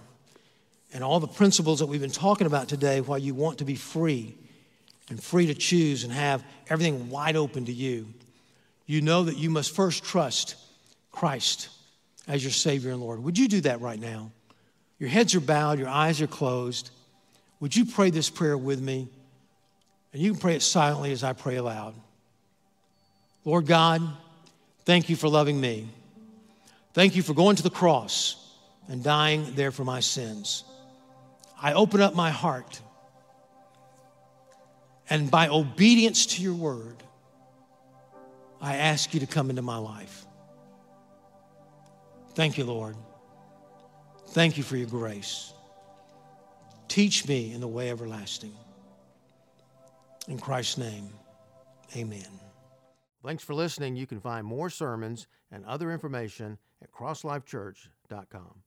And 0.94 1.04
all 1.04 1.20
the 1.20 1.28
principles 1.28 1.80
that 1.80 1.88
we've 1.88 2.00
been 2.00 2.10
talking 2.10 2.48
about 2.48 2.70
today, 2.70 3.02
why 3.02 3.18
you 3.18 3.34
want 3.34 3.58
to 3.58 3.66
be 3.66 3.76
free 3.76 4.38
and 5.10 5.22
free 5.22 5.48
to 5.48 5.56
choose 5.56 6.06
and 6.06 6.14
have 6.14 6.42
everything 6.70 7.10
wide 7.10 7.36
open 7.36 7.66
to 7.66 7.74
you, 7.74 8.08
you 8.86 9.02
know 9.02 9.26
that 9.26 9.38
you 9.38 9.50
must 9.50 9.76
first 9.76 10.06
trust 10.06 10.56
Christ 11.12 11.68
as 12.30 12.42
your 12.42 12.54
Savior 12.54 12.92
and 12.92 13.02
Lord. 13.02 13.22
Would 13.22 13.38
you 13.38 13.50
do 13.50 13.60
that 13.62 13.82
right 13.82 14.00
now? 14.00 14.32
Your 15.00 15.10
heads 15.10 15.36
are 15.36 15.42
bowed, 15.42 15.80
your 15.80 15.90
eyes 15.90 16.22
are 16.22 16.28
closed. 16.28 16.92
Would 17.62 17.76
you 17.76 17.86
pray 17.86 18.10
this 18.10 18.30
prayer 18.30 18.58
with 18.58 18.82
me? 18.82 19.08
And 20.12 20.22
you 20.22 20.32
can 20.32 20.42
pray 20.42 20.56
it 20.56 20.62
silently 20.62 21.14
as 21.14 21.24
I 21.24 21.32
pray 21.32 21.56
aloud. 21.56 21.94
Lord 23.46 23.66
God, 23.66 24.02
thank 24.84 25.10
you 25.10 25.16
for 25.16 25.30
loving 25.30 25.62
me. 25.62 25.88
Thank 26.94 27.16
you 27.16 27.22
for 27.24 27.34
going 27.34 27.56
to 27.56 27.64
the 27.64 27.70
cross 27.70 28.36
and 28.90 29.02
dying 29.02 29.54
there 29.56 29.72
for 29.72 29.86
my 29.86 30.02
sins. 30.02 30.66
I 31.62 31.74
open 31.74 32.02
up 32.02 32.14
my 32.16 32.32
heart. 32.32 32.82
And 35.10 35.30
by 35.30 35.48
obedience 35.48 36.26
to 36.26 36.42
your 36.42 36.56
word, 36.56 36.96
I 38.60 38.78
ask 38.78 39.14
you 39.14 39.20
to 39.20 39.28
come 39.28 39.50
into 39.50 39.62
my 39.62 39.78
life. 39.78 40.26
Thank 42.34 42.58
you, 42.58 42.66
Lord. 42.66 42.96
Thank 44.30 44.58
you 44.58 44.64
for 44.64 44.78
your 44.78 44.88
grace. 44.88 45.54
Teach 46.92 47.26
me 47.26 47.54
in 47.54 47.62
the 47.62 47.70
way 47.70 47.90
everlasting. 47.90 48.52
In 50.28 50.38
Christ's 50.38 50.78
name, 50.78 51.10
amen. 51.96 52.28
Thanks 53.24 53.46
for 53.46 53.54
listening. 53.54 53.96
You 53.96 54.06
can 54.06 54.20
find 54.20 54.46
more 54.46 54.70
sermons 54.70 55.28
and 55.54 55.64
other 55.64 55.94
information 55.94 56.58
at 56.82 56.92
crosslifechurch.com. 56.92 58.64